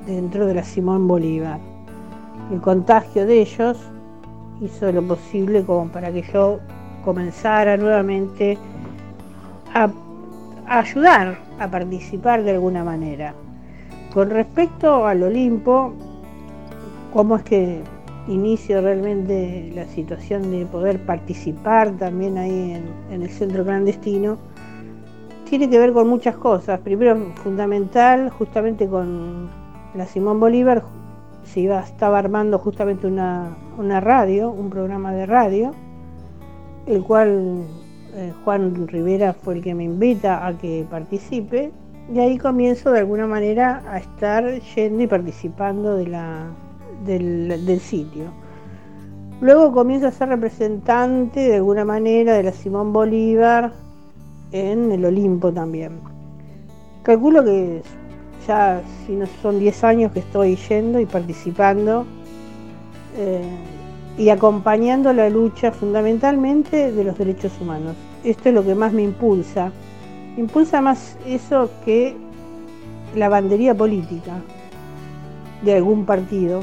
dentro 0.08 0.47
de 0.47 0.56
la 0.56 0.64
Simón 0.64 1.08
Bolívar. 1.08 1.60
El 2.51 2.60
contagio 2.60 3.28
de 3.28 3.41
ellos 3.41 3.78
hizo 4.62 4.91
lo 4.91 5.04
posible 5.04 5.64
como 5.64 5.91
para 5.91 6.12
que 6.12 6.24
yo 6.34 6.60
comenzara 7.06 7.78
nuevamente 7.78 8.58
a 9.76 9.89
ayudar, 10.66 11.38
a 11.60 11.70
participar 11.70 12.43
de 12.43 12.51
alguna 12.51 12.84
manera. 12.84 13.34
Con 14.14 14.30
respecto 14.30 15.06
al 15.06 15.24
Olimpo, 15.24 15.93
cómo 17.12 17.38
es 17.38 17.43
que 17.43 17.82
inicio 18.28 18.82
realmente 18.82 19.72
la 19.76 19.86
situación 19.86 20.51
de 20.51 20.66
poder 20.66 20.99
participar 21.06 21.91
también 21.97 22.38
ahí 22.38 22.72
en, 22.72 22.86
en 23.12 23.24
el 23.24 23.30
centro 23.30 23.64
clandestino, 23.64 24.38
tiene 25.49 25.70
que 25.70 25.78
ver 25.78 25.93
con 25.93 26.08
muchas 26.08 26.36
cosas. 26.36 26.80
Primero, 26.80 27.16
fundamental, 27.36 28.30
justamente 28.30 28.88
con 28.88 29.49
la 29.93 30.06
Simón 30.06 30.39
Bolívar, 30.39 30.84
se 31.43 31.60
iba, 31.60 31.80
estaba 31.80 32.20
armando 32.20 32.58
justamente 32.58 33.06
una, 33.08 33.56
una 33.78 33.99
radio, 33.99 34.49
un 34.49 34.70
programa 34.70 35.12
de 35.12 35.26
radio, 35.26 35.72
el 36.86 37.04
cual 37.04 37.66
eh, 38.16 38.34
Juan 38.43 38.88
Rivera 38.88 39.34
fue 39.34 39.55
el 39.55 39.64
que 39.64 39.74
me 39.74 39.84
invita 39.86 40.45
a 40.45 40.57
que 40.57 40.86
participe, 40.89 41.72
y 42.14 42.20
ahí 42.20 42.38
comienzo 42.38 42.91
de 42.91 42.99
alguna 42.99 43.28
manera 43.28 43.82
a 43.88 43.97
estar 43.97 44.59
yendo 44.76 45.03
y 45.03 45.07
participando 45.07 45.95
del 45.95 47.80
sitio. 47.80 48.26
Luego 49.41 49.72
comienzo 49.72 50.07
a 50.07 50.11
ser 50.11 50.30
representante 50.30 51.39
de 51.39 51.55
alguna 51.55 51.86
manera 51.86 52.34
de 52.34 52.43
la 52.43 52.51
Simón 52.51 52.93
Bolívar 52.93 53.74
en 54.51 54.91
el 54.91 55.03
Olimpo 55.05 55.51
también. 55.51 55.93
Calculo 57.03 57.43
que 57.43 57.82
ya 58.47 58.82
si 59.05 59.14
no 59.14 59.26
son 59.41 59.59
10 59.59 59.84
años 59.84 60.11
que 60.11 60.20
estoy 60.20 60.55
yendo 60.55 60.99
y 60.99 61.05
participando 61.05 62.05
eh, 63.18 63.41
y 64.18 64.30
acompañando 64.30 65.11
la 65.14 65.30
lucha 65.30 65.72
fundamentalmente 65.72 66.91
de 66.91 67.03
los 67.03 67.18
derechos 67.18 67.51
humanos. 67.59 67.95
Esto 68.24 68.49
es 68.49 68.55
lo 68.55 68.64
que 68.64 68.76
más 68.76 68.93
me 68.93 69.03
impulsa. 69.03 69.72
Impulsa 70.38 70.82
más 70.82 71.18
eso 71.26 71.70
que 71.84 72.16
la 73.16 73.30
bandería 73.30 73.76
política 73.76 74.34
de 75.64 75.76
algún 75.76 76.05
partido. 76.05 76.61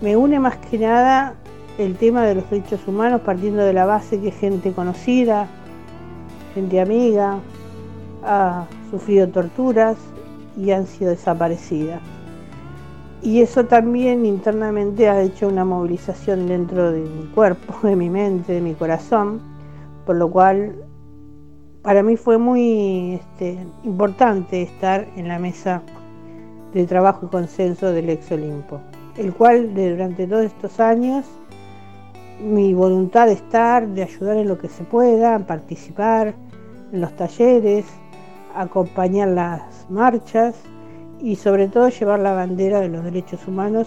Me 0.00 0.16
une 0.16 0.38
más 0.38 0.56
que 0.56 0.78
nada 0.78 1.34
el 1.78 1.96
tema 1.96 2.24
de 2.24 2.34
los 2.34 2.50
derechos 2.50 2.80
humanos 2.86 3.20
partiendo 3.22 3.62
de 3.64 3.72
la 3.72 3.84
base 3.84 4.20
que 4.20 4.30
gente 4.30 4.72
conocida, 4.72 5.48
gente 6.54 6.80
amiga, 6.80 7.38
ha 8.22 8.66
sufrido 8.90 9.28
torturas 9.28 9.96
y 10.56 10.70
han 10.70 10.86
sido 10.86 11.10
desaparecidas. 11.10 12.00
Y 13.22 13.42
eso 13.42 13.66
también 13.66 14.24
internamente 14.24 15.08
ha 15.08 15.20
hecho 15.20 15.48
una 15.48 15.64
movilización 15.64 16.46
dentro 16.46 16.90
de 16.90 17.00
mi 17.00 17.26
cuerpo, 17.26 17.74
de 17.86 17.94
mi 17.94 18.08
mente, 18.08 18.54
de 18.54 18.60
mi 18.62 18.72
corazón, 18.74 19.40
por 20.06 20.16
lo 20.16 20.30
cual 20.30 20.74
para 21.82 22.02
mí 22.02 22.16
fue 22.16 22.38
muy 22.38 23.14
este, 23.14 23.58
importante 23.84 24.62
estar 24.62 25.06
en 25.16 25.28
la 25.28 25.38
mesa 25.38 25.82
de 26.72 26.86
trabajo 26.86 27.26
y 27.26 27.28
consenso 27.28 27.92
del 27.92 28.08
ex 28.08 28.32
Olimpo, 28.32 28.80
el 29.16 29.34
cual 29.34 29.74
durante 29.74 30.26
todos 30.26 30.44
estos 30.44 30.80
años 30.80 31.26
mi 32.42 32.72
voluntad 32.72 33.26
de 33.26 33.34
estar, 33.34 33.86
de 33.86 34.02
ayudar 34.02 34.38
en 34.38 34.48
lo 34.48 34.56
que 34.56 34.68
se 34.68 34.84
pueda, 34.84 35.38
participar 35.40 36.34
en 36.90 37.00
los 37.02 37.14
talleres, 37.16 37.84
acompañar 38.54 39.28
las 39.28 39.86
marchas 39.90 40.54
y 41.22 41.36
sobre 41.36 41.68
todo 41.68 41.88
llevar 41.88 42.20
la 42.20 42.32
bandera 42.32 42.80
de 42.80 42.88
los 42.88 43.04
derechos 43.04 43.46
humanos 43.46 43.86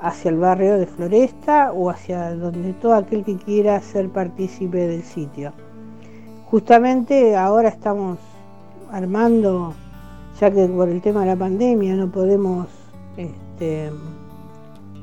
hacia 0.00 0.30
el 0.30 0.38
barrio 0.38 0.76
de 0.76 0.86
Floresta 0.86 1.72
o 1.72 1.90
hacia 1.90 2.34
donde 2.34 2.72
todo 2.74 2.94
aquel 2.94 3.24
que 3.24 3.36
quiera 3.36 3.80
ser 3.80 4.10
partícipe 4.10 4.86
del 4.86 5.02
sitio. 5.02 5.52
Justamente 6.50 7.36
ahora 7.36 7.68
estamos 7.68 8.18
armando 8.90 9.74
ya 10.38 10.50
que 10.50 10.66
por 10.66 10.88
el 10.88 11.00
tema 11.00 11.20
de 11.20 11.26
la 11.26 11.36
pandemia 11.36 11.94
no 11.94 12.10
podemos 12.10 12.66
este, 13.16 13.90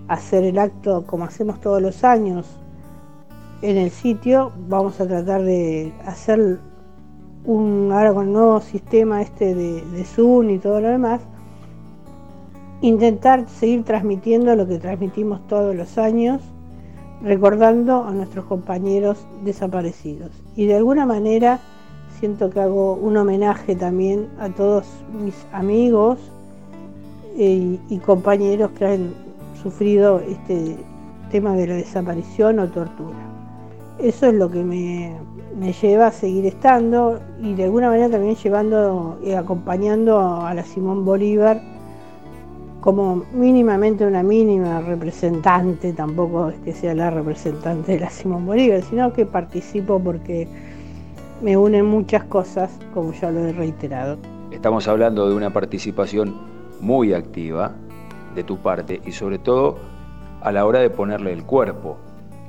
hacer 0.07 0.43
el 0.43 0.59
acto 0.59 1.05
como 1.05 1.23
hacemos 1.23 1.59
todos 1.61 1.81
los 1.81 2.03
años 2.03 2.45
en 3.61 3.77
el 3.77 3.91
sitio, 3.91 4.51
vamos 4.67 4.99
a 4.99 5.07
tratar 5.07 5.43
de 5.43 5.93
hacer 6.05 6.59
un, 7.45 7.91
ahora 7.93 8.13
con 8.13 8.27
el 8.27 8.33
nuevo 8.33 8.59
sistema 8.59 9.21
este 9.21 9.53
de, 9.53 9.81
de 9.81 10.03
Zoom 10.03 10.49
y 10.49 10.57
todo 10.57 10.81
lo 10.81 10.89
demás, 10.89 11.21
intentar 12.81 13.47
seguir 13.47 13.83
transmitiendo 13.83 14.55
lo 14.55 14.67
que 14.67 14.79
transmitimos 14.79 15.45
todos 15.47 15.75
los 15.75 15.97
años, 15.97 16.41
recordando 17.21 18.03
a 18.03 18.11
nuestros 18.11 18.45
compañeros 18.45 19.25
desaparecidos. 19.43 20.31
Y 20.55 20.65
de 20.65 20.75
alguna 20.75 21.05
manera 21.05 21.59
siento 22.19 22.49
que 22.49 22.59
hago 22.59 22.95
un 22.95 23.17
homenaje 23.17 23.75
también 23.75 24.27
a 24.39 24.49
todos 24.49 24.85
mis 25.23 25.35
amigos 25.53 26.19
eh, 27.37 27.77
y, 27.87 27.97
compañeros 27.99 28.71
que 28.71 28.85
han 28.85 29.13
sufrido 29.61 30.19
este 30.19 30.75
tema 31.31 31.53
de 31.53 31.67
la 31.67 31.75
desaparición 31.75 32.59
o 32.59 32.67
tortura. 32.67 33.17
Eso 33.99 34.25
es 34.25 34.33
lo 34.33 34.49
que 34.49 34.63
me, 34.63 35.15
me 35.57 35.71
lleva 35.73 36.07
a 36.07 36.11
seguir 36.11 36.47
estando 36.47 37.19
y 37.41 37.53
de 37.53 37.65
alguna 37.65 37.89
manera 37.89 38.09
también 38.09 38.35
llevando 38.35 39.19
y 39.23 39.33
acompañando 39.33 40.19
a 40.19 40.53
la 40.55 40.63
Simón 40.63 41.05
Bolívar 41.05 41.61
como 42.81 43.23
mínimamente 43.31 44.05
una 44.05 44.23
mínima 44.23 44.81
representante, 44.81 45.93
tampoco 45.93 46.49
es 46.49 46.59
que 46.59 46.73
sea 46.73 46.95
la 46.95 47.11
representante 47.11 47.93
de 47.93 47.99
la 47.99 48.09
Simón 48.09 48.45
Bolívar, 48.47 48.81
sino 48.81 49.13
que 49.13 49.25
participo 49.25 49.99
porque 49.99 50.47
me 51.43 51.55
unen 51.57 51.85
muchas 51.85 52.23
cosas, 52.23 52.71
como 52.93 53.13
ya 53.13 53.31
lo 53.31 53.45
he 53.45 53.53
reiterado. 53.53 54.17
Estamos 54.49 54.87
hablando 54.87 55.29
de 55.29 55.35
una 55.35 55.51
participación 55.51 56.35
muy 56.81 57.13
activa 57.13 57.71
de 58.33 58.43
tu 58.43 58.57
parte 58.57 58.99
y 59.05 59.11
sobre 59.11 59.37
todo 59.37 59.77
a 60.41 60.51
la 60.51 60.65
hora 60.65 60.79
de 60.79 60.89
ponerle 60.89 61.33
el 61.33 61.43
cuerpo, 61.43 61.97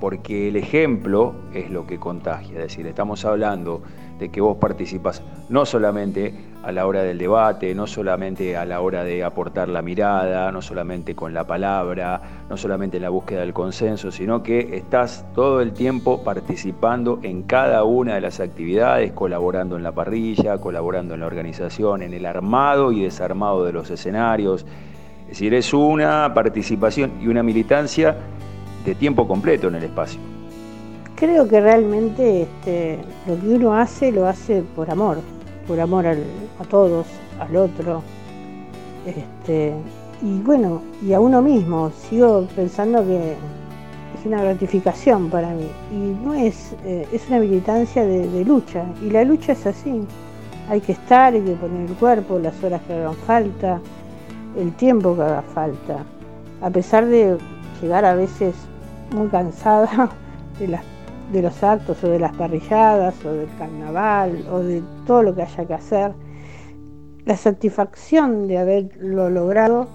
porque 0.00 0.48
el 0.48 0.56
ejemplo 0.56 1.34
es 1.52 1.70
lo 1.70 1.86
que 1.86 1.98
contagia, 1.98 2.56
es 2.56 2.64
decir, 2.64 2.86
estamos 2.86 3.24
hablando 3.26 3.82
que 4.30 4.40
vos 4.40 4.56
participas 4.56 5.22
no 5.48 5.66
solamente 5.66 6.34
a 6.62 6.70
la 6.72 6.86
hora 6.86 7.02
del 7.02 7.18
debate, 7.18 7.74
no 7.74 7.86
solamente 7.86 8.56
a 8.56 8.64
la 8.64 8.80
hora 8.80 9.04
de 9.04 9.24
aportar 9.24 9.68
la 9.68 9.82
mirada, 9.82 10.50
no 10.52 10.62
solamente 10.62 11.14
con 11.14 11.34
la 11.34 11.44
palabra, 11.44 12.20
no 12.48 12.56
solamente 12.56 12.98
en 12.98 13.02
la 13.02 13.08
búsqueda 13.08 13.40
del 13.40 13.52
consenso, 13.52 14.10
sino 14.10 14.42
que 14.42 14.76
estás 14.76 15.26
todo 15.34 15.60
el 15.60 15.72
tiempo 15.72 16.22
participando 16.22 17.18
en 17.22 17.42
cada 17.42 17.84
una 17.84 18.14
de 18.14 18.20
las 18.20 18.40
actividades, 18.40 19.12
colaborando 19.12 19.76
en 19.76 19.82
la 19.82 19.92
parrilla, 19.92 20.58
colaborando 20.58 21.14
en 21.14 21.20
la 21.20 21.26
organización, 21.26 22.02
en 22.02 22.14
el 22.14 22.26
armado 22.26 22.92
y 22.92 23.02
desarmado 23.02 23.64
de 23.64 23.72
los 23.72 23.90
escenarios. 23.90 24.64
Es 25.22 25.28
decir, 25.38 25.54
es 25.54 25.74
una 25.74 26.32
participación 26.32 27.12
y 27.20 27.26
una 27.26 27.42
militancia 27.42 28.16
de 28.84 28.94
tiempo 28.94 29.26
completo 29.26 29.68
en 29.68 29.76
el 29.76 29.84
espacio. 29.84 30.31
Creo 31.22 31.46
que 31.46 31.60
realmente 31.60 32.42
este, 32.42 32.98
lo 33.28 33.40
que 33.40 33.46
uno 33.46 33.76
hace 33.76 34.10
lo 34.10 34.26
hace 34.26 34.64
por 34.74 34.90
amor, 34.90 35.18
por 35.68 35.78
amor 35.78 36.04
a 36.04 36.64
todos, 36.68 37.06
al 37.38 37.54
otro. 37.54 38.02
Este, 39.06 39.72
y 40.20 40.40
bueno, 40.40 40.82
y 41.00 41.12
a 41.12 41.20
uno 41.20 41.40
mismo. 41.40 41.92
Sigo 41.92 42.48
pensando 42.56 43.06
que 43.06 43.34
es 43.34 44.26
una 44.26 44.42
gratificación 44.42 45.30
para 45.30 45.50
mí. 45.50 45.68
Y 45.92 46.26
no 46.26 46.34
es, 46.34 46.74
eh, 46.84 47.06
es 47.12 47.28
una 47.28 47.38
militancia 47.38 48.04
de, 48.04 48.28
de, 48.28 48.44
lucha. 48.44 48.84
Y 49.00 49.10
la 49.10 49.22
lucha 49.22 49.52
es 49.52 49.64
así. 49.64 50.04
Hay 50.68 50.80
que 50.80 50.90
estar, 50.90 51.34
hay 51.34 51.42
que 51.42 51.52
poner 51.52 51.88
el 51.88 51.96
cuerpo, 51.98 52.40
las 52.40 52.60
horas 52.64 52.82
que 52.88 52.94
hagan 52.94 53.14
falta, 53.14 53.80
el 54.58 54.72
tiempo 54.72 55.14
que 55.14 55.22
haga 55.22 55.42
falta. 55.42 55.98
A 56.60 56.70
pesar 56.70 57.06
de 57.06 57.38
llegar 57.80 58.04
a 58.04 58.16
veces 58.16 58.56
muy 59.14 59.28
cansada 59.28 60.10
de 60.58 60.66
las 60.66 60.82
de 61.32 61.42
los 61.42 61.62
actos 61.62 62.02
o 62.04 62.08
de 62.08 62.18
las 62.18 62.34
parrilladas 62.36 63.14
o 63.24 63.32
del 63.32 63.48
carnaval 63.58 64.44
o 64.50 64.58
de 64.60 64.82
todo 65.06 65.22
lo 65.22 65.34
que 65.34 65.42
haya 65.42 65.64
que 65.64 65.74
hacer, 65.74 66.12
la 67.24 67.36
satisfacción 67.36 68.48
de 68.48 68.58
haberlo 68.58 69.30
logrado 69.30 69.88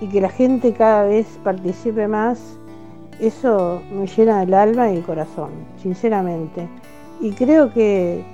y 0.00 0.08
que 0.08 0.20
la 0.20 0.28
gente 0.28 0.72
cada 0.72 1.04
vez 1.04 1.26
participe 1.42 2.06
más, 2.08 2.58
eso 3.20 3.82
me 3.92 4.06
llena 4.06 4.42
el 4.42 4.54
alma 4.54 4.90
y 4.90 4.96
el 4.96 5.02
corazón, 5.02 5.50
sinceramente. 5.82 6.68
Y 7.20 7.32
creo 7.32 7.72
que 7.72 8.24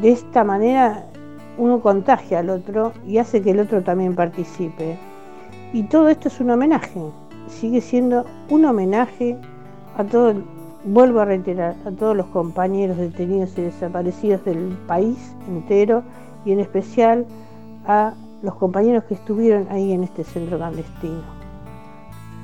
de 0.00 0.12
esta 0.12 0.44
manera 0.44 1.06
uno 1.56 1.80
contagia 1.80 2.40
al 2.40 2.50
otro 2.50 2.92
y 3.06 3.18
hace 3.18 3.40
que 3.40 3.52
el 3.52 3.60
otro 3.60 3.82
también 3.82 4.14
participe. 4.14 4.98
Y 5.72 5.84
todo 5.84 6.08
esto 6.08 6.28
es 6.28 6.38
un 6.40 6.50
homenaje, 6.50 7.00
sigue 7.48 7.80
siendo 7.80 8.24
un 8.50 8.64
homenaje 8.64 9.38
a 9.96 10.04
todo 10.04 10.30
el 10.30 10.44
Vuelvo 10.84 11.20
a 11.20 11.24
reiterar 11.24 11.76
a 11.86 11.90
todos 11.90 12.14
los 12.14 12.26
compañeros 12.26 12.98
detenidos 12.98 13.56
y 13.56 13.62
desaparecidos 13.62 14.44
del 14.44 14.76
país 14.86 15.34
entero 15.48 16.02
y 16.44 16.52
en 16.52 16.60
especial 16.60 17.26
a 17.86 18.12
los 18.42 18.54
compañeros 18.56 19.04
que 19.04 19.14
estuvieron 19.14 19.66
ahí 19.70 19.92
en 19.92 20.04
este 20.04 20.24
centro 20.24 20.58
clandestino. 20.58 21.22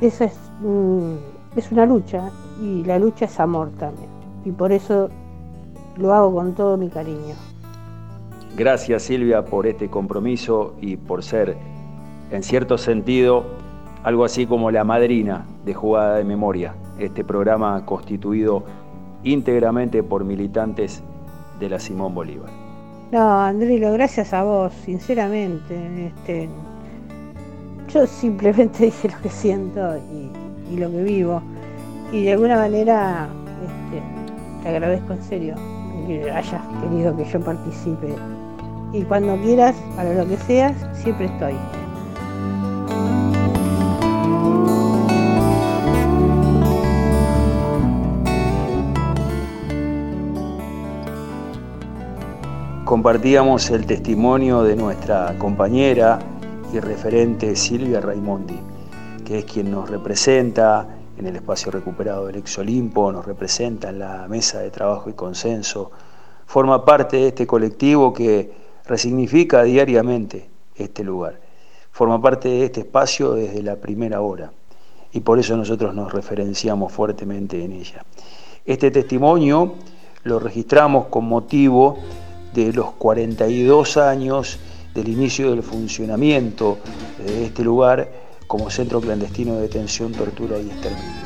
Esa 0.01 0.25
es, 0.25 0.39
mm, 0.61 1.15
es 1.57 1.71
una 1.71 1.85
lucha 1.85 2.31
y 2.63 2.83
la 2.85 2.99
lucha 2.99 3.27
es 3.27 3.39
amor 3.39 3.71
también 3.79 4.09
y 4.45 4.53
por 4.53 4.73
eso 4.73 5.11
lo 5.97 6.15
hago 6.15 6.35
con 6.35 6.55
todo 6.55 6.77
mi 6.77 6.89
cariño. 6.89 7.35
Gracias 8.57 9.03
Silvia 9.03 9.45
por 9.45 9.67
este 9.67 9.89
compromiso 9.89 10.75
y 10.81 10.97
por 10.97 11.23
ser, 11.23 11.57
en 12.31 12.43
cierto 12.43 12.79
sentido, 12.79 13.45
algo 14.03 14.25
así 14.25 14.47
como 14.47 14.71
la 14.71 14.85
madrina 14.85 15.45
de 15.65 15.75
jugada 15.75 16.17
de 16.17 16.25
memoria 16.25 16.75
este 16.99 17.25
programa 17.25 17.85
constituido 17.85 18.65
íntegramente 19.23 20.03
por 20.03 20.25
militantes 20.25 21.03
de 21.59 21.69
la 21.69 21.79
Simón 21.79 22.15
Bolívar. 22.15 22.51
No, 23.13 23.41
Andrilo, 23.41 23.93
gracias 23.93 24.33
a 24.33 24.45
vos, 24.45 24.73
sinceramente. 24.85 26.07
Este, 26.07 26.49
yo 27.93 28.07
simplemente 28.07 28.85
dije 28.85 29.09
lo 29.09 29.21
que 29.21 29.29
siento 29.29 29.97
y, 29.97 30.77
lo 30.77 30.91
que 30.91 31.03
vivo. 31.03 31.43
Y 32.13 32.25
de 32.25 32.33
alguna 32.33 32.57
manera 32.57 33.29
este, 33.63 34.03
te 34.63 34.69
agradezco 34.69 35.13
en 35.13 35.23
serio 35.23 35.55
que 36.07 36.31
hayas 36.31 36.63
querido 36.83 37.17
que 37.17 37.25
yo 37.25 37.41
participe. 37.41 38.15
Y 38.93 39.03
cuando 39.03 39.37
quieras, 39.37 39.77
para 39.97 40.15
lo 40.15 40.27
que 40.27 40.37
seas, 40.37 40.75
siempre 40.95 41.27
estoy. 41.27 41.55
Compartíamos 52.91 53.71
el 53.71 53.87
testimonio 53.87 54.65
de 54.65 54.75
nuestra 54.75 55.39
compañera 55.39 56.19
y 56.75 56.81
referente 56.81 57.55
Silvia 57.55 58.01
Raimondi, 58.01 58.59
que 59.25 59.39
es 59.39 59.45
quien 59.45 59.71
nos 59.71 59.89
representa 59.89 60.89
en 61.17 61.25
el 61.25 61.37
espacio 61.37 61.71
recuperado 61.71 62.27
del 62.27 62.39
Ex 62.39 62.59
Olimpo, 62.59 63.13
nos 63.13 63.25
representa 63.25 63.91
en 63.91 64.01
la 64.01 64.27
mesa 64.27 64.59
de 64.59 64.73
trabajo 64.73 65.09
y 65.09 65.13
consenso, 65.13 65.93
forma 66.47 66.85
parte 66.85 67.19
de 67.19 67.29
este 67.29 67.47
colectivo 67.47 68.13
que 68.13 68.51
resignifica 68.85 69.63
diariamente 69.63 70.51
este 70.75 71.05
lugar, 71.05 71.39
forma 71.93 72.21
parte 72.21 72.49
de 72.49 72.65
este 72.65 72.81
espacio 72.81 73.35
desde 73.35 73.63
la 73.63 73.77
primera 73.77 74.21
hora 74.21 74.51
y 75.13 75.21
por 75.21 75.39
eso 75.39 75.57
nosotros 75.57 75.95
nos 75.95 76.13
referenciamos 76.13 76.93
fuertemente 76.93 77.65
en 77.65 77.71
ella. 77.71 78.05
Este 78.67 78.91
testimonio 78.91 79.75
lo 80.25 80.41
registramos 80.41 81.07
con 81.07 81.27
motivo 81.27 81.97
de 82.55 82.73
los 82.73 82.93
42 82.93 83.97
años 83.97 84.59
del 84.95 85.09
inicio 85.09 85.51
del 85.51 85.63
funcionamiento 85.63 86.79
de 87.25 87.47
este 87.47 87.63
lugar 87.63 88.11
como 88.47 88.71
centro 88.71 89.01
clandestino 89.01 89.57
de 89.57 89.63
detención, 89.63 90.13
tortura 90.13 90.59
y 90.59 90.69
exterminio. 90.69 91.21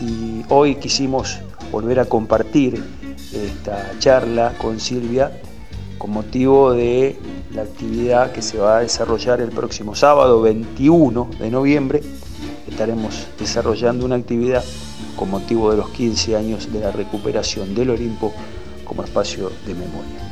Y 0.00 0.44
hoy 0.48 0.76
quisimos 0.76 1.38
volver 1.72 2.00
a 2.00 2.04
compartir 2.04 2.82
esta 3.32 3.92
charla 3.98 4.54
con 4.58 4.80
Silvia 4.80 5.30
con 6.00 6.12
motivo 6.12 6.72
de 6.72 7.18
la 7.52 7.62
actividad 7.62 8.32
que 8.32 8.40
se 8.40 8.56
va 8.56 8.78
a 8.78 8.80
desarrollar 8.80 9.42
el 9.42 9.50
próximo 9.50 9.94
sábado 9.94 10.40
21 10.40 11.30
de 11.38 11.50
noviembre. 11.50 12.00
Estaremos 12.66 13.26
desarrollando 13.38 14.06
una 14.06 14.16
actividad 14.16 14.64
con 15.14 15.30
motivo 15.30 15.70
de 15.70 15.76
los 15.76 15.90
15 15.90 16.36
años 16.36 16.72
de 16.72 16.80
la 16.80 16.90
recuperación 16.90 17.74
del 17.74 17.90
Olimpo 17.90 18.32
como 18.84 19.04
espacio 19.04 19.52
de 19.66 19.74
memoria. 19.74 20.29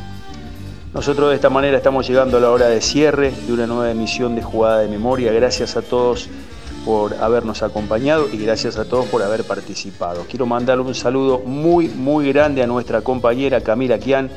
Nosotros 0.94 1.28
de 1.28 1.34
esta 1.34 1.50
manera 1.50 1.76
estamos 1.76 2.08
llegando 2.08 2.38
a 2.38 2.40
la 2.40 2.50
hora 2.50 2.68
de 2.68 2.80
cierre 2.80 3.30
de 3.46 3.52
una 3.52 3.66
nueva 3.66 3.90
emisión 3.90 4.34
de 4.34 4.42
Jugada 4.42 4.78
de 4.78 4.88
Memoria. 4.88 5.32
Gracias 5.32 5.76
a 5.76 5.82
todos 5.82 6.30
por 6.86 7.12
habernos 7.20 7.62
acompañado 7.62 8.26
y 8.32 8.38
gracias 8.38 8.78
a 8.78 8.86
todos 8.86 9.04
por 9.06 9.22
haber 9.22 9.44
participado. 9.44 10.24
Quiero 10.28 10.46
mandarle 10.46 10.84
un 10.84 10.94
saludo 10.94 11.40
muy, 11.40 11.88
muy 11.88 12.32
grande 12.32 12.62
a 12.62 12.66
nuestra 12.66 13.02
compañera 13.02 13.60
Camila 13.60 13.98
Kian, 13.98 14.30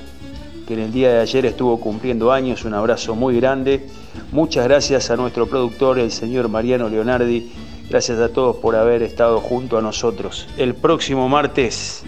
que 0.67 0.73
en 0.73 0.81
el 0.81 0.91
día 0.91 1.13
de 1.13 1.19
ayer 1.21 1.45
estuvo 1.45 1.79
cumpliendo 1.79 2.33
años. 2.33 2.65
Un 2.65 2.73
abrazo 2.73 3.15
muy 3.15 3.39
grande. 3.39 3.87
Muchas 4.33 4.65
gracias 4.65 5.09
a 5.09 5.15
nuestro 5.15 5.47
productor, 5.47 5.99
el 5.99 6.11
señor 6.11 6.49
Mariano 6.49 6.89
Leonardi. 6.89 7.49
Gracias 7.89 8.19
a 8.19 8.27
todos 8.27 8.57
por 8.57 8.75
haber 8.75 9.03
estado 9.03 9.39
junto 9.39 9.77
a 9.77 9.81
nosotros. 9.81 10.49
El 10.57 10.75
próximo 10.75 11.29
martes 11.29 12.03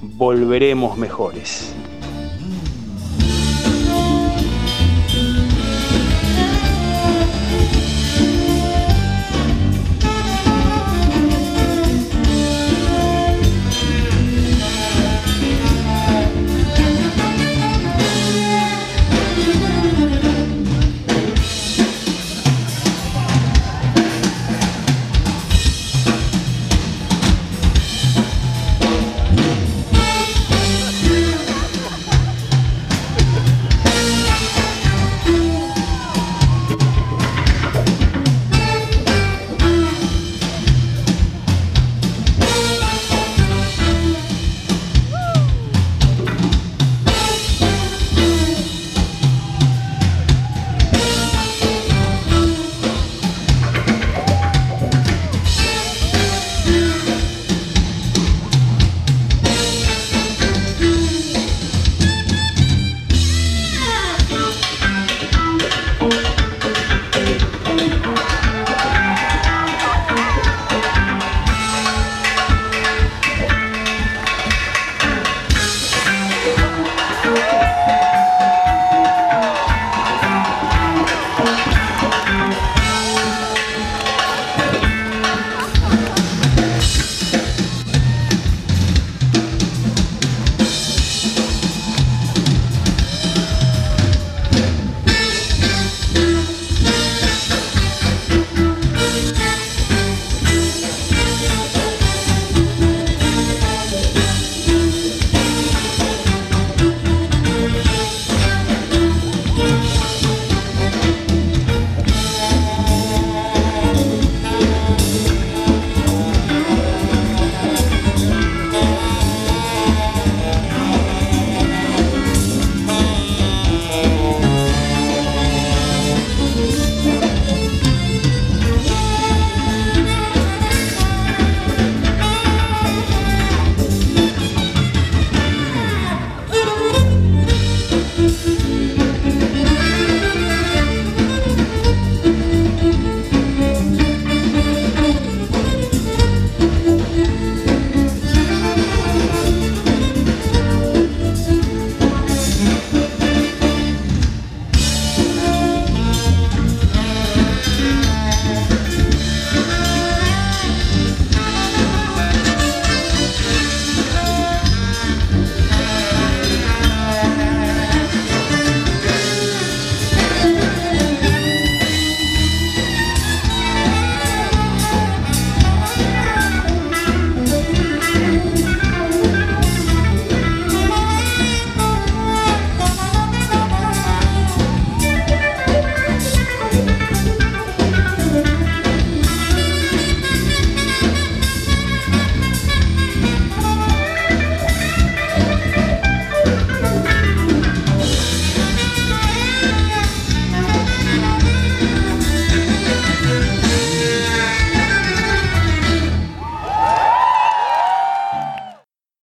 volveremos 0.00 0.96
mejores. 0.96 1.74